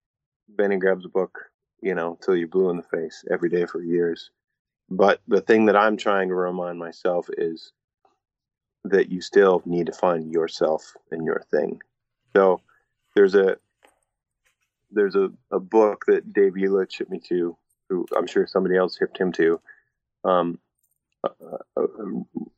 [0.49, 1.38] Benny Greb's a book,
[1.82, 4.32] you know, till you blew in the face every day for years.
[4.91, 7.72] But the thing that I'm trying to remind myself is
[8.84, 11.81] that you still need to find yourself and your thing.
[12.35, 12.59] So
[13.15, 13.57] there's a
[14.91, 17.55] there's a, a book that Dave Elitch shipped me to,
[17.88, 19.61] who I'm sure somebody else hipped him to,
[20.26, 20.59] um,
[21.23, 21.88] uh, uh,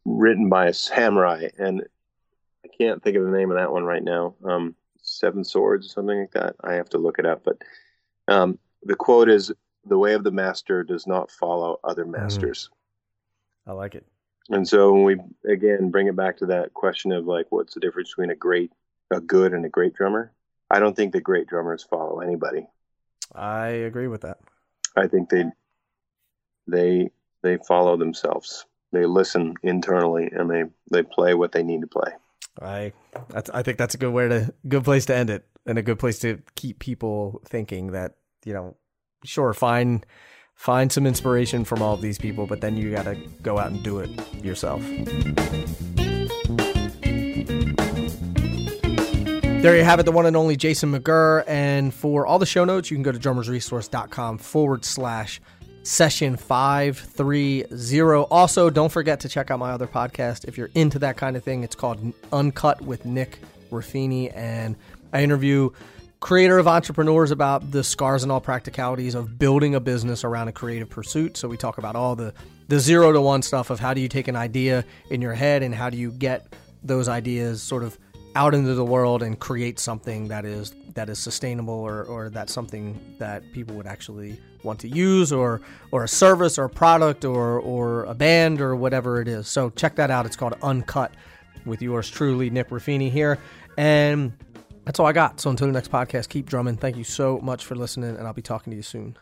[0.04, 1.84] written by a samurai, and
[2.66, 4.34] I can't think of the name of that one right now.
[4.44, 6.56] Um, Seven Swords or something like that.
[6.64, 7.62] I have to look it up, but
[8.28, 9.52] um, the quote is,
[9.86, 12.22] "The way of the master does not follow other mm-hmm.
[12.24, 13.72] masters." Mm.
[13.72, 14.06] I like it.
[14.50, 17.80] And so when we again bring it back to that question of like, what's the
[17.80, 18.72] difference between a great,
[19.12, 20.34] a good, and a great drummer?
[20.70, 22.68] I don't think the great drummers follow anybody.
[23.34, 24.40] I agree with that.
[24.96, 25.46] I think they
[26.68, 27.10] they
[27.42, 28.66] they follow themselves.
[28.92, 32.12] They listen internally and they they play what they need to play.
[32.62, 32.94] I
[33.54, 36.00] I think that's a good way to good place to end it, and a good
[36.00, 38.16] place to keep people thinking that
[38.46, 38.76] you know,
[39.24, 40.06] sure, find
[40.56, 43.72] find some inspiration from all of these people, but then you got to go out
[43.72, 44.10] and do it
[44.44, 44.82] yourself.
[49.64, 51.46] There you have it, the one and only Jason McGerr.
[51.48, 55.40] And for all the show notes, you can go to drummersresource.com forward slash
[55.84, 57.64] session 530.
[58.30, 61.46] Also, don't forget to check out my other podcast if you're into that kind of
[61.46, 61.64] thing.
[61.64, 63.40] It's called Uncut with Nick
[63.72, 64.76] Ruffini, and
[65.14, 65.70] I interview
[66.24, 70.54] creator of entrepreneurs about the scars and all practicalities of building a business around a
[70.54, 71.36] creative pursuit.
[71.36, 72.34] So we talk about all the
[72.70, 75.64] the zero to one stuff of how do you take an idea in your head
[75.64, 78.00] and how do you get those ideas sort of
[78.36, 82.54] out into the world and create something that is that is sustainable or, or that's
[82.54, 85.60] something that people would actually want to use or
[85.92, 89.50] or a service or a product or or a band or whatever it is.
[89.50, 90.26] So check that out.
[90.26, 91.12] It's called Uncut
[91.66, 93.40] with yours truly, Nick Ruffini here.
[93.78, 94.32] And
[94.86, 95.40] that's all I got.
[95.40, 96.78] So until the next podcast, keep drumming.
[96.78, 99.18] Thank you so much for listening, and I'll be talking to you soon.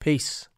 [0.00, 0.48] Peace.